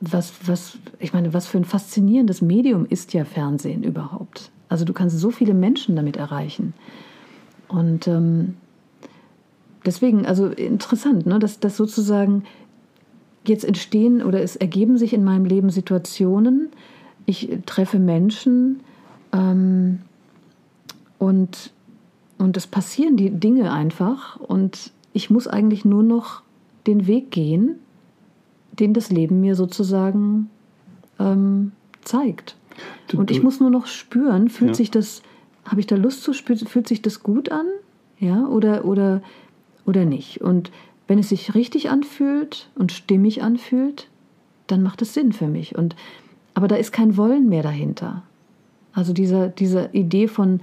was, 0.00 0.32
was, 0.46 0.78
ich 0.98 1.12
meine, 1.12 1.32
was 1.32 1.46
für 1.46 1.58
ein 1.58 1.64
faszinierendes 1.64 2.42
Medium 2.42 2.86
ist 2.86 3.14
ja 3.14 3.24
Fernsehen 3.24 3.82
überhaupt. 3.82 4.50
Also 4.68 4.84
du 4.84 4.92
kannst 4.92 5.18
so 5.18 5.30
viele 5.30 5.54
Menschen 5.54 5.96
damit 5.96 6.16
erreichen. 6.16 6.74
Und 7.68 8.08
ähm, 8.08 8.56
deswegen, 9.84 10.26
also 10.26 10.46
interessant, 10.46 11.26
ne, 11.26 11.38
dass, 11.38 11.60
dass 11.60 11.76
sozusagen 11.76 12.44
jetzt 13.46 13.64
entstehen 13.64 14.22
oder 14.22 14.42
es 14.42 14.56
ergeben 14.56 14.98
sich 14.98 15.12
in 15.12 15.24
meinem 15.24 15.44
Leben 15.44 15.70
Situationen, 15.70 16.68
ich 17.26 17.58
treffe 17.66 17.98
Menschen 17.98 18.80
ähm, 19.32 20.00
und, 21.18 21.72
und 22.38 22.56
es 22.56 22.66
passieren 22.66 23.16
die 23.16 23.30
Dinge 23.30 23.72
einfach 23.72 24.38
und 24.40 24.92
ich 25.12 25.30
muss 25.30 25.46
eigentlich 25.46 25.84
nur 25.84 26.02
noch 26.02 26.42
den 26.86 27.06
Weg 27.06 27.30
gehen, 27.30 27.76
den 28.72 28.94
das 28.94 29.10
Leben 29.10 29.40
mir 29.40 29.54
sozusagen 29.54 30.50
ähm, 31.18 31.72
zeigt. 32.02 32.56
Und 33.14 33.30
ich 33.30 33.42
muss 33.42 33.60
nur 33.60 33.70
noch 33.70 33.86
spüren, 33.86 34.48
fühlt 34.48 34.70
ja. 34.70 34.74
sich 34.74 34.90
das, 34.90 35.22
habe 35.66 35.80
ich 35.80 35.86
da 35.86 35.96
Lust 35.96 36.22
zu 36.22 36.32
spüren, 36.32 36.66
fühlt 36.66 36.88
sich 36.88 37.02
das 37.02 37.22
gut 37.22 37.52
an? 37.52 37.66
Ja, 38.18 38.46
oder, 38.46 38.84
oder, 38.84 39.20
oder 39.86 40.04
nicht? 40.04 40.40
Und 40.40 40.70
wenn 41.06 41.18
es 41.18 41.28
sich 41.28 41.54
richtig 41.54 41.90
anfühlt 41.90 42.70
und 42.74 42.92
stimmig 42.92 43.42
anfühlt, 43.42 44.08
dann 44.66 44.82
macht 44.82 45.02
es 45.02 45.14
Sinn 45.14 45.32
für 45.32 45.48
mich. 45.48 45.76
Und, 45.76 45.96
aber 46.54 46.68
da 46.68 46.76
ist 46.76 46.92
kein 46.92 47.16
Wollen 47.16 47.48
mehr 47.48 47.62
dahinter. 47.62 48.22
Also 48.92 49.12
diese, 49.12 49.48
diese 49.50 49.90
Idee 49.92 50.28
von, 50.28 50.60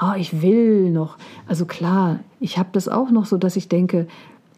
oh, 0.00 0.14
ich 0.16 0.42
will 0.42 0.90
noch. 0.90 1.16
Also 1.46 1.64
klar, 1.64 2.20
ich 2.40 2.58
habe 2.58 2.70
das 2.72 2.88
auch 2.88 3.10
noch 3.10 3.26
so, 3.26 3.38
dass 3.38 3.56
ich 3.56 3.68
denke, 3.68 4.06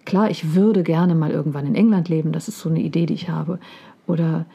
klar, 0.05 0.31
ich 0.31 0.55
würde 0.55 0.83
gerne 0.83 1.15
mal 1.15 1.31
irgendwann 1.31 1.67
in 1.67 1.75
England 1.75 2.09
leben. 2.09 2.33
Das 2.33 2.49
ist 2.49 2.59
so 2.59 2.69
eine 2.69 2.81
Idee, 2.81 3.07
die 3.07 3.15
ich 3.15 3.29
habe. 3.29 3.59
Oder, 4.07 4.47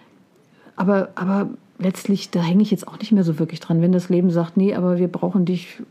aber, 0.75 1.09
aber 1.15 1.49
letztlich, 1.79 2.31
da 2.31 2.41
hänge 2.41 2.63
ich 2.63 2.71
jetzt 2.71 2.87
auch 2.87 2.99
nicht 2.99 3.11
mehr 3.11 3.23
so 3.23 3.39
wirklich 3.39 3.59
dran. 3.59 3.81
Wenn 3.81 3.91
das 3.91 4.09
Leben 4.09 4.31
sagt, 4.31 4.57
nee, 4.57 4.75
aber 4.75 4.97
wir 4.97 5.07
brauchen 5.07 5.45
dich, 5.45 5.81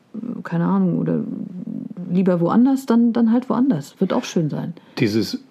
keine 0.43 0.67
Ahnung, 0.67 0.99
oder 0.99 1.21
lieber 2.17 2.41
woanders, 2.41 2.87
dann, 2.87 3.13
dann 3.13 3.33
halt 3.33 3.49
woanders. 3.49 4.01
Wird 4.01 4.13
auch 4.13 4.25
schön 4.25 4.51
sein. 4.51 4.75
Dieses 4.99 5.45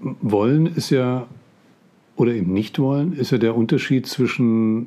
Wollen 0.00 0.66
ist 0.66 0.90
ja, 0.90 1.26
oder 2.16 2.32
eben 2.32 2.52
nicht 2.52 2.78
wollen, 2.78 3.12
ist 3.12 3.32
ja 3.32 3.38
der 3.38 3.56
Unterschied 3.56 4.06
zwischen 4.06 4.86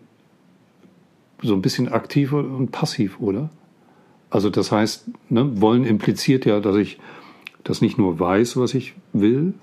so 1.42 1.54
ein 1.54 1.62
bisschen 1.62 1.90
aktiv 1.90 2.34
und 2.34 2.72
passiv, 2.72 3.20
oder? 3.20 3.50
Also 4.30 4.50
das 4.50 4.72
heißt, 4.72 5.10
ne, 5.30 5.62
wollen 5.62 5.86
impliziert 5.86 6.46
ja, 6.46 6.60
dass 6.60 6.76
ich 6.76 7.00
das 7.64 7.82
nicht 7.82 7.98
nur 7.98 8.20
weiß, 8.20 8.58
was 8.58 8.74
ich 8.74 8.96
will, 9.14 9.54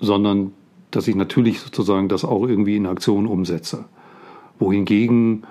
sondern 0.00 0.52
dass 0.90 1.08
ich 1.08 1.14
natürlich 1.14 1.60
sozusagen 1.60 2.08
das 2.08 2.24
auch 2.24 2.46
irgendwie 2.46 2.76
in 2.76 2.86
Aktion 2.86 3.26
umsetze. 3.26 3.84
Wohingegen 4.58 5.44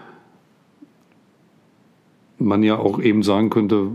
man 2.43 2.63
ja 2.63 2.77
auch 2.77 2.99
eben 3.01 3.23
sagen 3.23 3.49
könnte, 3.49 3.87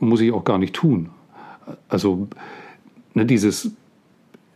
muss 0.00 0.20
ich 0.20 0.32
auch 0.32 0.44
gar 0.44 0.58
nicht 0.58 0.74
tun. 0.74 1.10
Also 1.88 2.28
ne, 3.14 3.26
dieses 3.26 3.72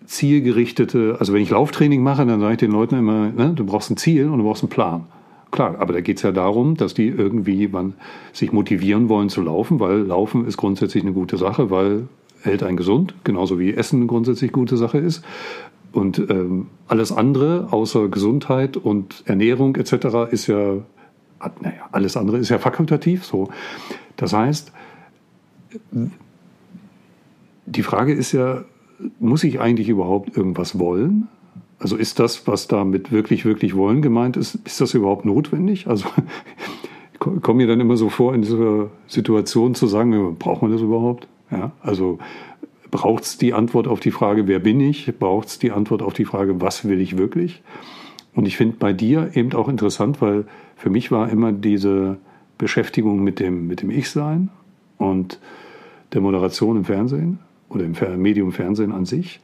zielgerichtete, 0.07 1.17
also 1.19 1.33
wenn 1.33 1.43
ich 1.43 1.51
Lauftraining 1.51 2.03
mache, 2.03 2.27
dann 2.27 2.41
sage 2.41 2.53
ich 2.53 2.59
den 2.59 2.73
Leuten 2.73 2.97
immer, 2.97 3.31
ne, 3.31 3.53
du 3.55 3.65
brauchst 3.65 3.91
ein 3.91 3.97
Ziel 3.97 4.29
und 4.29 4.39
du 4.39 4.45
brauchst 4.45 4.63
einen 4.63 4.71
Plan. 4.71 5.07
Klar, 5.51 5.77
aber 5.79 5.93
da 5.93 6.01
geht 6.01 6.17
es 6.17 6.23
ja 6.23 6.33
darum, 6.33 6.77
dass 6.77 6.95
die 6.95 7.09
irgendwie 7.09 7.69
man, 7.69 7.95
sich 8.33 8.53
motivieren 8.53 9.09
wollen 9.09 9.29
zu 9.29 9.43
laufen, 9.43 9.81
weil 9.81 9.99
Laufen 9.99 10.47
ist 10.47 10.57
grundsätzlich 10.57 11.03
eine 11.03 11.13
gute 11.13 11.37
Sache, 11.37 11.71
weil 11.71 12.09
hält 12.43 12.63
einen 12.63 12.77
gesund, 12.77 13.15
genauso 13.25 13.59
wie 13.59 13.75
Essen 13.75 14.01
eine 14.01 14.07
grundsätzlich 14.07 14.53
gute 14.53 14.77
Sache 14.77 14.99
ist. 14.99 15.23
Und 15.93 16.19
ähm, 16.19 16.69
alles 16.89 17.13
andere 17.13 17.69
außer 17.71 18.09
Gesundheit 18.09 18.79
und 18.79 19.23
Ernährung 19.27 19.77
etc. 19.77 20.31
ist 20.31 20.47
ja, 20.47 20.79
naja, 21.61 21.89
alles 21.93 22.17
andere 22.17 22.39
ist 22.39 22.49
ja 22.49 22.59
fakultativ 22.59 23.25
so. 23.25 23.49
Das 24.17 24.33
heißt, 24.33 24.73
die 27.67 27.83
Frage 27.83 28.13
ist 28.13 28.33
ja, 28.33 28.65
muss 29.19 29.45
ich 29.45 29.61
eigentlich 29.61 29.89
überhaupt 29.89 30.37
irgendwas 30.37 30.79
wollen? 30.79 31.29
Also 31.79 31.97
ist 31.97 32.21
das, 32.21 32.47
was 32.47 32.69
damit 32.69 33.11
wirklich, 33.11 33.45
wirklich 33.45 33.75
wollen 33.75 34.03
gemeint 34.03 34.37
ist, 34.37 34.55
ist 34.65 34.81
das 34.81 34.95
überhaupt 34.95 35.25
notwendig? 35.25 35.89
Also 35.89 36.07
ich 37.13 37.19
komme 37.19 37.55
mir 37.55 37.67
dann 37.67 37.81
immer 37.81 37.97
so 37.97 38.09
vor, 38.09 38.35
in 38.35 38.43
dieser 38.43 38.91
Situation 39.09 39.75
zu 39.75 39.87
sagen, 39.87 40.37
braucht 40.39 40.63
man 40.63 40.71
das 40.71 40.81
überhaupt? 40.81 41.27
Ja, 41.51 41.73
also 41.83 42.19
braucht 42.91 43.25
es 43.25 43.39
die 43.39 43.53
Antwort 43.53 43.89
auf 43.89 44.01
die 44.01 44.11
Frage, 44.11 44.47
wer 44.47 44.61
bin 44.61 44.81
ich? 44.81 45.13
Braucht 45.19 45.49
es 45.49 45.59
die 45.59 45.73
Antwort 45.73 46.03
auf 46.03 46.15
die 46.15 46.25
Frage, 46.25 46.61
was 46.61 46.87
will 46.87 47.01
ich 47.01 47.19
wirklich? 47.19 47.63
Und 48.35 48.47
ich 48.47 48.57
finde 48.57 48.77
bei 48.79 48.93
dir 48.93 49.31
eben 49.35 49.53
auch 49.53 49.69
interessant, 49.69 50.21
weil 50.21 50.47
für 50.77 50.91
mich 50.91 51.11
war 51.11 51.29
immer 51.29 51.53
diese 51.53 52.19
Beschäftigung 52.59 53.23
mit 53.23 53.41
dem, 53.41 53.67
mit 53.67 53.83
dem 53.83 53.91
Ich-Sein 53.91 54.49
und 54.99 55.39
der 56.13 56.21
Moderation 56.21 56.77
im 56.77 56.85
Fernsehen 56.85 57.39
oder 57.69 57.85
im 57.85 57.95
Medium 58.21 58.53
Fernsehen 58.53 58.93
an 58.93 59.05
sich 59.05 59.41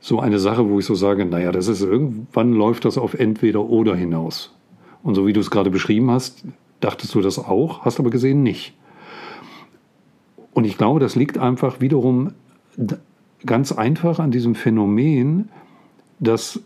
so 0.00 0.20
eine 0.20 0.38
Sache, 0.38 0.68
wo 0.68 0.78
ich 0.78 0.84
so 0.84 0.94
sage, 0.94 1.24
naja, 1.24 1.50
das 1.52 1.68
ist 1.68 1.82
irgendwann 1.82 2.52
läuft 2.52 2.84
das 2.84 2.98
auf 2.98 3.14
entweder 3.14 3.64
oder 3.64 3.96
hinaus. 3.96 4.54
Und 5.02 5.14
so 5.14 5.26
wie 5.26 5.32
du 5.32 5.40
es 5.40 5.50
gerade 5.50 5.70
beschrieben 5.70 6.10
hast, 6.10 6.44
dachtest 6.80 7.14
du 7.14 7.20
das 7.20 7.38
auch, 7.38 7.84
hast 7.84 7.98
aber 7.98 8.10
gesehen 8.10 8.42
nicht. 8.42 8.74
Und 10.52 10.64
ich 10.64 10.78
glaube, 10.78 11.00
das 11.00 11.16
liegt 11.16 11.38
einfach 11.38 11.80
wiederum 11.80 12.32
ganz 13.44 13.72
einfach 13.72 14.18
an 14.18 14.30
diesem 14.30 14.54
Phänomen, 14.54 15.48
dass 16.20 16.60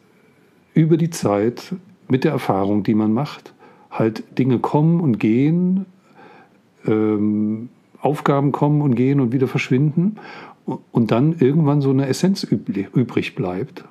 über 0.74 0.96
die 0.96 1.10
Zeit 1.10 1.74
mit 2.08 2.24
der 2.24 2.32
Erfahrung, 2.32 2.82
die 2.82 2.94
man 2.94 3.12
macht, 3.12 3.54
halt 3.90 4.38
Dinge 4.38 4.58
kommen 4.58 5.00
und 5.00 5.18
gehen, 5.18 5.86
ähm, 6.86 7.68
Aufgaben 8.00 8.52
kommen 8.52 8.82
und 8.82 8.94
gehen 8.94 9.20
und 9.20 9.32
wieder 9.32 9.46
verschwinden 9.46 10.16
und 10.90 11.10
dann 11.10 11.36
irgendwann 11.38 11.80
so 11.80 11.90
eine 11.90 12.06
Essenz 12.06 12.42
übrig 12.42 13.34
bleibt. 13.34 13.84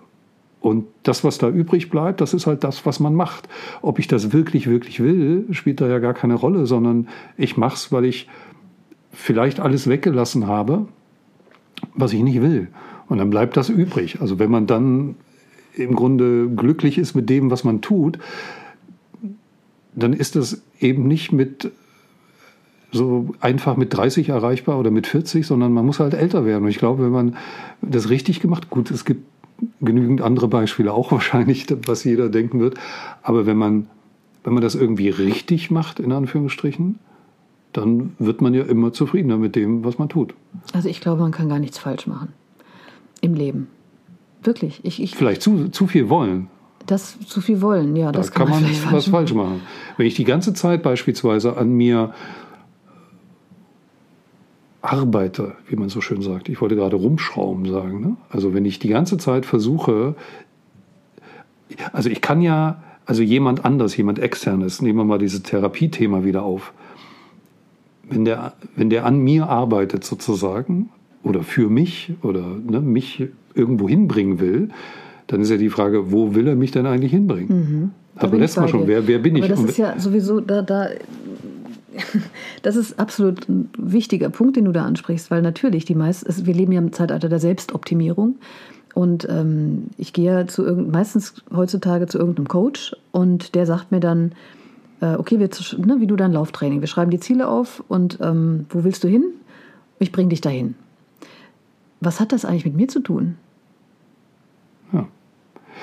Und 0.60 0.86
das, 1.04 1.24
was 1.24 1.40
da 1.40 1.50
übrig 1.50 1.90
bleibt, 1.90 2.22
das 2.22 2.36
ist 2.36 2.46
halt 2.46 2.64
das, 2.64 2.86
was 2.86 3.00
man 3.00 3.16
macht. 3.16 3.50
Ob 3.82 3.98
ich 3.98 4.08
das 4.08 4.32
wirklich, 4.32 4.68
wirklich 4.68 5.02
will, 5.02 5.48
spielt 5.52 5.82
da 5.82 5.88
ja 5.88 5.98
gar 5.98 6.14
keine 6.14 6.36
Rolle, 6.36 6.68
sondern 6.68 7.08
ich 7.36 7.58
mache 7.58 7.76
es, 7.76 7.92
weil 7.92 8.06
ich 8.06 8.28
vielleicht 9.12 9.60
alles 9.60 9.88
weggelassen 9.88 10.46
habe, 10.46 10.88
was 11.96 12.14
ich 12.14 12.22
nicht 12.22 12.42
will. 12.42 12.68
Und 13.08 13.18
dann 13.18 13.32
bleibt 13.32 13.58
das 13.58 13.70
übrig. 13.70 14.22
Also 14.22 14.38
wenn 14.38 14.52
man 14.52 14.68
dann 14.68 15.16
im 15.76 15.96
Grunde 15.96 16.50
glücklich 16.50 16.98
ist 16.98 17.16
mit 17.16 17.30
dem, 17.30 17.52
was 17.52 17.64
man 17.64 17.82
tut, 17.82 18.20
dann 19.94 20.14
ist 20.14 20.36
das 20.36 20.62
eben 20.80 21.08
nicht 21.08 21.32
mit 21.32 21.72
so 22.92 23.34
einfach 23.40 23.78
mit 23.78 23.94
30 23.94 24.30
erreichbar 24.30 24.78
oder 24.78 24.92
mit 24.92 25.08
40, 25.08 25.46
sondern 25.48 25.72
man 25.72 25.86
muss 25.86 26.00
halt 26.00 26.14
älter 26.14 26.46
werden. 26.46 26.64
Und 26.64 26.70
ich 26.70 26.78
glaube, 26.78 27.04
wenn 27.04 27.12
man 27.12 27.38
das 27.82 28.10
richtig 28.10 28.42
gemacht, 28.42 28.70
gut, 28.70 28.92
es 28.92 29.06
gibt 29.06 29.26
genügend 29.80 30.22
andere 30.22 30.48
Beispiele 30.48 30.92
auch 30.92 31.12
wahrscheinlich, 31.12 31.68
was 31.86 32.04
jeder 32.04 32.30
denken 32.30 32.60
wird. 32.60 32.76
Aber 33.24 33.46
wenn 33.46 33.58
man, 33.58 33.88
wenn 34.44 34.54
man 34.54 34.64
das 34.64 34.76
irgendwie 34.76 35.10
richtig 35.10 35.72
macht, 35.72 36.00
in 36.00 36.12
Anführungsstrichen, 36.12 37.00
dann 37.74 38.14
wird 38.20 38.42
man 38.42 38.54
ja 38.54 38.64
immer 38.64 38.92
zufriedener 38.92 39.38
mit 39.38 39.56
dem, 39.56 39.86
was 39.86 39.98
man 39.98 40.10
tut. 40.10 40.34
Also 40.74 40.90
ich 40.90 41.00
glaube, 41.00 41.22
man 41.22 41.32
kann 41.32 41.48
gar 41.48 41.60
nichts 41.60 41.78
falsch 41.78 42.08
machen 42.08 42.34
im 43.22 43.36
Leben. 43.36 43.68
Wirklich. 44.44 44.80
Ich, 44.84 45.02
ich, 45.02 45.16
Vielleicht 45.16 45.42
zu, 45.42 45.70
zu 45.70 45.88
viel 45.88 46.10
wollen. 46.10 46.48
Das 46.88 47.20
zu 47.28 47.42
viel 47.42 47.62
wollen, 47.62 47.96
ja, 47.96 48.12
das 48.12 48.32
da 48.32 48.40
kann, 48.40 48.50
man, 48.50 48.64
man 48.64 48.72
was 48.72 48.80
falsch 48.80 49.10
falsch 49.10 49.34
machen. 49.34 49.62
Wenn 49.98 50.08
ich 50.08 50.16
die 50.16 50.24
ganze 50.24 50.54
Zeit 50.54 50.82
beispielsweise 50.82 51.56
an 51.56 51.72
mir 51.74 52.14
arbeite, 54.82 55.54
wie 55.68 55.76
man 55.76 55.90
so 55.90 56.02
schön 56.02 56.22
sagt. 56.22 56.50
Ich 56.50 56.60
wollte 56.60 56.76
gerade 56.76 56.96
rumschrauben 56.96 57.66
sagen. 57.66 58.02
Ne? 58.02 58.18
Also 58.30 58.54
wenn 58.54 58.66
ich 58.66 58.80
die 58.80 58.90
ganze 58.90 59.18
Zeit 59.18 59.46
versuche, 59.46 60.16
also 61.94 62.10
ich 62.10 62.22
kann 62.22 62.42
ja, 62.42 62.82
also 63.06 63.22
jemand 63.22 63.64
anders, 63.64 63.96
jemand 63.96 64.20
externes, 64.20 64.82
nehmen 64.82 64.98
wir 64.98 65.06
mal 65.06 65.20
dieses 65.20 65.44
Therapiethema 65.44 66.24
wieder 66.24 66.44
auf. 66.44 66.74
Wenn 68.10 68.26
der, 68.26 68.54
wenn 68.76 68.90
der 68.90 69.06
an 69.06 69.20
mir 69.20 69.48
arbeitet 69.48 70.04
sozusagen 70.04 70.90
oder 71.24 71.44
für 71.44 71.70
mich 71.70 72.14
oder 72.24 72.42
ne, 72.42 72.82
mich 72.82 73.28
irgendwo 73.56 73.88
hinbringen 73.88 74.40
will, 74.40 74.70
dann 75.28 75.42
ist 75.42 75.50
ja 75.50 75.58
die 75.58 75.70
Frage, 75.70 76.12
wo 76.12 76.36
will 76.36 76.48
er 76.48 76.56
mich 76.56 76.72
denn 76.72 76.86
eigentlich 76.86 77.12
hinbringen? 77.12 77.48
Mhm. 77.48 77.92
Aber 78.16 78.38
letztes 78.38 78.62
Mal 78.62 78.68
schon, 78.68 78.88
wer, 78.88 79.08
wer 79.08 79.20
bin 79.20 79.36
Aber 79.38 79.46
ich? 79.46 79.52
Das 79.52 79.64
ist 79.64 79.78
ja 79.78 79.98
sowieso, 79.98 80.42
da, 80.42 80.62
da 80.62 80.90
das 82.62 82.76
ist 82.76 83.00
absolut 83.00 83.48
ein 83.50 83.70
wichtiger 83.78 84.30
Punkt, 84.30 84.56
den 84.56 84.66
du 84.66 84.72
da 84.72 84.86
ansprichst, 84.86 85.32
weil 85.32 85.42
natürlich 85.42 85.86
die 85.86 85.96
meisten, 85.96 86.46
wir 86.46 86.54
leben 86.54 86.72
ja 86.72 86.80
im 86.80 86.94
Zeitalter 86.94 87.30
der 87.30 87.40
Selbstoptimierung. 87.40 88.36
Und 88.94 89.28
ähm, 89.30 89.88
ich 89.98 90.12
gehe 90.12 90.48
zu 90.48 90.66
irgend, 90.66 90.92
meistens 90.92 91.36
heutzutage 91.56 92.08
zu 92.08 92.18
irgendeinem 92.18 92.50
Coach 92.50 92.94
und 93.12 93.56
der 93.56 93.66
sagt 93.66 93.92
mir 93.92 94.02
dann, 94.02 94.34
äh, 95.00 95.16
okay, 95.16 95.40
wir, 95.40 95.50
ne, 95.86 96.02
wie 96.02 96.08
du 96.08 96.18
dein 96.18 96.34
Lauftraining, 96.34 96.82
wir 96.82 96.88
schreiben 96.88 97.10
die 97.10 97.20
Ziele 97.20 97.48
auf 97.48 97.84
und 97.88 98.20
ähm, 98.22 98.66
wo 98.70 98.84
willst 98.84 99.04
du 99.06 99.08
hin? 99.08 99.24
Ich 100.00 100.12
bringe 100.12 100.30
dich 100.30 100.42
dahin. 100.42 100.76
Was 102.02 102.20
hat 102.20 102.32
das 102.34 102.44
eigentlich 102.46 102.66
mit 102.66 102.76
mir 102.76 102.88
zu 102.88 103.00
tun? 103.00 103.38
Ja. 104.92 105.08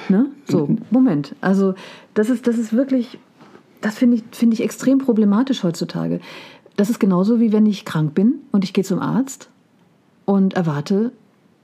Ne? 0.09 0.27
So, 0.47 0.77
Moment. 0.91 1.35
Also 1.41 1.75
das 2.15 2.29
ist, 2.29 2.47
das 2.47 2.59
ist 2.59 2.73
wirklich 2.73 3.19
das 3.81 3.97
finde 3.97 4.17
ich, 4.17 4.25
find 4.33 4.53
ich 4.53 4.63
extrem 4.63 4.99
problematisch 4.99 5.63
heutzutage. 5.63 6.21
Das 6.77 6.91
ist 6.91 6.99
genauso 6.99 7.41
wie 7.41 7.53
wenn 7.53 7.67
ich 7.67 7.85
krank 7.85 8.15
bin 8.15 8.35
und 8.53 8.65
ich 8.65 8.73
gehe 8.73 8.85
zum 8.85 9.01
Arzt 9.01 9.51
und 10.25 10.55
erwarte, 10.55 11.13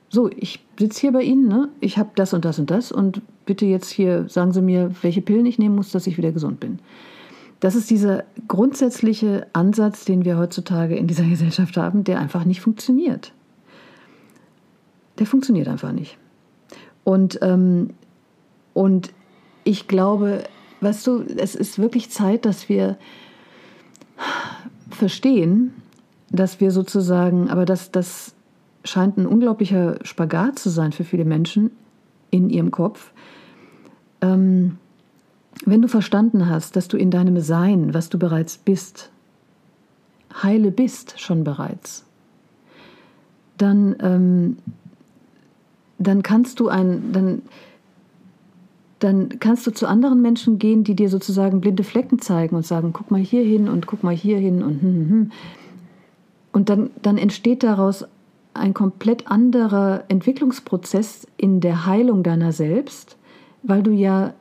so, 0.09 0.31
ich 0.35 0.65
sitze 0.79 1.01
hier 1.01 1.13
bei 1.13 1.23
Ihnen, 1.23 1.49
ne? 1.49 1.69
ich 1.81 1.99
habe 1.99 2.11
das 2.15 2.35
und 2.35 2.45
das 2.45 2.59
und 2.59 2.71
das 2.71 2.93
und 2.93 3.21
bitte 3.47 3.67
jetzt 3.67 3.91
hier, 3.91 4.29
sagen 4.29 4.53
Sie 4.53 4.63
mir, 4.63 4.93
welche 5.03 5.23
Pillen 5.23 5.47
ich 5.47 5.59
nehmen 5.59 5.75
muss, 5.75 5.91
dass 5.91 6.07
ich 6.07 6.19
wieder 6.19 6.33
gesund 6.33 6.61
bin. 6.61 6.79
Das 7.61 7.75
ist 7.75 7.91
dieser 7.91 8.25
grundsätzliche 8.47 9.47
Ansatz, 9.53 10.05
den 10.05 10.25
wir 10.25 10.37
heutzutage 10.39 10.97
in 10.97 11.07
dieser 11.07 11.25
Gesellschaft 11.29 11.77
haben, 11.77 12.05
der 12.05 12.21
einfach 12.21 12.45
nicht 12.45 12.61
funktioniert. 12.61 13.33
Der 15.19 15.27
funktioniert 15.27 15.69
einfach 15.69 15.93
nicht. 15.93 16.19
Und, 17.05 17.39
ähm, 17.43 17.91
und 18.73 19.13
ich 19.65 19.87
glaube, 19.87 20.45
weißt 20.81 21.07
du, 21.07 21.23
es 21.23 21.55
ist 21.55 21.79
wirklich 21.79 22.11
Zeit, 22.11 22.45
dass 22.45 22.69
wir 22.69 22.97
verstehen, 24.91 25.75
dass 26.31 26.61
wir 26.61 26.71
sozusagen, 26.71 27.51
aber 27.51 27.65
das, 27.65 27.91
das 27.91 28.35
scheint 28.85 29.17
ein 29.17 29.27
unglaublicher 29.27 29.99
Spagat 30.03 30.59
zu 30.59 30.71
sein 30.71 30.93
für 30.93 31.05
viele 31.05 31.25
Menschen 31.25 31.71
in 32.31 32.51
ihrem 32.51 32.71
Kopf. 32.71 33.13
Ähm, 34.21 34.79
wenn 35.65 35.83
du 35.83 35.89
verstanden 35.89 36.49
hast, 36.49 36.77
dass 36.77 36.89
du 36.89 36.97
in 36.97 37.11
deinem 37.11 37.41
Sein, 37.41 37.95
was 37.95 38.09
du 38.09 38.19
bereits 38.19 38.59
bist, 38.59 39.11
heile 40.43 40.71
bist 40.71 41.21
schon 41.21 41.45
bereits, 41.45 42.05
dann, 43.57 43.95
ähm, 44.01 44.57
dann 46.07 46.23
kannst 46.23 46.61
du 46.61 46.69
ein, 46.69 47.13
dann, 47.13 47.43
dann 48.99 49.39
kannst 49.41 49.67
du 49.67 49.71
zu 49.71 49.87
anderen 49.87 50.23
Menschen 50.23 50.59
gehen, 50.59 50.85
die 50.85 50.95
dir 50.95 51.09
sozusagen 51.09 51.61
blinde 51.61 51.85
Flecken 51.85 52.21
zeigen 52.21 52.57
und 52.57 52.67
sagen, 52.67 52.93
guck 52.93 53.11
mal 53.11 53.21
hier 53.21 53.43
hin 53.43 53.69
und 53.69 53.87
guck 53.87 54.03
mal 54.03 54.15
hier 54.15 54.39
hin 54.39 54.63
und 54.63 54.81
hm, 54.81 54.95
hm, 54.95 55.11
hm. 55.11 55.33
Und 56.53 56.69
dann, 56.69 56.91
dann 57.03 57.19
entsteht 57.19 57.65
daraus 57.65 58.07
ein 58.55 58.75
komplett 58.75 59.27
anderer 59.27 60.05
Entwicklungsprozess 60.09 61.27
in 61.37 61.61
der 61.61 61.87
Heilung 61.87 62.23
deiner 62.23 62.53
selbst, 62.53 63.17
weil 63.65 63.83
du 63.83 63.91
ja 63.91 64.35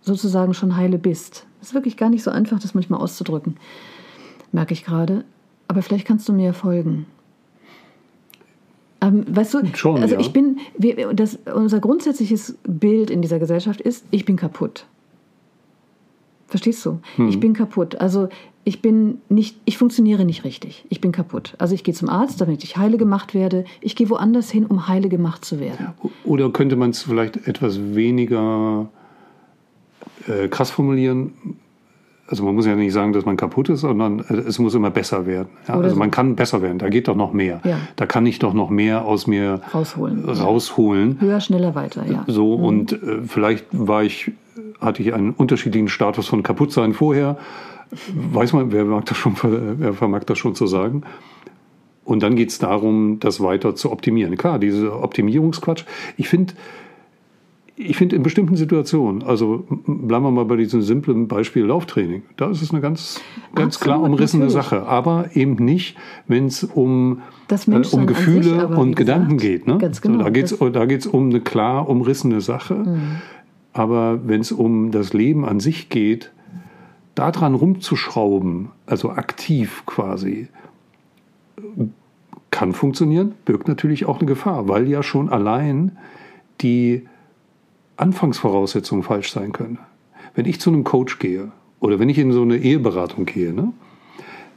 sozusagen 0.00 0.54
schon 0.54 0.76
heile 0.76 0.98
bist. 0.98 1.46
Es 1.60 1.68
ist 1.68 1.74
wirklich 1.74 1.96
gar 1.96 2.10
nicht 2.10 2.22
so 2.22 2.30
einfach, 2.30 2.60
das 2.60 2.74
manchmal 2.74 3.00
auszudrücken, 3.00 3.56
merke 4.52 4.72
ich 4.72 4.84
gerade. 4.84 5.24
Aber 5.66 5.82
vielleicht 5.82 6.06
kannst 6.06 6.28
du 6.28 6.32
mir 6.32 6.54
folgen. 6.54 7.06
Ähm, 9.00 9.24
weißt 9.28 9.54
du, 9.54 9.60
Schon, 9.74 10.02
also 10.02 10.14
ja. 10.14 10.20
ich 10.20 10.32
bin, 10.32 10.58
wir, 10.76 11.12
das, 11.14 11.38
unser 11.54 11.80
grundsätzliches 11.80 12.56
Bild 12.64 13.10
in 13.10 13.22
dieser 13.22 13.38
Gesellschaft 13.38 13.80
ist, 13.80 14.04
ich 14.10 14.24
bin 14.24 14.36
kaputt. 14.36 14.86
Verstehst 16.48 16.84
du? 16.86 16.98
Hm. 17.16 17.28
Ich 17.28 17.38
bin 17.38 17.52
kaputt. 17.52 18.00
Also 18.00 18.28
ich 18.64 18.82
bin 18.82 19.20
nicht, 19.28 19.56
ich 19.66 19.78
funktioniere 19.78 20.24
nicht 20.24 20.44
richtig. 20.44 20.84
Ich 20.88 21.00
bin 21.00 21.12
kaputt. 21.12 21.54
Also 21.58 21.74
ich 21.74 21.84
gehe 21.84 21.94
zum 21.94 22.08
Arzt, 22.08 22.40
damit 22.40 22.64
ich 22.64 22.76
heile 22.76 22.96
gemacht 22.96 23.34
werde. 23.34 23.64
Ich 23.80 23.96
gehe 23.96 24.08
woanders 24.10 24.50
hin, 24.50 24.66
um 24.66 24.88
heile 24.88 25.08
gemacht 25.08 25.44
zu 25.44 25.60
werden. 25.60 25.88
Oder 26.24 26.50
könnte 26.50 26.76
man 26.76 26.90
es 26.90 27.02
vielleicht 27.02 27.46
etwas 27.46 27.78
weniger 27.94 28.88
äh, 30.26 30.48
krass 30.48 30.70
formulieren? 30.70 31.32
Also 32.30 32.44
man 32.44 32.54
muss 32.54 32.66
ja 32.66 32.76
nicht 32.76 32.92
sagen, 32.92 33.14
dass 33.14 33.24
man 33.24 33.38
kaputt 33.38 33.70
ist, 33.70 33.80
sondern 33.80 34.20
äh, 34.20 34.34
es 34.34 34.58
muss 34.58 34.74
immer 34.74 34.90
besser 34.90 35.26
werden. 35.26 35.48
Ja? 35.66 35.74
Also 35.74 35.90
so. 35.90 35.96
man 35.96 36.10
kann 36.10 36.36
besser 36.36 36.60
werden. 36.60 36.78
Da 36.78 36.88
geht 36.90 37.08
doch 37.08 37.16
noch 37.16 37.32
mehr. 37.32 37.60
Ja. 37.64 37.78
Da 37.96 38.06
kann 38.06 38.26
ich 38.26 38.38
doch 38.38 38.52
noch 38.52 38.68
mehr 38.68 39.04
aus 39.06 39.26
mir 39.26 39.62
Rausholen. 39.74 40.28
rausholen. 40.28 41.16
Höher, 41.20 41.40
schneller, 41.40 41.74
weiter, 41.74 42.04
ja. 42.06 42.24
So 42.26 42.54
und 42.54 42.92
äh, 42.92 43.22
vielleicht 43.26 43.66
war 43.72 44.02
ich, 44.02 44.30
hatte 44.80 45.02
ich 45.02 45.14
einen 45.14 45.30
unterschiedlichen 45.30 45.88
Status 45.88 46.28
von 46.28 46.42
Kaputtsein 46.42 46.92
vorher. 46.92 47.38
Weiß 48.14 48.52
man, 48.52 48.72
wer 48.72 48.84
mag 48.84 49.06
das 49.06 49.16
schon, 49.16 49.34
wer 49.42 49.94
vermag 49.94 50.24
das 50.24 50.36
schon 50.36 50.54
zu 50.54 50.66
sagen? 50.66 51.04
Und 52.04 52.22
dann 52.22 52.36
geht 52.36 52.50
es 52.50 52.58
darum, 52.58 53.20
das 53.20 53.42
weiter 53.42 53.74
zu 53.74 53.90
optimieren. 53.90 54.36
Klar, 54.36 54.58
diese 54.58 54.92
Optimierungsquatsch. 54.92 55.84
Ich 56.16 56.28
finde, 56.28 56.54
ich 57.80 57.96
finde 57.96 58.16
in 58.16 58.24
bestimmten 58.24 58.56
Situationen, 58.56 59.22
also 59.22 59.64
bleiben 59.86 60.24
wir 60.24 60.32
mal 60.32 60.44
bei 60.44 60.56
diesem 60.56 60.82
simplen 60.82 61.28
Beispiel 61.28 61.64
Lauftraining, 61.64 62.24
da 62.36 62.50
ist 62.50 62.60
es 62.60 62.72
eine 62.72 62.80
ganz, 62.80 63.20
ganz 63.54 63.76
Absolut, 63.76 63.96
klar 63.96 64.02
umrissene 64.02 64.46
natürlich. 64.46 64.64
Sache. 64.64 64.86
Aber 64.86 65.30
eben 65.34 65.54
nicht, 65.64 65.96
wenn 66.26 66.46
es 66.46 66.64
um, 66.64 67.22
äh, 67.48 67.82
um 67.92 68.06
Gefühle 68.06 68.62
aber 68.64 68.78
und 68.78 68.96
Gedanken 68.96 69.36
gesagt, 69.36 69.40
geht. 69.40 69.66
Ne? 69.68 69.78
ganz 69.78 70.00
genau, 70.00 70.18
So, 70.18 70.24
da 70.24 70.30
geht 70.30 70.44
es 70.46 70.58
da 70.58 70.86
geht's 70.86 71.06
um 71.06 71.30
eine 71.30 71.40
klar 71.40 71.88
umrissene 71.88 72.40
Sache. 72.40 72.74
Mhm. 72.74 73.00
Aber 73.72 74.26
wenn 74.26 74.40
es 74.40 74.50
um 74.50 74.90
das 74.90 75.12
Leben 75.12 75.44
an 75.44 75.60
sich 75.60 75.88
geht, 75.88 76.32
daran 77.14 77.54
rumzuschrauben, 77.54 78.70
also 78.86 79.10
aktiv 79.10 79.84
quasi, 79.86 80.48
kann 82.50 82.72
funktionieren, 82.72 83.34
birgt 83.44 83.68
natürlich 83.68 84.06
auch 84.06 84.18
eine 84.18 84.26
Gefahr, 84.26 84.68
weil 84.68 84.88
ja 84.88 85.04
schon 85.04 85.28
allein 85.28 85.96
die 86.60 87.06
Anfangsvoraussetzungen 87.98 89.02
falsch 89.02 89.30
sein 89.32 89.52
können. 89.52 89.78
Wenn 90.34 90.46
ich 90.46 90.60
zu 90.60 90.70
einem 90.70 90.84
Coach 90.84 91.18
gehe 91.18 91.52
oder 91.80 91.98
wenn 91.98 92.08
ich 92.08 92.18
in 92.18 92.32
so 92.32 92.42
eine 92.42 92.56
Eheberatung 92.56 93.24
gehe, 93.26 93.52
ne, 93.52 93.72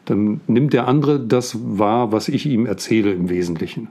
dann 0.05 0.41
nimmt 0.47 0.73
der 0.73 0.87
andere 0.87 1.19
das 1.19 1.57
wahr, 1.77 2.11
was 2.11 2.27
ich 2.27 2.45
ihm 2.45 2.65
erzähle 2.65 3.13
im 3.13 3.29
Wesentlichen. 3.29 3.89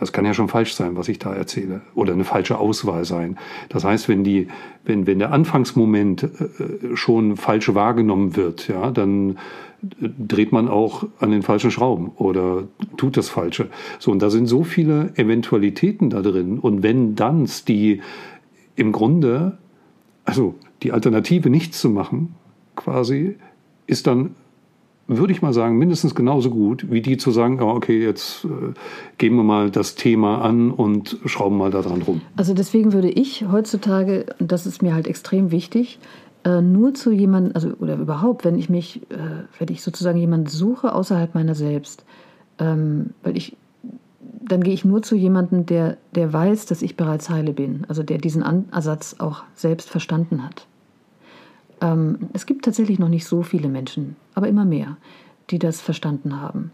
Das 0.00 0.12
kann 0.12 0.24
ja 0.24 0.34
schon 0.34 0.48
falsch 0.48 0.74
sein, 0.74 0.96
was 0.96 1.08
ich 1.08 1.20
da 1.20 1.32
erzähle. 1.32 1.82
Oder 1.94 2.14
eine 2.14 2.24
falsche 2.24 2.58
Auswahl 2.58 3.04
sein. 3.04 3.38
Das 3.68 3.84
heißt, 3.84 4.08
wenn, 4.08 4.24
die, 4.24 4.48
wenn, 4.84 5.06
wenn 5.06 5.20
der 5.20 5.32
Anfangsmoment 5.32 6.24
äh, 6.24 6.96
schon 6.96 7.36
falsch 7.36 7.72
wahrgenommen 7.74 8.34
wird, 8.34 8.66
ja, 8.66 8.90
dann 8.90 9.38
äh, 10.00 10.08
dreht 10.18 10.50
man 10.50 10.68
auch 10.68 11.06
an 11.20 11.30
den 11.30 11.42
falschen 11.42 11.70
Schrauben 11.70 12.10
oder 12.16 12.64
tut 12.96 13.16
das 13.16 13.28
Falsche. 13.28 13.68
So, 14.00 14.10
und 14.10 14.20
da 14.20 14.30
sind 14.30 14.46
so 14.46 14.64
viele 14.64 15.12
Eventualitäten 15.14 16.10
da 16.10 16.22
drin. 16.22 16.58
Und 16.58 16.82
wenn 16.82 17.14
dann 17.14 17.48
die 17.68 18.02
im 18.76 18.92
Grunde, 18.92 19.58
also 20.24 20.54
die 20.82 20.92
Alternative 20.92 21.50
nichts 21.50 21.80
zu 21.80 21.90
machen, 21.90 22.34
quasi, 22.76 23.36
ist 23.86 24.06
dann 24.06 24.34
würde 25.06 25.32
ich 25.32 25.42
mal 25.42 25.52
sagen, 25.52 25.76
mindestens 25.76 26.14
genauso 26.14 26.50
gut, 26.50 26.90
wie 26.90 27.02
die 27.02 27.16
zu 27.16 27.30
sagen, 27.30 27.60
oh, 27.60 27.70
okay, 27.70 28.02
jetzt 28.02 28.44
äh, 28.44 28.72
gehen 29.18 29.36
wir 29.36 29.42
mal 29.42 29.70
das 29.70 29.96
Thema 29.96 30.40
an 30.40 30.70
und 30.70 31.18
schrauben 31.26 31.58
mal 31.58 31.70
da 31.70 31.82
dran 31.82 32.02
rum. 32.02 32.22
Also 32.36 32.54
deswegen 32.54 32.92
würde 32.92 33.10
ich 33.10 33.44
heutzutage, 33.50 34.26
und 34.38 34.50
das 34.50 34.66
ist 34.66 34.82
mir 34.82 34.94
halt 34.94 35.06
extrem 35.06 35.50
wichtig, 35.50 35.98
äh, 36.44 36.62
nur 36.62 36.94
zu 36.94 37.12
jemandem, 37.12 37.52
also 37.54 37.74
oder 37.78 37.96
überhaupt, 37.96 38.44
wenn 38.44 38.58
ich 38.58 38.70
mich, 38.70 39.02
äh, 39.10 39.44
wenn 39.58 39.68
ich 39.68 39.82
sozusagen 39.82 40.18
jemanden 40.18 40.46
suche 40.46 40.94
außerhalb 40.94 41.34
meiner 41.34 41.54
selbst, 41.54 42.04
ähm, 42.58 43.10
weil 43.22 43.36
ich, 43.36 43.56
dann 44.46 44.62
gehe 44.62 44.74
ich 44.74 44.84
nur 44.84 45.02
zu 45.02 45.16
jemandem, 45.16 45.66
der, 45.66 45.96
der 46.14 46.32
weiß, 46.32 46.66
dass 46.66 46.82
ich 46.82 46.96
bereits 46.96 47.30
heile 47.30 47.52
bin, 47.52 47.84
also 47.88 48.02
der 48.02 48.18
diesen 48.18 48.42
Ansatz 48.42 49.16
auch 49.18 49.42
selbst 49.54 49.88
verstanden 49.88 50.44
hat. 50.44 50.66
Ähm, 51.80 52.28
es 52.32 52.46
gibt 52.46 52.64
tatsächlich 52.64 52.98
noch 52.98 53.08
nicht 53.08 53.26
so 53.26 53.42
viele 53.42 53.68
Menschen, 53.68 54.16
aber 54.34 54.48
immer 54.48 54.64
mehr, 54.64 54.96
die 55.50 55.58
das 55.58 55.80
verstanden 55.80 56.40
haben. 56.40 56.72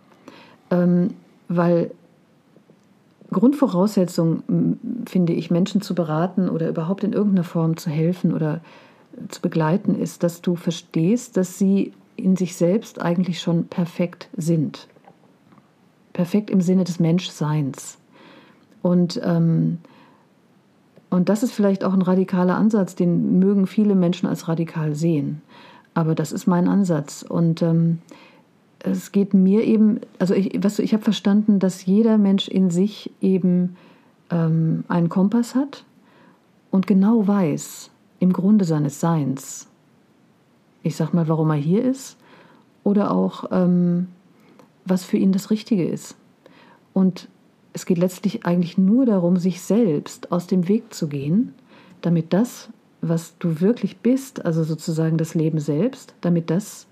Ähm, 0.71 1.15
weil 1.49 1.91
Grundvoraussetzung, 3.31 4.43
finde 5.07 5.33
ich, 5.33 5.51
Menschen 5.51 5.81
zu 5.81 5.95
beraten 5.95 6.49
oder 6.49 6.69
überhaupt 6.69 7.05
in 7.05 7.13
irgendeiner 7.13 7.45
Form 7.45 7.77
zu 7.77 7.89
helfen 7.89 8.35
oder 8.35 8.61
zu 9.29 9.41
begleiten, 9.41 9.95
ist, 9.95 10.25
dass 10.25 10.43
du 10.43 10.57
verstehst, 10.57 11.37
dass 11.37 11.59
sie 11.59 11.93
in 12.17 12.37
sich 12.37 12.57
selbst 12.57 13.01
eigentlich 13.01 13.41
schon 13.41 13.67
perfekt 13.67 14.29
sind. 14.37 14.89
Perfekt 16.13 16.51
im 16.51 16.61
Sinne 16.61 16.85
des 16.85 17.01
Menschseins. 17.01 17.99
Und, 18.83 19.21
ähm, 19.25 19.79
und 21.11 21.29
das 21.29 21.43
ist 21.43 21.53
vielleicht 21.53 21.85
auch 21.85 21.93
ein 21.93 22.03
radikaler 22.03 22.57
Ansatz, 22.57 22.95
den 22.95 23.39
mögen 23.39 23.67
viele 23.67 23.95
Menschen 23.95 24.29
als 24.29 24.49
radikal 24.49 24.95
sehen. 24.95 25.43
Aber 25.95 26.15
das 26.15 26.33
ist 26.33 26.47
mein 26.47 26.69
Ansatz. 26.69 27.23
Und 27.23 27.63
ähm, 27.63 27.99
es 28.81 29.13
geht 29.13 29.35
mir 29.35 29.65
eben, 29.65 30.01
also 30.19 30.35
ich, 30.35 30.63
weißt 30.63 30.79
du, 30.79 30.83
ich 30.83 30.93
habe 30.93 31.03
verstanden, 31.03 31.59
dass 31.59 31.85
jeder 31.85 32.19
Mensch 32.19 32.49
in 32.49 32.71
sich 32.71 33.13
eben 33.21 33.77
ähm, 34.31 34.85
einen 34.89 35.09
Kompass 35.09 35.55
hat 35.55 35.85
und 36.71 36.87
genau 36.87 37.27
weiß, 37.27 37.91
im 38.21 38.33
Grunde 38.33 38.65
seines 38.65 39.01
Seins, 39.01 39.67
ich 40.83 40.97
sag 40.97 41.13
mal, 41.13 41.29
warum 41.29 41.51
er 41.51 41.57
hier 41.57 41.85
ist 41.85 42.17
oder 42.85 43.11
auch, 43.11 43.45
ähm, 43.51 44.09
was 44.85 45.05
für 45.05 45.17
ihn 45.17 45.33
das 45.33 45.51
Richtige 45.51 45.87
ist. 45.87 46.17
Und 46.93 47.29
es 47.73 47.87
geht 47.87 47.99
letztlich 47.99 48.45
eigentlich 48.45 48.79
nur 48.79 49.07
darum, 49.07 49.37
sich 49.37 49.61
selbst 49.61 50.33
aus 50.33 50.47
dem 50.47 50.69
Weg 50.69 50.93
zu 50.93 51.09
gehen, 51.09 51.55
damit 52.01 52.33
das, 52.33 52.71
was 53.01 53.39
du 53.39 53.61
wirklich 53.61 53.99
bist, 53.99 54.45
also 54.45 54.65
sozusagen 54.65 55.17
das 55.17 55.35
Leben 55.35 55.61
selbst, 55.61 56.15
damit 56.21 56.51
das 56.51 56.87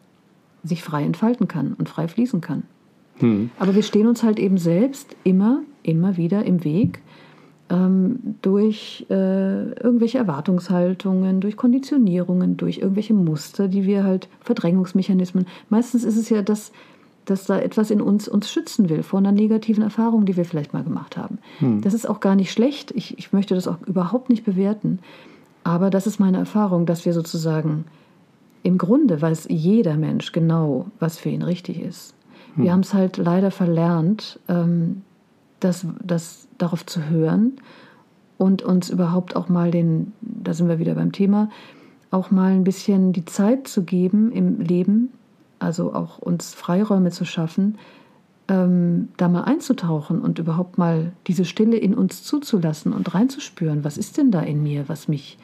sich 0.62 0.82
frei 0.82 1.05
entfalten 1.05 1.49
kann 1.49 1.74
und 1.74 1.89
frei 1.89 2.09
fließen 2.09 2.41
kann. 2.41 2.62
Hm. 3.18 3.51
Aber 3.59 3.74
wir 3.74 3.82
stehen 3.82 4.07
uns 4.07 4.22
halt 4.22 4.39
eben 4.39 4.59
selbst 4.59 5.16
immer, 5.24 5.62
immer 5.82 6.16
wieder 6.16 6.45
im 6.45 6.64
Weg 6.64 7.01
ähm, 7.70 8.36
durch 8.43 9.07
äh, 9.11 9.72
irgendwelche 9.72 10.18
Erwartungshaltungen, 10.18 11.41
durch 11.41 11.57
Konditionierungen, 11.57 12.57
durch 12.57 12.78
irgendwelche 12.78 13.14
Muster, 13.14 13.68
die 13.68 13.84
wir 13.84 14.05
halt, 14.05 14.28
Verdrängungsmechanismen. 14.41 15.47
Meistens 15.68 16.05
ist 16.05 16.16
es 16.16 16.28
ja 16.28 16.43
das, 16.43 16.72
dass 17.31 17.45
da 17.45 17.59
etwas 17.59 17.91
in 17.91 18.01
uns 18.01 18.29
uns 18.29 18.51
schützen 18.51 18.89
will 18.89 19.03
vor 19.03 19.18
einer 19.18 19.33
negativen 19.33 19.83
Erfahrung, 19.83 20.24
die 20.24 20.37
wir 20.37 20.45
vielleicht 20.45 20.72
mal 20.72 20.85
gemacht 20.85 21.16
haben. 21.16 21.39
Das 21.81 21.95
ist 21.95 22.09
auch 22.09 22.20
gar 22.20 22.37
nicht 22.37 22.51
schlecht. 22.51 22.91
Ich, 22.93 23.18
ich 23.18 23.33
möchte 23.33 23.55
das 23.55 23.68
auch 23.68 23.76
überhaupt 23.87 24.31
nicht 24.31 24.45
bewerten. 24.45 25.01
Aber 25.64 25.91
das 25.91 26.07
ist 26.07 26.18
meine 26.18 26.39
Erfahrung, 26.39 26.87
dass 26.87 27.05
wir 27.05 27.12
sozusagen 27.12 27.85
im 28.62 28.79
Grunde 28.79 29.20
weiß 29.20 29.47
jeder 29.51 29.97
Mensch 29.97 30.33
genau, 30.33 30.87
was 30.99 31.18
für 31.18 31.29
ihn 31.29 31.43
richtig 31.43 31.81
ist. 31.81 32.14
Wir 32.57 32.66
hm. 32.66 32.72
haben 32.72 32.81
es 32.81 32.95
halt 32.95 33.16
leider 33.18 33.51
verlernt, 33.51 34.41
ähm, 34.49 35.03
das, 35.61 35.87
das 36.03 36.49
darauf 36.57 36.87
zu 36.87 37.09
hören 37.09 37.53
und 38.39 38.62
uns 38.62 38.91
überhaupt 38.91 39.37
auch 39.37 39.49
mal 39.49 39.70
den, 39.70 40.12
da 40.20 40.55
sind 40.55 40.68
wir 40.68 40.79
wieder 40.79 40.95
beim 40.95 41.12
Thema, 41.12 41.51
auch 42.11 42.31
mal 42.31 42.53
ein 42.53 42.64
bisschen 42.64 43.12
die 43.12 43.24
Zeit 43.24 43.68
zu 43.68 43.83
geben 43.83 44.33
im 44.33 44.61
Leben, 44.61 45.11
also 45.59 45.95
auch 45.95 46.19
uns 46.19 46.55
Freiräume 46.55 47.11
zu 47.11 47.25
schaffen, 47.25 47.79
ähm, 48.49 49.09
da 49.17 49.29
mal 49.29 49.43
einzutauchen 49.43 50.21
und 50.21 50.39
überhaupt 50.39 50.79
mal 50.79 51.13
diese 51.27 51.45
Stille 51.45 51.77
in 51.77 51.95
uns 51.95 52.23
zuzulassen 52.23 52.93
und 52.93 53.15
reinzuspüren, 53.15 53.85
was 53.85 53.99
ist 53.99 54.17
denn 54.17 54.31
da 54.31 54.41
in 54.41 54.63
mir, 54.63 54.89
was 54.89 55.07
mich, 55.07 55.39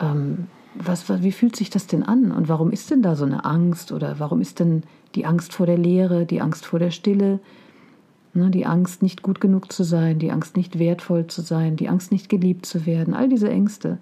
ähm, 0.00 0.48
was, 0.74 1.08
wie 1.22 1.32
fühlt 1.32 1.56
sich 1.56 1.70
das 1.70 1.86
denn 1.86 2.02
an 2.02 2.32
und 2.32 2.48
warum 2.48 2.70
ist 2.70 2.90
denn 2.90 3.02
da 3.02 3.14
so 3.16 3.24
eine 3.24 3.44
Angst 3.44 3.92
oder 3.92 4.18
warum 4.18 4.40
ist 4.40 4.58
denn 4.58 4.82
die 5.14 5.26
Angst 5.26 5.52
vor 5.52 5.66
der 5.66 5.78
Leere, 5.78 6.26
die 6.26 6.40
Angst 6.40 6.66
vor 6.66 6.78
der 6.78 6.90
Stille, 6.90 7.40
ne, 8.34 8.50
die 8.50 8.66
Angst 8.66 9.02
nicht 9.02 9.22
gut 9.22 9.40
genug 9.40 9.72
zu 9.72 9.84
sein, 9.84 10.18
die 10.18 10.30
Angst 10.32 10.56
nicht 10.56 10.78
wertvoll 10.78 11.26
zu 11.26 11.42
sein, 11.42 11.76
die 11.76 11.88
Angst 11.88 12.12
nicht 12.12 12.28
geliebt 12.28 12.66
zu 12.66 12.86
werden, 12.86 13.14
all 13.14 13.28
diese 13.28 13.50
Ängste. 13.50 13.98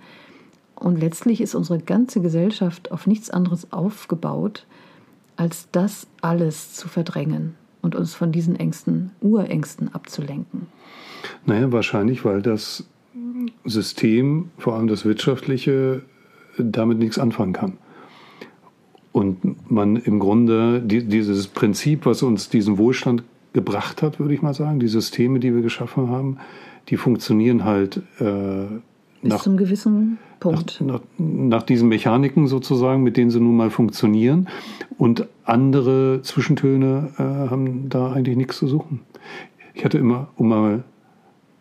Und 0.75 1.01
letztlich 1.01 1.41
ist 1.41 1.55
unsere 1.55 1.79
ganze 1.79 2.21
Gesellschaft 2.21 2.93
auf 2.93 3.07
nichts 3.07 3.31
anderes 3.31 3.73
aufgebaut, 3.73 4.67
als 5.39 5.69
das 5.71 6.07
alles 6.21 6.75
zu 6.75 6.89
verdrängen 6.89 7.55
und 7.81 7.95
uns 7.95 8.15
von 8.15 8.33
diesen 8.33 8.57
Ängsten, 8.57 9.13
Urängsten 9.21 9.95
abzulenken? 9.95 10.67
Naja, 11.47 11.73
wahrscheinlich, 11.73 12.25
weil 12.25 12.43
das 12.43 12.85
System, 13.65 14.51
vor 14.59 14.75
allem 14.75 14.89
das 14.89 15.05
wirtschaftliche, 15.05 16.03
damit 16.59 16.99
nichts 16.99 17.19
anfangen 17.19 17.53
kann. 17.53 17.79
Und 19.13 19.71
man 19.71 19.97
im 19.97 20.19
Grunde 20.19 20.83
die, 20.85 21.05
dieses 21.05 21.47
Prinzip, 21.47 22.05
was 22.05 22.23
uns 22.23 22.49
diesen 22.51 22.77
Wohlstand 22.77 23.23
gebracht 23.53 24.03
hat, 24.03 24.21
würde 24.21 24.35
ich 24.35 24.43
mal 24.43 24.55
sagen, 24.55 24.81
die 24.81 24.89
Systeme, 24.89 25.39
die 25.39 25.55
wir 25.55 25.63
geschaffen 25.63 26.11
haben, 26.11 26.39
die 26.89 26.97
funktionieren 26.97 27.65
halt 27.65 28.03
äh, 28.19 28.67
bis 29.23 29.31
nach, 29.31 29.43
zum 29.43 29.57
gewissen 29.57 30.19
Punkt. 30.41 30.81
Nach, 30.81 30.95
nach, 30.95 31.01
nach, 31.19 31.63
diesen 31.63 31.89
Mechaniken 31.89 32.47
sozusagen, 32.47 33.03
mit 33.03 33.17
denen 33.17 33.31
sie 33.31 33.41
nun 33.41 33.57
mal 33.57 33.71
funktionieren. 33.71 34.49
Und 34.97 35.27
andere 35.45 36.21
Zwischentöne 36.23 37.11
äh, 37.19 37.23
haben 37.23 37.89
da 37.89 38.13
eigentlich 38.13 38.37
nichts 38.37 38.59
zu 38.59 38.69
suchen. 38.69 39.01
Ich 39.75 39.85
hatte 39.85 39.99
immer, 39.99 40.29
um 40.37 40.49
mal 40.49 40.85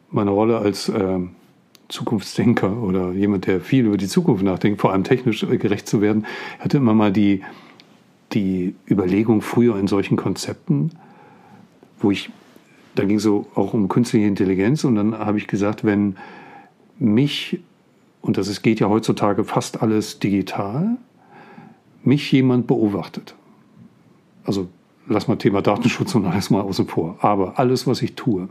meine 0.10 0.32
Rolle 0.32 0.58
als 0.60 0.90
äh, 0.90 1.20
Zukunftsdenker 1.90 2.82
oder 2.82 3.12
jemand, 3.12 3.48
der 3.48 3.62
viel 3.62 3.86
über 3.86 3.98
die 3.98 4.08
Zukunft 4.08 4.44
nachdenkt, 4.44 4.82
vor 4.82 4.92
allem 4.92 5.04
technisch 5.04 5.46
gerecht 5.48 5.88
zu 5.88 6.02
werden, 6.02 6.26
hatte 6.60 6.78
immer 6.78 6.94
mal 6.94 7.12
die, 7.12 7.42
die 8.34 8.76
Überlegung 8.90 9.42
früher 9.42 9.78
in 9.78 9.88
solchen 9.88 10.18
Konzepten, 10.18 10.92
wo 12.00 12.12
ich, 12.12 12.30
da 12.96 13.06
ging 13.06 13.18
es 13.18 13.24
so 13.24 13.48
auch 13.56 13.74
um 13.74 13.88
künstliche 13.88 14.28
Intelligenz 14.28 14.84
und 14.84 14.96
dann 14.96 15.18
habe 15.18 15.38
ich 15.38 15.48
gesagt, 15.48 15.86
wenn 15.86 16.18
mich, 17.00 17.60
und 18.22 18.38
das 18.38 18.62
geht 18.62 18.80
ja 18.80 18.90
heutzutage 18.90 19.44
fast 19.44 19.82
alles 19.82 20.20
digital, 20.20 20.98
mich 22.04 22.32
jemand 22.32 22.68
beobachtet. 22.68 23.36
Also 24.46 24.68
lass 25.08 25.28
mal 25.28 25.36
Thema 25.38 25.62
Datenschutz 25.62 26.16
und 26.16 26.26
alles 26.26 26.50
mal 26.50 26.62
außen 26.62 26.88
vor. 26.88 27.18
Aber 27.20 27.60
alles, 27.60 27.88
was 27.88 28.02
ich 28.02 28.16
tue, 28.16 28.50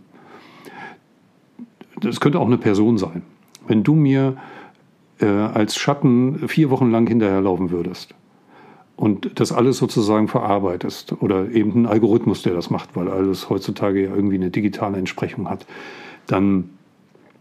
das 2.00 2.20
könnte 2.20 2.38
auch 2.38 2.46
eine 2.46 2.58
Person 2.58 2.98
sein. 2.98 3.22
Wenn 3.66 3.82
du 3.82 3.94
mir 3.94 4.36
äh, 5.20 5.26
als 5.26 5.76
Schatten 5.76 6.48
vier 6.48 6.70
Wochen 6.70 6.90
lang 6.90 7.06
hinterherlaufen 7.06 7.70
würdest 7.70 8.14
und 8.96 9.40
das 9.40 9.52
alles 9.52 9.78
sozusagen 9.78 10.28
verarbeitest 10.28 11.20
oder 11.20 11.50
eben 11.50 11.82
ein 11.82 11.86
Algorithmus, 11.86 12.42
der 12.42 12.54
das 12.54 12.70
macht, 12.70 12.94
weil 12.94 13.08
alles 13.08 13.48
heutzutage 13.48 14.04
ja 14.04 14.14
irgendwie 14.14 14.36
eine 14.36 14.50
digitale 14.50 14.98
Entsprechung 14.98 15.48
hat, 15.48 15.66
dann 16.26 16.70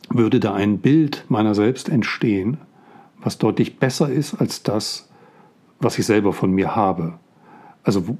würde 0.09 0.39
da 0.39 0.53
ein 0.53 0.79
Bild 0.79 1.25
meiner 1.29 1.55
selbst 1.55 1.89
entstehen, 1.89 2.57
was 3.21 3.37
deutlich 3.37 3.77
besser 3.77 4.09
ist 4.09 4.35
als 4.35 4.63
das, 4.63 5.09
was 5.79 5.97
ich 5.97 6.05
selber 6.05 6.33
von 6.33 6.51
mir 6.51 6.75
habe. 6.75 7.13
Also 7.83 8.17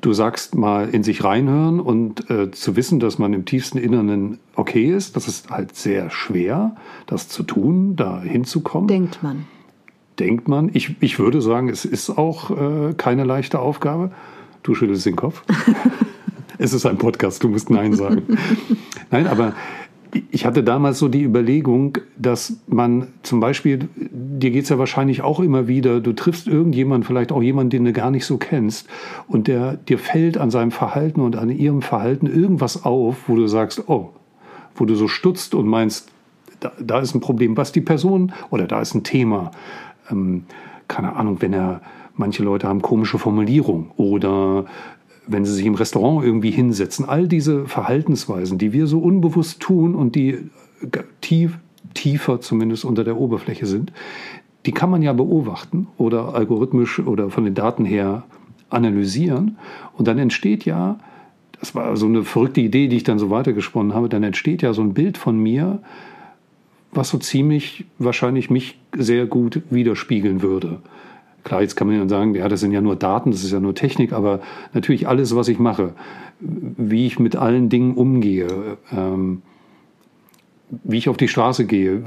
du 0.00 0.12
sagst 0.12 0.54
mal 0.54 0.88
in 0.88 1.02
sich 1.02 1.24
reinhören 1.24 1.80
und 1.80 2.30
äh, 2.30 2.50
zu 2.50 2.76
wissen, 2.76 3.00
dass 3.00 3.18
man 3.18 3.32
im 3.32 3.44
tiefsten 3.44 3.78
Inneren 3.78 4.38
okay 4.54 4.86
ist, 4.86 5.16
das 5.16 5.28
ist 5.28 5.50
halt 5.50 5.74
sehr 5.76 6.10
schwer, 6.10 6.76
das 7.06 7.28
zu 7.28 7.42
tun, 7.42 7.96
da 7.96 8.20
hinzukommen. 8.20 8.88
Denkt 8.88 9.22
man. 9.22 9.46
Denkt 10.18 10.48
man. 10.48 10.70
Ich, 10.72 10.96
ich 11.00 11.18
würde 11.18 11.42
sagen, 11.42 11.68
es 11.68 11.84
ist 11.84 12.10
auch 12.10 12.50
äh, 12.50 12.94
keine 12.94 13.24
leichte 13.24 13.58
Aufgabe. 13.58 14.12
Du 14.62 14.74
schüttelst 14.74 15.06
den 15.06 15.16
Kopf. 15.16 15.42
es 16.58 16.72
ist 16.72 16.86
ein 16.86 16.98
Podcast, 16.98 17.44
du 17.44 17.48
musst 17.48 17.70
Nein 17.70 17.92
sagen. 17.92 18.22
Nein, 19.10 19.26
aber 19.26 19.54
ich 20.30 20.46
hatte 20.46 20.62
damals 20.62 20.98
so 20.98 21.08
die 21.08 21.22
Überlegung, 21.22 21.98
dass 22.16 22.58
man 22.66 23.08
zum 23.22 23.40
Beispiel, 23.40 23.88
dir 23.96 24.50
geht 24.50 24.64
es 24.64 24.68
ja 24.68 24.78
wahrscheinlich 24.78 25.22
auch 25.22 25.40
immer 25.40 25.68
wieder, 25.68 26.00
du 26.00 26.12
triffst 26.12 26.46
irgendjemanden, 26.46 27.06
vielleicht 27.06 27.32
auch 27.32 27.42
jemanden, 27.42 27.70
den 27.70 27.84
du 27.84 27.92
gar 27.92 28.10
nicht 28.10 28.24
so 28.24 28.36
kennst, 28.36 28.88
und 29.28 29.48
der 29.48 29.74
dir 29.74 29.98
fällt 29.98 30.38
an 30.38 30.50
seinem 30.50 30.70
Verhalten 30.70 31.20
und 31.20 31.36
an 31.36 31.50
ihrem 31.50 31.82
Verhalten 31.82 32.26
irgendwas 32.26 32.84
auf, 32.84 33.28
wo 33.28 33.36
du 33.36 33.46
sagst, 33.46 33.88
oh, 33.88 34.10
wo 34.74 34.84
du 34.84 34.94
so 34.94 35.08
stutzt 35.08 35.54
und 35.54 35.66
meinst, 35.66 36.10
da, 36.60 36.72
da 36.80 37.00
ist 37.00 37.14
ein 37.14 37.20
Problem, 37.20 37.56
was 37.56 37.72
die 37.72 37.80
Person 37.80 38.32
oder 38.50 38.66
da 38.66 38.80
ist 38.80 38.94
ein 38.94 39.04
Thema. 39.04 39.50
Ähm, 40.10 40.44
keine 40.88 41.16
Ahnung, 41.16 41.38
wenn 41.40 41.52
er, 41.52 41.80
manche 42.14 42.42
Leute 42.42 42.68
haben 42.68 42.80
komische 42.80 43.18
Formulierungen 43.18 43.90
oder 43.96 44.64
wenn 45.26 45.44
sie 45.44 45.52
sich 45.52 45.66
im 45.66 45.74
Restaurant 45.74 46.24
irgendwie 46.24 46.50
hinsetzen, 46.50 47.04
all 47.08 47.28
diese 47.28 47.66
Verhaltensweisen, 47.66 48.58
die 48.58 48.72
wir 48.72 48.86
so 48.86 48.98
unbewusst 49.00 49.60
tun 49.60 49.94
und 49.94 50.14
die 50.14 50.38
tief, 51.20 51.58
tiefer 51.94 52.40
zumindest 52.40 52.84
unter 52.84 53.04
der 53.04 53.16
Oberfläche 53.16 53.66
sind, 53.66 53.92
die 54.66 54.72
kann 54.72 54.90
man 54.90 55.02
ja 55.02 55.12
beobachten 55.12 55.86
oder 55.96 56.34
algorithmisch 56.34 56.98
oder 56.98 57.30
von 57.30 57.44
den 57.44 57.54
Daten 57.54 57.84
her 57.84 58.24
analysieren. 58.68 59.58
Und 59.96 60.08
dann 60.08 60.18
entsteht 60.18 60.64
ja, 60.64 60.98
das 61.60 61.74
war 61.74 61.96
so 61.96 62.06
eine 62.06 62.24
verrückte 62.24 62.60
Idee, 62.60 62.88
die 62.88 62.96
ich 62.96 63.04
dann 63.04 63.18
so 63.18 63.30
weitergesponnen 63.30 63.94
habe, 63.94 64.08
dann 64.08 64.22
entsteht 64.22 64.62
ja 64.62 64.72
so 64.72 64.82
ein 64.82 64.94
Bild 64.94 65.18
von 65.18 65.38
mir, 65.38 65.80
was 66.92 67.10
so 67.10 67.18
ziemlich 67.18 67.84
wahrscheinlich 67.98 68.50
mich 68.50 68.78
sehr 68.96 69.26
gut 69.26 69.62
widerspiegeln 69.70 70.42
würde. 70.42 70.80
Klar, 71.46 71.62
jetzt 71.62 71.76
kann 71.76 71.86
man 71.86 71.96
ja 71.96 72.08
sagen, 72.08 72.34
ja, 72.34 72.48
das 72.48 72.58
sind 72.58 72.72
ja 72.72 72.80
nur 72.80 72.96
Daten, 72.96 73.30
das 73.30 73.44
ist 73.44 73.52
ja 73.52 73.60
nur 73.60 73.72
Technik, 73.72 74.12
aber 74.12 74.40
natürlich 74.74 75.06
alles, 75.06 75.36
was 75.36 75.46
ich 75.46 75.60
mache, 75.60 75.92
wie 76.40 77.06
ich 77.06 77.20
mit 77.20 77.36
allen 77.36 77.68
Dingen 77.68 77.94
umgehe, 77.94 78.48
ähm, 78.90 79.42
wie 80.82 80.98
ich 80.98 81.08
auf 81.08 81.16
die 81.16 81.28
Straße 81.28 81.64
gehe, 81.64 82.02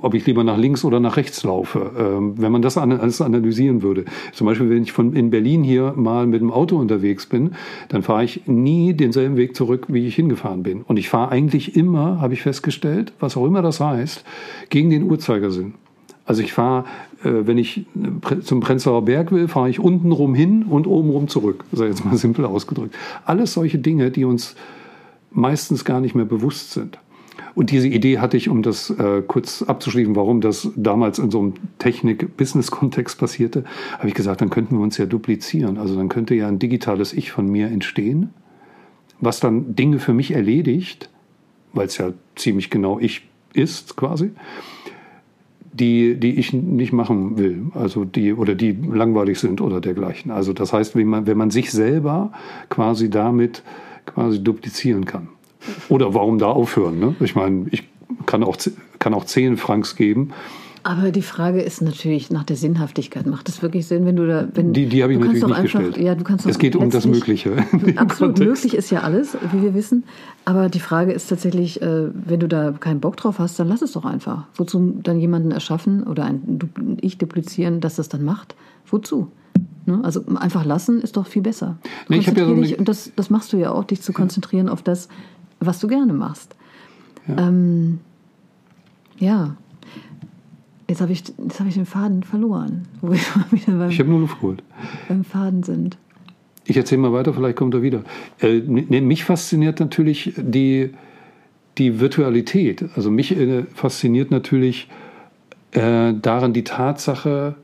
ob 0.00 0.14
ich 0.14 0.26
lieber 0.26 0.42
nach 0.42 0.58
links 0.58 0.84
oder 0.84 0.98
nach 0.98 1.16
rechts 1.16 1.44
laufe, 1.44 1.92
ähm, 1.96 2.34
wenn 2.38 2.50
man 2.50 2.60
das 2.60 2.76
alles 2.76 3.20
analysieren 3.20 3.82
würde. 3.82 4.04
Zum 4.32 4.48
Beispiel, 4.48 4.68
wenn 4.68 4.82
ich 4.82 4.90
von 4.90 5.14
in 5.14 5.30
Berlin 5.30 5.62
hier 5.62 5.92
mal 5.94 6.26
mit 6.26 6.40
dem 6.40 6.50
Auto 6.50 6.76
unterwegs 6.76 7.26
bin, 7.26 7.52
dann 7.88 8.02
fahre 8.02 8.24
ich 8.24 8.48
nie 8.48 8.94
denselben 8.94 9.36
Weg 9.36 9.54
zurück, 9.54 9.86
wie 9.90 10.08
ich 10.08 10.16
hingefahren 10.16 10.64
bin. 10.64 10.82
Und 10.82 10.96
ich 10.96 11.08
fahre 11.08 11.30
eigentlich 11.30 11.76
immer, 11.76 12.20
habe 12.20 12.34
ich 12.34 12.42
festgestellt, 12.42 13.12
was 13.20 13.36
auch 13.36 13.46
immer 13.46 13.62
das 13.62 13.78
heißt, 13.78 14.24
gegen 14.70 14.90
den 14.90 15.04
Uhrzeigersinn. 15.04 15.74
Also 16.24 16.42
ich 16.42 16.52
fahre, 16.52 16.84
wenn 17.30 17.58
ich 17.58 17.86
äh, 18.30 18.40
zum 18.40 18.60
Prenzlauer 18.60 19.04
Berg 19.04 19.32
will, 19.32 19.48
fahre 19.48 19.70
ich 19.70 19.80
unten 19.80 20.12
rum 20.12 20.34
hin 20.34 20.64
und 20.64 20.86
oben 20.86 21.10
rum 21.10 21.28
zurück. 21.28 21.64
Ist 21.72 21.80
jetzt 21.80 22.04
mal 22.04 22.16
simpel 22.18 22.44
ausgedrückt. 22.44 22.94
Alles 23.24 23.52
solche 23.52 23.78
Dinge, 23.78 24.10
die 24.10 24.24
uns 24.24 24.56
meistens 25.30 25.84
gar 25.84 26.00
nicht 26.00 26.14
mehr 26.14 26.24
bewusst 26.24 26.72
sind. 26.72 26.98
Und 27.54 27.70
diese 27.70 27.88
Idee 27.88 28.18
hatte 28.18 28.36
ich, 28.36 28.48
um 28.48 28.62
das 28.62 28.90
äh, 28.90 29.22
kurz 29.26 29.62
abzuschließen, 29.62 30.16
warum 30.16 30.40
das 30.40 30.70
damals 30.76 31.18
in 31.18 31.30
so 31.30 31.40
einem 31.40 31.54
Technik-Business-Kontext 31.78 33.18
passierte, 33.18 33.64
habe 33.98 34.08
ich 34.08 34.14
gesagt, 34.14 34.40
dann 34.40 34.50
könnten 34.50 34.76
wir 34.76 34.82
uns 34.82 34.96
ja 34.96 35.06
duplizieren. 35.06 35.78
Also 35.78 35.96
dann 35.96 36.08
könnte 36.08 36.34
ja 36.34 36.48
ein 36.48 36.58
digitales 36.58 37.12
Ich 37.12 37.30
von 37.30 37.46
mir 37.46 37.68
entstehen, 37.68 38.30
was 39.20 39.40
dann 39.40 39.74
Dinge 39.74 39.98
für 39.98 40.14
mich 40.14 40.32
erledigt, 40.32 41.10
weil 41.72 41.86
es 41.86 41.98
ja 41.98 42.12
ziemlich 42.36 42.70
genau 42.70 42.98
ich 42.98 43.28
ist 43.54 43.96
quasi 43.96 44.30
die, 45.72 46.16
die 46.16 46.38
ich 46.38 46.52
nicht 46.52 46.92
machen 46.92 47.38
will, 47.38 47.66
also 47.74 48.04
die 48.04 48.34
oder 48.34 48.54
die 48.54 48.72
langweilig 48.72 49.38
sind 49.38 49.60
oder 49.60 49.80
dergleichen. 49.80 50.30
Also 50.30 50.52
das 50.52 50.72
heißt, 50.72 50.94
wenn 50.94 51.06
man, 51.06 51.26
wenn 51.26 51.38
man 51.38 51.50
sich 51.50 51.70
selber 51.70 52.32
quasi 52.68 53.08
damit 53.08 53.62
quasi 54.06 54.42
duplizieren 54.42 55.04
kann. 55.04 55.28
Oder 55.88 56.12
warum 56.12 56.38
da 56.38 56.48
aufhören? 56.48 56.98
Ne? 56.98 57.14
Ich 57.20 57.34
meine, 57.34 57.66
ich 57.70 57.84
kann 58.26 58.42
auch, 58.42 58.56
kann 58.98 59.14
auch 59.14 59.24
10 59.24 59.56
Franks 59.56 59.96
geben 59.96 60.32
Aber 60.84 61.12
die 61.12 61.22
Frage 61.22 61.60
ist 61.60 61.80
natürlich 61.80 62.30
nach 62.30 62.44
der 62.44 62.56
Sinnhaftigkeit. 62.56 63.26
Macht 63.26 63.48
es 63.48 63.62
wirklich 63.62 63.86
Sinn, 63.86 64.04
wenn 64.04 64.16
du 64.16 64.26
da, 64.26 64.48
wenn 64.54 64.72
Die, 64.72 64.86
die 64.86 65.02
habe 65.02 65.12
ich 65.12 65.18
natürlich 65.18 65.44
nicht 65.44 65.54
einfach, 65.56 65.80
gestellt. 65.80 65.96
Ja, 65.96 66.14
du 66.14 66.24
kannst 66.24 66.44
es 66.44 66.58
geht 66.58 66.74
um 66.74 66.90
das 66.90 67.06
Mögliche. 67.06 67.56
Absolut 67.96 68.38
möglich 68.38 68.74
ist 68.74 68.90
ja 68.90 69.00
alles, 69.00 69.36
wie 69.52 69.62
wir 69.62 69.74
wissen. 69.74 70.04
Aber 70.44 70.68
die 70.68 70.80
Frage 70.80 71.12
ist 71.12 71.28
tatsächlich, 71.28 71.80
äh, 71.82 72.08
wenn 72.12 72.40
du 72.40 72.48
da 72.48 72.72
keinen 72.72 73.00
Bock 73.00 73.16
drauf 73.16 73.38
hast, 73.38 73.58
dann 73.58 73.68
lass 73.68 73.82
es 73.82 73.92
doch 73.92 74.04
einfach. 74.04 74.46
Wozu 74.56 74.98
dann 75.02 75.20
jemanden 75.20 75.52
erschaffen 75.52 76.02
oder 76.02 76.24
ein 76.24 76.98
Ich 77.00 77.18
duplizieren, 77.18 77.80
dass 77.80 77.96
das 77.96 78.08
dann 78.08 78.24
macht? 78.24 78.56
Wozu? 78.86 79.30
Ne? 79.86 80.00
Also 80.02 80.24
einfach 80.34 80.64
lassen 80.64 81.00
ist 81.00 81.16
doch 81.16 81.26
viel 81.26 81.42
besser. 81.42 81.78
Nee, 82.08 82.18
ich 82.18 82.26
ja 82.26 82.34
so 82.34 82.54
dich, 82.54 82.78
und 82.78 82.88
das, 82.88 83.12
das 83.14 83.30
machst 83.30 83.52
du 83.52 83.56
ja 83.56 83.70
auch, 83.70 83.84
dich 83.84 84.02
zu 84.02 84.12
konzentrieren 84.12 84.68
auf 84.68 84.82
das, 84.82 85.08
was 85.60 85.78
du 85.78 85.86
gerne 85.86 86.12
machst. 86.12 86.56
Ähm, 87.28 88.00
ja. 89.18 89.56
Jetzt 90.92 91.00
habe 91.00 91.12
ich, 91.12 91.24
jetzt 91.42 91.58
hab 91.58 91.66
ich 91.66 91.72
den 91.72 91.86
Faden 91.86 92.22
verloren, 92.22 92.86
wo 93.00 93.12
wir 93.12 93.18
wieder 93.50 93.78
beim, 93.78 93.88
Ich 93.88 93.98
habe 93.98 94.10
nur 94.10 94.20
Luft 94.20 94.34
geholt. 94.40 94.62
beim 95.08 95.24
Faden 95.24 95.62
sind. 95.62 95.96
Ich 96.66 96.76
erzähle 96.76 97.00
mal 97.00 97.14
weiter, 97.14 97.32
vielleicht 97.32 97.56
kommt 97.56 97.72
er 97.72 97.80
wieder. 97.80 98.02
Äh, 98.40 98.58
ne, 98.58 99.00
mich 99.00 99.24
fasziniert 99.24 99.80
natürlich 99.80 100.34
die, 100.36 100.90
die 101.78 101.98
Virtualität. 101.98 102.84
Also 102.94 103.10
mich 103.10 103.34
äh, 103.34 103.62
fasziniert 103.72 104.30
natürlich 104.30 104.90
äh, 105.70 106.12
daran 106.12 106.52
die 106.52 106.64
Tatsache, 106.64 107.54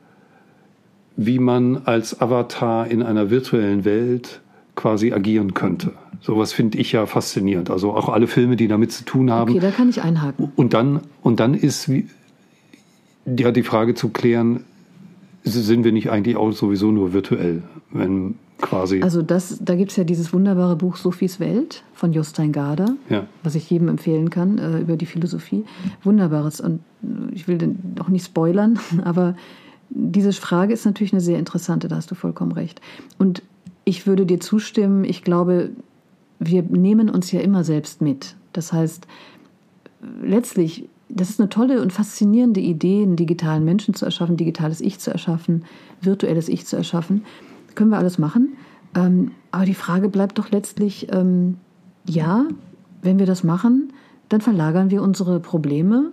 wie 1.18 1.38
man 1.38 1.82
als 1.84 2.22
Avatar 2.22 2.90
in 2.90 3.02
einer 3.02 3.28
virtuellen 3.28 3.84
Welt 3.84 4.40
quasi 4.74 5.12
agieren 5.12 5.52
könnte. 5.52 5.92
Sowas 6.22 6.54
finde 6.54 6.78
ich 6.78 6.92
ja 6.92 7.04
faszinierend. 7.04 7.68
Also 7.68 7.92
auch 7.92 8.08
alle 8.08 8.26
Filme, 8.26 8.56
die 8.56 8.68
damit 8.68 8.90
zu 8.90 9.04
tun 9.04 9.30
haben. 9.30 9.50
Okay, 9.50 9.60
da 9.60 9.70
kann 9.70 9.90
ich 9.90 10.00
einhaken. 10.00 10.50
Und 10.56 10.72
dann, 10.72 11.00
und 11.20 11.40
dann 11.40 11.52
ist 11.52 11.90
ja 13.36 13.50
die 13.50 13.62
Frage 13.62 13.94
zu 13.94 14.08
klären, 14.10 14.64
sind 15.44 15.84
wir 15.84 15.92
nicht 15.92 16.10
eigentlich 16.10 16.36
auch 16.36 16.52
sowieso 16.52 16.90
nur 16.90 17.12
virtuell, 17.12 17.62
wenn 17.92 18.34
quasi. 18.60 19.02
Also 19.02 19.22
das, 19.22 19.58
da 19.60 19.76
gibt 19.76 19.92
es 19.92 19.96
ja 19.96 20.04
dieses 20.04 20.32
wunderbare 20.32 20.76
Buch 20.76 20.96
Sophies 20.96 21.40
Welt 21.40 21.84
von 21.94 22.12
Jostein 22.12 22.52
Garder, 22.52 22.96
Ja. 23.08 23.26
was 23.42 23.54
ich 23.54 23.70
jedem 23.70 23.88
empfehlen 23.88 24.30
kann 24.30 24.58
äh, 24.58 24.78
über 24.80 24.96
die 24.96 25.06
Philosophie. 25.06 25.64
Wunderbares. 26.02 26.60
Und 26.60 26.80
ich 27.32 27.48
will 27.48 27.58
den 27.58 27.78
auch 28.00 28.08
nicht 28.08 28.24
spoilern, 28.26 28.78
aber 29.04 29.36
diese 29.90 30.32
Frage 30.32 30.72
ist 30.74 30.84
natürlich 30.84 31.12
eine 31.12 31.20
sehr 31.22 31.38
interessante, 31.38 31.88
da 31.88 31.96
hast 31.96 32.10
du 32.10 32.14
vollkommen 32.14 32.52
recht. 32.52 32.80
Und 33.18 33.42
ich 33.84 34.06
würde 34.06 34.26
dir 34.26 34.40
zustimmen, 34.40 35.04
ich 35.04 35.22
glaube, 35.22 35.70
wir 36.40 36.62
nehmen 36.62 37.08
uns 37.08 37.32
ja 37.32 37.40
immer 37.40 37.64
selbst 37.64 38.02
mit. 38.02 38.36
Das 38.52 38.72
heißt, 38.72 39.06
letztlich, 40.22 40.88
das 41.08 41.30
ist 41.30 41.40
eine 41.40 41.48
tolle 41.48 41.80
und 41.80 41.92
faszinierende 41.92 42.60
Idee, 42.60 43.02
einen 43.02 43.16
digitalen 43.16 43.64
Menschen 43.64 43.94
zu 43.94 44.04
erschaffen, 44.04 44.36
digitales 44.36 44.80
Ich 44.80 44.98
zu 44.98 45.10
erschaffen, 45.10 45.64
virtuelles 46.00 46.48
Ich 46.48 46.66
zu 46.66 46.76
erschaffen. 46.76 47.24
Können 47.74 47.90
wir 47.90 47.98
alles 47.98 48.18
machen. 48.18 48.56
Ähm, 48.94 49.32
aber 49.50 49.64
die 49.64 49.74
Frage 49.74 50.08
bleibt 50.08 50.38
doch 50.38 50.50
letztlich, 50.50 51.08
ähm, 51.12 51.56
ja, 52.06 52.46
wenn 53.02 53.18
wir 53.18 53.26
das 53.26 53.44
machen, 53.44 53.92
dann 54.28 54.40
verlagern 54.40 54.90
wir 54.90 55.02
unsere 55.02 55.40
Probleme, 55.40 56.10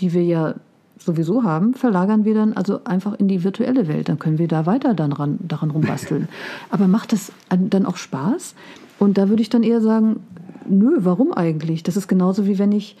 die 0.00 0.12
wir 0.12 0.24
ja 0.24 0.54
sowieso 0.98 1.42
haben, 1.42 1.74
verlagern 1.74 2.24
wir 2.24 2.34
dann 2.34 2.52
also 2.52 2.84
einfach 2.84 3.14
in 3.14 3.28
die 3.28 3.44
virtuelle 3.44 3.88
Welt. 3.88 4.08
Dann 4.08 4.18
können 4.18 4.38
wir 4.38 4.48
da 4.48 4.66
weiter 4.66 4.94
dann 4.94 5.12
ran, 5.12 5.38
daran 5.40 5.70
rumbasteln. 5.70 6.28
Aber 6.70 6.88
macht 6.88 7.12
das 7.12 7.32
dann 7.48 7.86
auch 7.86 7.96
Spaß? 7.96 8.54
Und 8.98 9.18
da 9.18 9.28
würde 9.28 9.42
ich 9.42 9.50
dann 9.50 9.62
eher 9.62 9.80
sagen, 9.80 10.20
nö, 10.68 10.98
warum 10.98 11.32
eigentlich? 11.32 11.82
Das 11.82 11.96
ist 11.96 12.08
genauso 12.08 12.46
wie 12.46 12.58
wenn 12.58 12.72
ich 12.72 12.96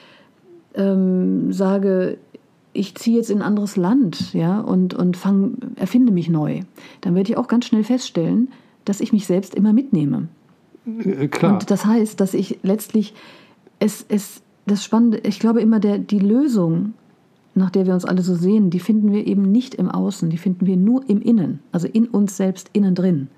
ähm, 0.74 1.52
sage, 1.52 2.18
ich 2.72 2.94
ziehe 2.96 3.16
jetzt 3.16 3.30
in 3.30 3.38
ein 3.38 3.46
anderes 3.46 3.76
Land, 3.76 4.32
ja, 4.34 4.60
und, 4.60 4.94
und 4.94 5.16
fang, 5.16 5.56
erfinde 5.76 6.12
mich 6.12 6.28
neu. 6.28 6.60
Dann 7.00 7.14
werde 7.14 7.30
ich 7.30 7.36
auch 7.36 7.48
ganz 7.48 7.66
schnell 7.66 7.84
feststellen, 7.84 8.48
dass 8.84 9.00
ich 9.00 9.12
mich 9.12 9.26
selbst 9.26 9.54
immer 9.54 9.72
mitnehme. 9.72 10.28
Äh, 10.86 11.28
klar. 11.28 11.54
Und 11.54 11.70
das 11.70 11.86
heißt, 11.86 12.20
dass 12.20 12.34
ich 12.34 12.58
letztlich 12.62 13.14
es, 13.78 14.04
es 14.08 14.42
das 14.66 14.84
Spannende, 14.84 15.18
ich 15.18 15.38
glaube 15.38 15.60
immer, 15.60 15.78
der, 15.80 15.98
die 15.98 16.18
Lösung, 16.18 16.94
nach 17.54 17.70
der 17.70 17.86
wir 17.86 17.94
uns 17.94 18.04
alle 18.04 18.22
so 18.22 18.34
sehen, 18.34 18.70
die 18.70 18.80
finden 18.80 19.12
wir 19.12 19.26
eben 19.26 19.42
nicht 19.42 19.74
im 19.74 19.90
Außen, 19.90 20.30
die 20.30 20.38
finden 20.38 20.66
wir 20.66 20.76
nur 20.76 21.08
im 21.08 21.20
Innen, 21.20 21.60
also 21.70 21.86
in 21.86 22.06
uns 22.06 22.36
selbst 22.36 22.70
innen 22.72 22.94
drin. 22.94 23.28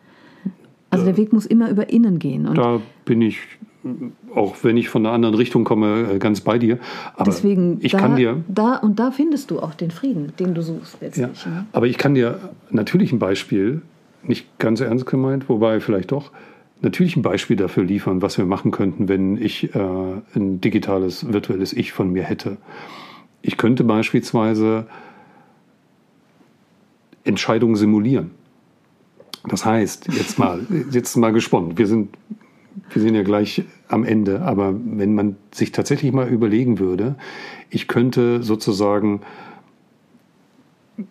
Also 0.89 1.05
der 1.05 1.16
Weg 1.16 1.32
muss 1.32 1.47
immer 1.47 1.68
über 1.68 1.91
innen 1.91 2.18
gehen. 2.18 2.47
Und 2.47 2.57
da 2.57 2.80
bin 3.05 3.20
ich, 3.20 3.39
auch 4.34 4.57
wenn 4.62 4.76
ich 4.76 4.89
von 4.89 5.05
einer 5.05 5.14
anderen 5.14 5.34
Richtung 5.34 5.64
komme, 5.64 6.14
äh, 6.14 6.18
ganz 6.18 6.41
bei 6.41 6.59
dir. 6.59 6.78
Aber 7.14 7.24
deswegen, 7.24 7.78
ich 7.80 7.93
da, 7.93 7.99
kann 7.99 8.16
dir. 8.16 8.45
da 8.49 8.76
und 8.76 8.99
da 8.99 9.11
findest 9.11 9.51
du 9.51 9.61
auch 9.61 9.74
den 9.74 9.91
Frieden, 9.91 10.32
den 10.39 10.55
du 10.55 10.62
suchst 10.62 10.99
Ja, 11.01 11.07
letztlich. 11.07 11.47
ne? 11.47 11.66
aber 11.72 11.87
ich 11.87 11.99
kann 11.99 12.14
dir 12.14 12.39
natürlich 12.70 13.12
ein 13.12 13.18
Beispiel, 13.18 13.82
nicht 14.22 14.59
ganz 14.59 14.80
ernst 14.80 15.07
gemeint, 15.07 15.49
wobei 15.49 15.80
vielleicht 15.80 16.12
doch, 16.12 16.30
natürlich 16.80 17.16
ein 17.16 17.22
Beispiel 17.22 17.57
dafür 17.57 17.84
liefern, 17.84 18.22
was 18.22 18.39
wir 18.39 18.45
machen 18.45 18.70
könnten, 18.70 19.09
wenn 19.09 19.37
ich 19.41 19.74
äh, 19.74 19.78
ein 20.34 20.61
digitales, 20.61 21.32
virtuelles 21.32 21.72
Ich 21.72 21.93
von 21.93 22.12
mir 22.12 22.22
hätte. 22.22 22.57
Ich 23.43 23.57
könnte 23.57 23.84
beispielsweise 23.84 24.87
Entscheidungen 27.24 27.76
simulieren. 27.76 28.30
Das 29.49 29.64
heißt, 29.64 30.09
jetzt 30.12 30.39
mal, 30.39 30.61
jetzt 30.91 31.16
mal 31.16 31.32
gesponnen. 31.32 31.78
Wir 31.78 31.87
sind, 31.87 32.16
wir 32.91 33.03
sind 33.03 33.14
ja 33.14 33.22
gleich 33.22 33.64
am 33.89 34.05
Ende, 34.05 34.43
aber 34.43 34.74
wenn 34.74 35.14
man 35.14 35.37
sich 35.53 35.72
tatsächlich 35.72 36.12
mal 36.12 36.29
überlegen 36.29 36.79
würde, 36.79 37.16
ich 37.70 37.89
könnte 37.89 38.43
sozusagen 38.43 39.20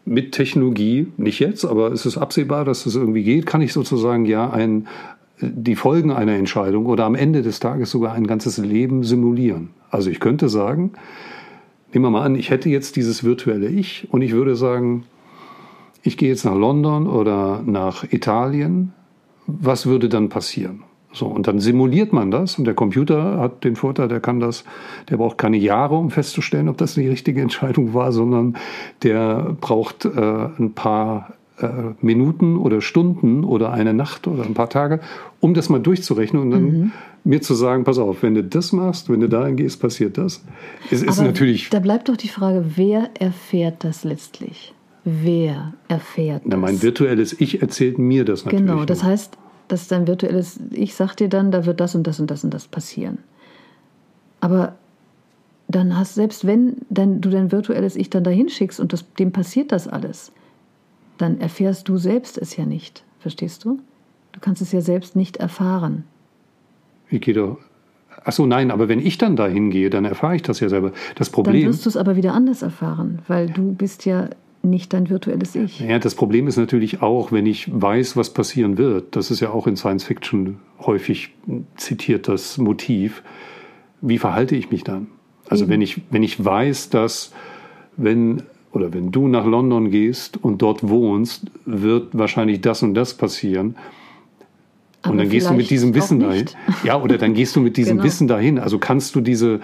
mit 0.03 0.31
Technologie, 0.31 1.07
nicht 1.17 1.39
jetzt, 1.39 1.65
aber 1.65 1.91
es 1.91 2.05
ist 2.05 2.17
absehbar, 2.17 2.65
dass 2.65 2.85
es 2.85 2.95
irgendwie 2.95 3.23
geht, 3.23 3.45
kann 3.45 3.61
ich 3.61 3.73
sozusagen 3.73 4.25
ja 4.25 4.49
ein, 4.49 4.87
die 5.41 5.75
Folgen 5.75 6.11
einer 6.11 6.33
Entscheidung 6.33 6.85
oder 6.85 7.05
am 7.05 7.15
Ende 7.15 7.41
des 7.41 7.59
Tages 7.59 7.91
sogar 7.91 8.13
ein 8.13 8.25
ganzes 8.25 8.57
Leben 8.57 9.03
simulieren. 9.03 9.69
Also 9.91 10.09
ich 10.09 10.19
könnte 10.19 10.49
sagen, 10.49 10.93
nehmen 11.93 12.05
wir 12.05 12.09
mal 12.09 12.23
an, 12.23 12.35
ich 12.35 12.49
hätte 12.49 12.69
jetzt 12.69 12.95
dieses 12.95 13.23
virtuelle 13.23 13.67
Ich 13.67 14.07
und 14.11 14.21
ich 14.21 14.31
würde 14.31 14.55
sagen, 14.55 15.03
ich 16.03 16.17
gehe 16.17 16.29
jetzt 16.29 16.45
nach 16.45 16.55
London 16.55 17.07
oder 17.07 17.63
nach 17.65 18.03
Italien, 18.11 18.93
was 19.47 19.85
würde 19.85 20.09
dann 20.09 20.29
passieren? 20.29 20.83
So, 21.15 21.27
und 21.27 21.47
dann 21.47 21.59
simuliert 21.59 22.11
man 22.13 22.29
das 22.29 22.59
und 22.59 22.65
der 22.65 22.73
Computer 22.73 23.39
hat 23.39 23.63
den 23.63 23.75
Vorteil, 23.77 24.09
der 24.09 24.19
kann 24.19 24.39
das, 24.41 24.65
der 25.09 25.15
braucht 25.17 25.37
keine 25.37 25.57
Jahre, 25.57 25.95
um 25.95 26.11
festzustellen, 26.11 26.67
ob 26.67 26.77
das 26.77 26.95
die 26.95 27.07
richtige 27.07 27.41
Entscheidung 27.41 27.93
war, 27.93 28.11
sondern 28.11 28.55
der 29.01 29.55
braucht 29.61 30.03
äh, 30.05 30.09
ein 30.59 30.73
paar 30.75 31.33
äh, 31.57 31.67
Minuten 32.01 32.57
oder 32.57 32.81
Stunden 32.81 33.45
oder 33.45 33.71
eine 33.71 33.93
Nacht 33.93 34.27
oder 34.27 34.43
ein 34.43 34.53
paar 34.53 34.69
Tage, 34.69 34.99
um 35.39 35.53
das 35.53 35.69
mal 35.69 35.79
durchzurechnen 35.79 36.41
und 36.41 36.51
dann 36.51 36.63
Mhm. 36.63 36.91
mir 37.23 37.41
zu 37.41 37.53
sagen, 37.53 37.85
pass 37.85 37.97
auf, 37.97 38.21
wenn 38.21 38.35
du 38.35 38.43
das 38.43 38.73
machst, 38.73 39.09
wenn 39.09 39.21
du 39.21 39.29
dahin 39.29 39.55
gehst, 39.55 39.79
passiert 39.79 40.17
das. 40.17 40.43
Es 40.91 41.01
ist 41.01 41.17
Aber 41.17 41.27
natürlich, 41.29 41.69
Da 41.69 41.79
bleibt 41.79 42.09
doch 42.09 42.17
die 42.17 42.27
Frage, 42.27 42.65
wer 42.75 43.09
erfährt 43.19 43.85
das 43.85 44.03
letztlich? 44.03 44.73
Wer 45.05 45.73
erfährt 45.87 46.41
na, 46.45 46.51
das? 46.57 46.59
mein 46.59 46.81
virtuelles 46.81 47.39
Ich 47.39 47.61
erzählt 47.61 47.99
mir 47.99 48.25
das 48.25 48.43
natürlich. 48.43 48.65
Genau, 48.65 48.83
das 48.85 49.03
heißt, 49.03 49.37
dass 49.67 49.87
dein 49.87 50.07
virtuelles 50.07 50.59
Ich 50.71 50.95
sagt 50.95 51.19
dir 51.19 51.29
dann, 51.29 51.51
da 51.51 51.65
wird 51.65 51.79
das 51.79 51.95
und 51.95 52.05
das 52.05 52.19
und 52.19 52.29
das 52.31 52.43
und 52.43 52.53
das 52.53 52.67
passieren. 52.67 53.19
Aber 54.39 54.75
dann 55.67 55.97
hast, 55.97 56.15
selbst 56.15 56.45
wenn 56.45 56.77
dein, 56.89 57.21
du 57.21 57.29
dein 57.29 57.51
virtuelles 57.51 57.95
Ich 57.95 58.09
dann 58.09 58.23
dahin 58.23 58.49
schickst 58.49 58.79
und 58.79 58.93
das, 58.93 59.05
dem 59.15 59.31
passiert 59.31 59.71
das 59.71 59.87
alles, 59.87 60.31
dann 61.17 61.39
erfährst 61.39 61.87
du 61.89 61.97
selbst 61.97 62.37
es 62.37 62.55
ja 62.55 62.65
nicht. 62.65 63.03
Verstehst 63.19 63.65
du? 63.65 63.79
Du 64.33 64.39
kannst 64.39 64.61
es 64.61 64.71
ja 64.71 64.81
selbst 64.81 65.15
nicht 65.15 65.37
erfahren. 65.37 66.03
Ich 67.09 67.21
gehe 67.21 67.33
doch. 67.33 67.57
Ach 68.23 68.33
so, 68.33 68.45
nein, 68.45 68.71
aber 68.71 68.89
wenn 68.89 68.99
ich 68.99 69.17
dann 69.17 69.35
dahin 69.35 69.69
gehe, 69.69 69.89
dann 69.89 70.03
erfahre 70.03 70.35
ich 70.35 70.41
das 70.41 70.59
ja 70.59 70.67
selber. 70.67 70.91
Das 71.15 71.29
Dann 71.29 71.35
Problem, 71.35 71.67
wirst 71.67 71.85
du 71.85 71.89
es 71.89 71.97
aber 71.97 72.15
wieder 72.15 72.33
anders 72.33 72.61
erfahren, 72.61 73.19
weil 73.27 73.49
du 73.49 73.73
bist 73.73 74.05
ja 74.05 74.29
nicht 74.69 74.93
dein 74.93 75.09
virtuelles 75.09 75.55
Ich. 75.55 75.79
ja, 75.79 75.99
das 75.99 76.15
Problem 76.15 76.47
ist 76.47 76.57
natürlich 76.57 77.01
auch, 77.01 77.31
wenn 77.31 77.45
ich 77.45 77.69
weiß, 77.71 78.17
was 78.17 78.31
passieren 78.31 78.77
wird. 78.77 79.15
Das 79.15 79.31
ist 79.31 79.39
ja 79.39 79.49
auch 79.51 79.67
in 79.67 79.75
Science 79.77 80.03
Fiction 80.03 80.57
häufig 80.79 81.31
zitiert 81.77 82.27
das 82.27 82.57
Motiv. 82.57 83.23
Wie 84.01 84.17
verhalte 84.17 84.55
ich 84.55 84.71
mich 84.71 84.83
dann? 84.83 85.07
Also 85.47 85.65
Eben. 85.65 85.73
wenn 85.73 85.81
ich 85.81 86.01
wenn 86.11 86.23
ich 86.23 86.43
weiß, 86.43 86.89
dass 86.89 87.31
wenn 87.97 88.43
oder 88.71 88.93
wenn 88.93 89.11
du 89.11 89.27
nach 89.27 89.45
London 89.45 89.89
gehst 89.89 90.43
und 90.43 90.61
dort 90.61 90.87
wohnst, 90.89 91.45
wird 91.65 92.17
wahrscheinlich 92.17 92.61
das 92.61 92.83
und 92.83 92.93
das 92.93 93.13
passieren. 93.13 93.75
Und 95.03 95.11
Aber 95.11 95.17
dann 95.17 95.29
gehst 95.29 95.49
du 95.49 95.53
mit 95.53 95.69
diesem 95.69 95.93
Wissen 95.93 96.19
dahin. 96.19 96.45
Ja, 96.83 96.99
oder 97.01 97.17
dann 97.17 97.35
gehst 97.35 97.55
du 97.55 97.61
mit 97.61 97.77
diesem 97.77 97.97
Genau. 97.97 98.03
Wissen 98.05 98.27
dahin. 98.27 98.59
Also 98.59 98.79
kannst 98.79 99.15
du 99.15 99.21
diese, 99.21 99.61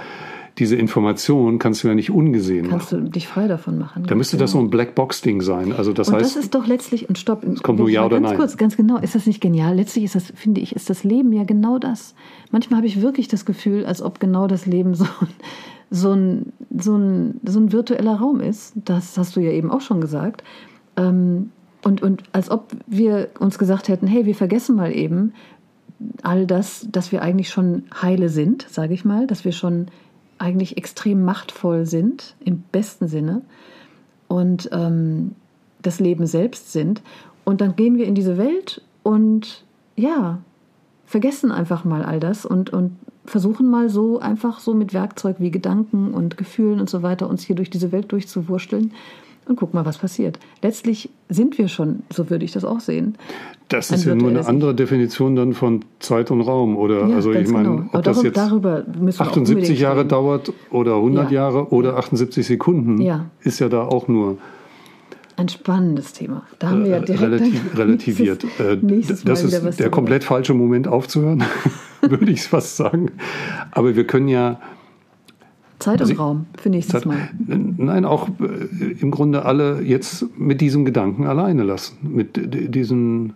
diese 0.57 0.75
Information 0.75 1.59
kannst 1.59 1.83
du 1.83 1.87
ja 1.87 1.95
nicht 1.95 2.11
ungesehen 2.11 2.69
Kannst 2.69 2.91
machen. 2.91 3.05
du 3.05 3.11
dich 3.11 3.27
frei 3.27 3.47
davon 3.47 3.77
machen. 3.77 4.03
Da 4.05 4.15
müsste 4.15 4.37
das 4.37 4.51
so 4.51 4.59
ein 4.59 4.69
Blackbox-Ding 4.69 5.41
sein. 5.41 5.71
Also 5.73 5.93
das 5.93 6.09
und 6.09 6.15
heißt, 6.15 6.35
das 6.35 6.43
ist 6.43 6.53
doch 6.53 6.67
letztlich, 6.67 7.07
und 7.07 7.17
stopp, 7.17 7.43
es 7.43 7.63
kommt 7.63 7.79
nur 7.79 7.89
Ja 7.89 8.05
oder 8.05 8.17
ganz 8.17 8.29
Nein. 8.29 8.37
kurz, 8.37 8.57
ganz 8.57 8.77
genau, 8.77 8.97
ist 8.97 9.15
das 9.15 9.25
nicht 9.25 9.41
genial? 9.41 9.75
Letztlich 9.75 10.05
ist 10.05 10.15
das, 10.15 10.31
finde 10.35 10.61
ich, 10.61 10.75
ist 10.75 10.89
das 10.89 11.03
Leben 11.03 11.31
ja 11.33 11.43
genau 11.43 11.79
das. 11.79 12.15
Manchmal 12.51 12.77
habe 12.77 12.87
ich 12.87 13.01
wirklich 13.01 13.27
das 13.27 13.45
Gefühl, 13.45 13.85
als 13.85 14.01
ob 14.01 14.19
genau 14.19 14.47
das 14.47 14.65
Leben 14.65 14.93
so, 14.93 15.05
so 15.89 16.11
ein, 16.11 16.51
so, 16.77 16.97
ein, 16.97 17.39
so 17.45 17.59
ein 17.59 17.71
virtueller 17.71 18.15
Raum 18.15 18.41
ist. 18.41 18.73
Das 18.75 19.17
hast 19.17 19.35
du 19.35 19.39
ja 19.39 19.51
eben 19.51 19.71
auch 19.71 19.81
schon 19.81 20.01
gesagt. 20.01 20.43
Ähm, 20.97 21.51
und, 21.83 22.01
und 22.01 22.23
als 22.33 22.51
ob 22.51 22.71
wir 22.87 23.29
uns 23.39 23.57
gesagt 23.57 23.87
hätten, 23.87 24.05
hey, 24.05 24.25
wir 24.25 24.35
vergessen 24.35 24.75
mal 24.75 24.95
eben 24.95 25.33
all 26.23 26.45
das, 26.45 26.87
dass 26.91 27.11
wir 27.11 27.21
eigentlich 27.21 27.49
schon 27.49 27.83
heile 28.01 28.29
sind, 28.29 28.65
sage 28.69 28.93
ich 28.93 29.05
mal, 29.05 29.27
dass 29.27 29.45
wir 29.45 29.51
schon 29.51 29.87
eigentlich 30.41 30.77
extrem 30.77 31.23
machtvoll 31.23 31.85
sind, 31.85 32.35
im 32.43 32.63
besten 32.71 33.07
Sinne, 33.07 33.41
und 34.27 34.69
ähm, 34.71 35.35
das 35.81 35.99
Leben 35.99 36.25
selbst 36.25 36.71
sind. 36.71 37.01
Und 37.43 37.61
dann 37.61 37.75
gehen 37.75 37.97
wir 37.97 38.05
in 38.05 38.15
diese 38.15 38.37
Welt 38.37 38.81
und 39.03 39.63
ja, 39.95 40.39
vergessen 41.05 41.51
einfach 41.51 41.83
mal 41.83 42.03
all 42.03 42.19
das 42.19 42.45
und, 42.45 42.71
und 42.71 42.97
versuchen 43.25 43.69
mal 43.69 43.89
so 43.89 44.19
einfach 44.19 44.59
so 44.59 44.73
mit 44.73 44.93
Werkzeug 44.93 45.37
wie 45.39 45.51
Gedanken 45.51 46.13
und 46.13 46.37
Gefühlen 46.37 46.79
und 46.79 46.89
so 46.89 47.03
weiter 47.03 47.29
uns 47.29 47.43
hier 47.43 47.55
durch 47.55 47.69
diese 47.69 47.91
Welt 47.91 48.11
durchzuwurschteln 48.11 48.93
und 49.51 49.55
guck 49.57 49.73
mal, 49.73 49.85
was 49.85 49.97
passiert. 49.99 50.39
Letztlich 50.63 51.09
sind 51.29 51.57
wir 51.57 51.67
schon, 51.67 52.03
so 52.11 52.29
würde 52.29 52.43
ich 52.45 52.51
das 52.51 52.65
auch 52.65 52.79
sehen. 52.79 53.15
Das 53.67 53.89
ist 53.91 54.03
ja 54.05 54.15
nur 54.15 54.29
eine 54.29 54.45
andere 54.47 54.73
Definition 54.75 55.35
dann 55.35 55.53
von 55.53 55.85
Zeit 55.99 56.29
und 56.31 56.41
Raum, 56.41 56.75
oder? 56.75 57.07
Ja, 57.07 57.15
also 57.15 57.31
ich 57.31 57.47
meine, 57.49 57.69
genau. 57.69 57.89
ob 57.93 58.03
das 58.03 58.21
jetzt 58.23 58.35
darüber 58.37 58.83
78 59.17 59.79
Jahre 59.79 60.05
dauert 60.05 60.51
oder 60.71 60.95
100 60.95 61.31
Ja. 61.31 61.43
Jahre 61.43 61.69
oder 61.71 61.95
78 61.97 62.45
Sekunden, 62.45 62.99
Ja. 63.01 63.25
ist 63.41 63.59
ja 63.59 63.69
da 63.69 63.83
auch 63.83 64.07
nur 64.09 64.37
Ein 65.37 65.47
spannendes 65.47 66.11
Thema. 66.13 66.43
Da 66.59 66.69
haben 66.71 66.83
wir 66.83 66.91
ja 66.91 66.97
äh, 66.97 67.05
direkt 67.05 67.21
relativ, 67.23 67.61
relativiert. 67.77 68.43
nächstes, 68.43 68.59
Äh, 68.59 68.75
nächstes 68.85 69.23
das 69.23 69.43
Mal 69.43 69.47
wieder 69.47 69.69
ist 69.69 69.79
der 69.79 69.85
darüber. 69.85 69.89
komplett 69.95 70.23
falsche 70.25 70.53
Moment 70.53 70.87
aufzuhören, 70.89 71.43
würde 72.01 72.29
ich 72.31 72.43
fast 72.43 72.75
sagen. 72.75 73.11
Aber 73.71 73.95
wir 73.95 74.05
können 74.05 74.27
ja 74.27 74.59
Zeit 75.81 76.01
und 76.01 76.19
Raum 76.19 76.45
für 76.57 76.69
nächstes 76.69 77.01
Zeit- 77.01 77.05
Mal. 77.05 77.29
Nein, 77.77 78.05
auch 78.05 78.29
äh, 78.29 78.91
im 78.99 79.11
Grunde 79.11 79.45
alle 79.45 79.81
jetzt 79.81 80.25
mit 80.37 80.61
diesem 80.61 80.85
Gedanken 80.85 81.25
alleine 81.25 81.63
lassen. 81.63 81.97
Mit 82.01 82.39
diesen 82.75 83.33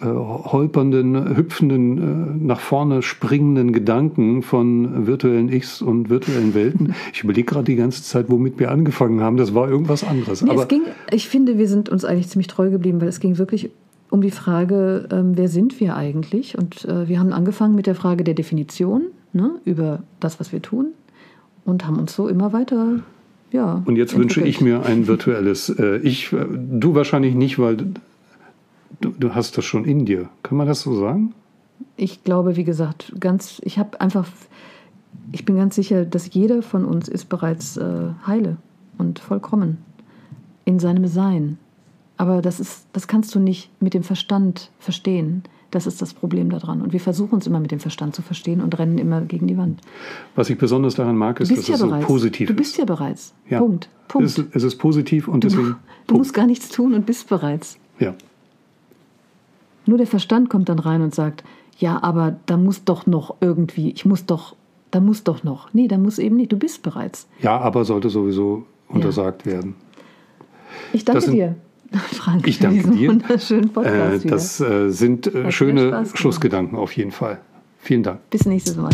äh, 0.00 0.06
holpernden, 0.06 1.36
hüpfenden, 1.36 1.98
äh, 1.98 2.46
nach 2.46 2.60
vorne 2.60 3.02
springenden 3.02 3.72
Gedanken 3.72 4.42
von 4.42 5.06
virtuellen 5.06 5.50
Ichs 5.52 5.82
und 5.82 6.08
virtuellen 6.08 6.54
Welten. 6.54 6.94
Ich 7.12 7.22
überlege 7.24 7.46
gerade 7.46 7.64
die 7.64 7.76
ganze 7.76 8.02
Zeit, 8.02 8.26
womit 8.30 8.58
wir 8.58 8.70
angefangen 8.70 9.20
haben. 9.20 9.36
Das 9.36 9.54
war 9.54 9.68
irgendwas 9.68 10.02
anderes. 10.04 10.42
Nee, 10.42 10.50
Aber 10.52 10.62
es 10.62 10.68
ging, 10.68 10.82
ich 11.12 11.28
finde, 11.28 11.58
wir 11.58 11.68
sind 11.68 11.88
uns 11.88 12.04
eigentlich 12.04 12.28
ziemlich 12.28 12.46
treu 12.46 12.70
geblieben, 12.70 13.00
weil 13.00 13.08
es 13.08 13.20
ging 13.20 13.36
wirklich 13.36 13.70
um 14.10 14.22
die 14.22 14.30
Frage, 14.30 15.08
ähm, 15.12 15.32
wer 15.34 15.48
sind 15.48 15.80
wir 15.80 15.96
eigentlich? 15.96 16.56
Und 16.56 16.84
äh, 16.86 17.08
wir 17.08 17.20
haben 17.20 17.32
angefangen 17.32 17.74
mit 17.74 17.86
der 17.86 17.94
Frage 17.94 18.24
der 18.24 18.34
Definition 18.34 19.02
ne, 19.32 19.60
über 19.64 20.02
das, 20.18 20.40
was 20.40 20.52
wir 20.52 20.62
tun 20.62 20.86
und 21.64 21.86
haben 21.86 21.98
uns 21.98 22.14
so 22.14 22.28
immer 22.28 22.52
weiter, 22.52 23.00
ja. 23.52 23.82
und 23.84 23.96
jetzt 23.96 24.16
wünsche 24.16 24.40
ich 24.40 24.60
entwickelt. 24.60 24.84
mir 24.84 24.88
ein 24.88 25.06
virtuelles 25.06 25.68
äh, 25.70 25.98
Ich. 25.98 26.30
Du 26.30 26.94
wahrscheinlich 26.94 27.34
nicht, 27.34 27.58
weil 27.58 27.76
du, 29.00 29.10
du 29.10 29.34
hast 29.34 29.58
das 29.58 29.64
schon 29.64 29.84
in 29.84 30.06
dir. 30.06 30.28
Kann 30.42 30.56
man 30.56 30.66
das 30.66 30.82
so 30.82 30.98
sagen? 30.98 31.34
Ich 31.96 32.24
glaube, 32.24 32.56
wie 32.56 32.64
gesagt, 32.64 33.12
ganz, 33.18 33.60
ich 33.64 33.78
habe 33.78 34.00
einfach, 34.00 34.28
ich 35.32 35.44
bin 35.44 35.56
ganz 35.56 35.74
sicher, 35.74 36.04
dass 36.04 36.32
jeder 36.32 36.62
von 36.62 36.84
uns 36.84 37.08
ist 37.08 37.28
bereits 37.28 37.76
äh, 37.76 38.10
heile 38.26 38.56
und 38.98 39.18
vollkommen 39.18 39.78
in 40.64 40.78
seinem 40.78 41.06
Sein. 41.06 41.58
Aber 42.16 42.42
das 42.42 42.60
ist, 42.60 42.86
das 42.92 43.08
kannst 43.08 43.34
du 43.34 43.40
nicht 43.40 43.70
mit 43.80 43.94
dem 43.94 44.02
Verstand 44.02 44.70
verstehen. 44.78 45.42
Das 45.70 45.86
ist 45.86 46.02
das 46.02 46.14
Problem 46.14 46.50
daran. 46.50 46.82
Und 46.82 46.92
wir 46.92 47.00
versuchen 47.00 47.38
es 47.38 47.46
immer 47.46 47.60
mit 47.60 47.70
dem 47.70 47.78
Verstand 47.80 48.14
zu 48.16 48.22
verstehen 48.22 48.60
und 48.60 48.76
rennen 48.78 48.98
immer 48.98 49.20
gegen 49.20 49.46
die 49.46 49.56
Wand. 49.56 49.80
Was 50.34 50.50
ich 50.50 50.58
besonders 50.58 50.96
daran 50.96 51.16
mag, 51.16 51.38
ist, 51.40 51.50
dass 51.56 51.68
ja 51.68 51.74
es 51.74 51.80
so 51.80 51.86
bereits. 51.86 52.06
positiv 52.06 52.48
du 52.48 52.54
bist 52.54 52.72
ist. 52.72 52.78
ja 52.78 52.84
bereits. 52.84 53.34
Ja. 53.48 53.58
Punkt. 53.60 53.88
Punkt. 54.08 54.26
Es, 54.26 54.38
ist, 54.38 54.54
es 54.56 54.62
ist 54.64 54.76
positiv 54.78 55.28
und 55.28 55.44
du, 55.44 55.48
deswegen. 55.48 55.76
du 56.08 56.16
musst 56.16 56.34
gar 56.34 56.46
nichts 56.46 56.68
tun 56.70 56.94
und 56.94 57.06
bist 57.06 57.28
bereits. 57.28 57.78
Ja. 58.00 58.14
Nur 59.86 59.98
der 59.98 60.06
Verstand 60.06 60.50
kommt 60.50 60.68
dann 60.68 60.78
rein 60.78 61.02
und 61.02 61.14
sagt, 61.14 61.44
ja, 61.78 62.02
aber 62.02 62.36
da 62.46 62.56
muss 62.56 62.84
doch 62.84 63.06
noch 63.06 63.36
irgendwie, 63.40 63.90
ich 63.90 64.04
muss 64.04 64.26
doch, 64.26 64.54
da 64.90 65.00
muss 65.00 65.22
doch 65.24 65.44
noch. 65.44 65.72
Nee, 65.72 65.88
da 65.88 65.98
muss 65.98 66.18
eben 66.18 66.36
nicht, 66.36 66.52
du 66.52 66.58
bist 66.58 66.82
bereits. 66.82 67.28
ja, 67.40 67.58
aber 67.58 67.84
sollte 67.84 68.10
sowieso 68.10 68.66
untersagt 68.88 69.46
werden. 69.46 69.76
Ich 70.92 71.04
danke 71.04 71.22
sind- 71.22 71.34
dir, 71.34 71.54
Frank, 72.12 72.46
Ich 72.46 72.58
für 72.58 72.64
danke 72.64 72.78
diesen 72.78 72.96
dir. 72.96 73.08
wunderschönen 73.10 73.64
Äh, 73.64 73.72
Podcast. 73.72 74.24
wieder. 74.24 74.34
das 74.34 74.60
äh, 74.60 74.90
sind 74.90 75.26
äh, 75.34 75.50
schöne. 75.50 76.06
Schlussgedanken 76.14 76.78
auf 76.78 76.92
jeden 76.96 77.10
Fall. 77.12 77.40
Vielen 77.78 78.02
Dank. 78.02 78.28
Bis 78.30 78.44
nächstes 78.46 78.76
Mal. 78.76 78.90